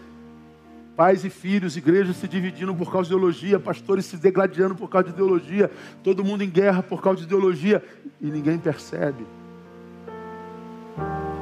Pais 0.95 1.25
e 1.25 1.29
filhos, 1.29 1.75
igrejas 1.75 2.17
se 2.17 2.27
dividindo 2.27 2.73
por 2.75 2.91
causa 2.91 3.09
de 3.09 3.15
ideologia, 3.15 3.59
pastores 3.59 4.05
se 4.05 4.15
degladiando 4.15 4.75
por 4.75 4.87
causa 4.87 5.07
de 5.07 5.13
ideologia, 5.13 5.71
todo 6.03 6.23
mundo 6.23 6.43
em 6.43 6.49
guerra 6.49 6.83
por 6.83 7.01
causa 7.01 7.19
de 7.19 7.25
ideologia. 7.25 7.83
E 8.21 8.27
ninguém 8.27 8.59
percebe. 8.59 9.25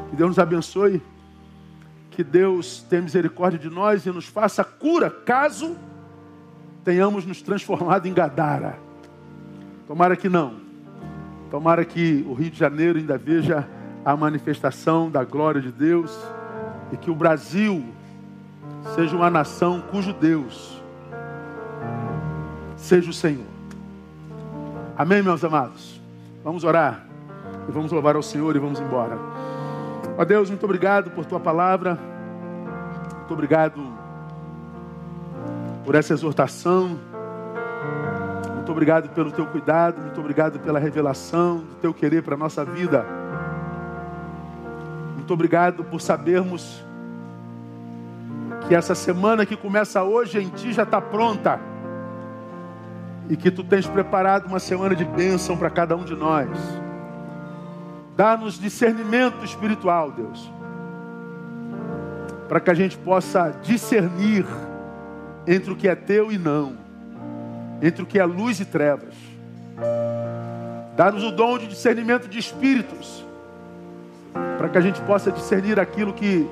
Que 0.09 0.15
Deus 0.15 0.29
nos 0.29 0.39
abençoe, 0.39 1.01
que 2.11 2.23
Deus 2.23 2.81
tenha 2.89 3.01
misericórdia 3.01 3.59
de 3.59 3.69
nós 3.69 4.05
e 4.05 4.09
nos 4.09 4.25
faça 4.25 4.63
cura, 4.63 5.09
caso 5.09 5.75
tenhamos 6.85 7.25
nos 7.25 7.41
transformado 7.41 8.07
em 8.07 8.13
Gadara. 8.13 8.79
Tomara 9.91 10.15
que 10.15 10.29
não. 10.29 10.53
Tomara 11.49 11.83
que 11.83 12.25
o 12.25 12.33
Rio 12.33 12.49
de 12.49 12.57
Janeiro 12.57 12.97
ainda 12.97 13.17
veja 13.17 13.67
a 14.05 14.15
manifestação 14.15 15.11
da 15.11 15.25
glória 15.25 15.59
de 15.59 15.69
Deus 15.69 16.17
e 16.93 16.95
que 16.95 17.11
o 17.11 17.13
Brasil 17.13 17.83
seja 18.95 19.13
uma 19.17 19.29
nação 19.29 19.83
cujo 19.91 20.13
Deus 20.13 20.81
seja 22.77 23.09
o 23.09 23.13
Senhor. 23.13 23.43
Amém, 24.97 25.21
meus 25.21 25.43
amados? 25.43 25.99
Vamos 26.41 26.63
orar 26.63 27.05
e 27.67 27.71
vamos 27.73 27.91
louvar 27.91 28.15
ao 28.15 28.23
Senhor 28.23 28.55
e 28.55 28.59
vamos 28.59 28.79
embora. 28.79 29.19
Ó 30.17 30.23
Deus, 30.23 30.49
muito 30.49 30.63
obrigado 30.63 31.11
por 31.11 31.25
tua 31.25 31.37
palavra, 31.37 31.99
muito 33.17 33.33
obrigado 33.33 33.83
por 35.83 35.95
essa 35.95 36.13
exortação, 36.13 36.97
muito 38.71 38.77
obrigado 38.77 39.09
pelo 39.09 39.31
teu 39.33 39.45
cuidado, 39.45 39.99
muito 39.99 40.17
obrigado 40.17 40.57
pela 40.57 40.79
revelação 40.79 41.57
do 41.57 41.75
teu 41.81 41.93
querer 41.93 42.23
para 42.23 42.35
a 42.35 42.37
nossa 42.37 42.63
vida. 42.63 43.05
Muito 45.13 45.33
obrigado 45.33 45.83
por 45.83 45.99
sabermos 45.99 46.81
que 48.65 48.73
essa 48.73 48.95
semana 48.95 49.45
que 49.45 49.57
começa 49.57 50.01
hoje 50.03 50.39
em 50.39 50.47
ti 50.47 50.71
já 50.71 50.83
está 50.83 51.01
pronta. 51.01 51.59
E 53.29 53.35
que 53.35 53.51
tu 53.51 53.61
tens 53.61 53.85
preparado 53.85 54.45
uma 54.45 54.59
semana 54.59 54.95
de 54.95 55.03
bênção 55.03 55.57
para 55.57 55.69
cada 55.69 55.93
um 55.97 56.05
de 56.05 56.15
nós. 56.15 56.49
Dá-nos 58.15 58.57
discernimento 58.57 59.43
espiritual, 59.43 60.11
Deus. 60.11 60.49
Para 62.47 62.61
que 62.61 62.69
a 62.69 62.73
gente 62.73 62.97
possa 62.97 63.53
discernir 63.61 64.45
entre 65.45 65.73
o 65.73 65.75
que 65.75 65.89
é 65.89 65.95
teu 65.95 66.31
e 66.31 66.37
não. 66.37 66.80
Entre 67.81 68.03
o 68.03 68.05
que 68.05 68.19
é 68.19 68.25
luz 68.25 68.59
e 68.59 68.65
trevas. 68.65 69.13
Dá-nos 70.95 71.23
o 71.23 71.31
dom 71.31 71.57
de 71.57 71.67
discernimento 71.67 72.27
de 72.27 72.37
espíritos. 72.37 73.25
Para 74.57 74.69
que 74.69 74.77
a 74.77 74.81
gente 74.81 75.01
possa 75.01 75.31
discernir 75.31 75.79
aquilo 75.79 76.13
que 76.13 76.47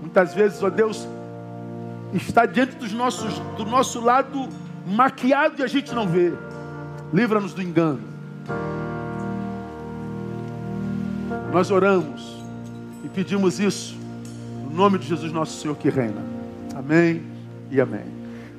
muitas 0.00 0.34
vezes, 0.34 0.62
ó 0.62 0.70
Deus, 0.70 1.06
está 2.12 2.46
diante 2.46 2.76
dos 2.76 2.92
nossos, 2.92 3.38
do 3.56 3.64
nosso 3.64 4.00
lado 4.00 4.48
maquiado 4.86 5.60
e 5.60 5.64
a 5.64 5.66
gente 5.66 5.94
não 5.94 6.06
vê. 6.06 6.32
Livra-nos 7.12 7.52
do 7.52 7.62
engano. 7.62 8.00
Nós 11.52 11.70
oramos 11.70 12.44
e 13.04 13.08
pedimos 13.08 13.58
isso 13.58 13.96
no 14.64 14.76
nome 14.76 14.98
de 14.98 15.06
Jesus, 15.06 15.32
nosso 15.32 15.60
Senhor 15.60 15.76
que 15.76 15.88
reina. 15.88 16.22
Amém 16.74 17.22
e 17.70 17.80
amém. 17.80 18.15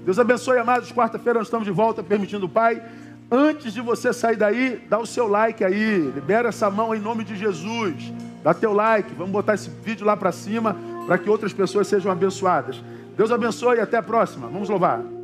Deus 0.08 0.18
abençoe, 0.20 0.58
amados. 0.58 0.90
Quarta-feira 0.90 1.40
nós 1.40 1.48
estamos 1.48 1.66
de 1.66 1.72
volta, 1.74 2.02
permitindo 2.02 2.46
o 2.46 2.50
Pai. 2.50 2.82
Antes 3.30 3.74
de 3.74 3.82
você 3.82 4.14
sair 4.14 4.38
daí, 4.38 4.82
dá 4.90 4.98
o 4.98 5.06
seu 5.06 5.28
like 5.28 5.66
aí. 5.66 6.00
Libera 6.16 6.48
essa 6.48 6.72
mão 6.72 6.96
em 6.96 7.00
nome 7.02 7.26
de 7.26 7.36
Jesus. 7.36 8.14
Dá 8.42 8.54
teu 8.54 8.72
like. 8.72 9.14
Vamos 9.16 9.34
botar 9.34 9.56
esse 9.56 9.70
vídeo 9.70 10.06
lá 10.06 10.16
para 10.16 10.32
cima 10.32 10.78
para 11.06 11.18
que 11.18 11.30
outras 11.30 11.52
pessoas 11.52 11.90
sejam 11.90 12.10
abençoadas. 12.10 12.82
Deus 13.18 13.34
abençoe 13.34 13.80
e 13.80 13.82
até 13.82 13.98
a 13.98 14.02
próxima. 14.02 14.48
Vamos 14.48 14.70
louvar. 14.70 15.17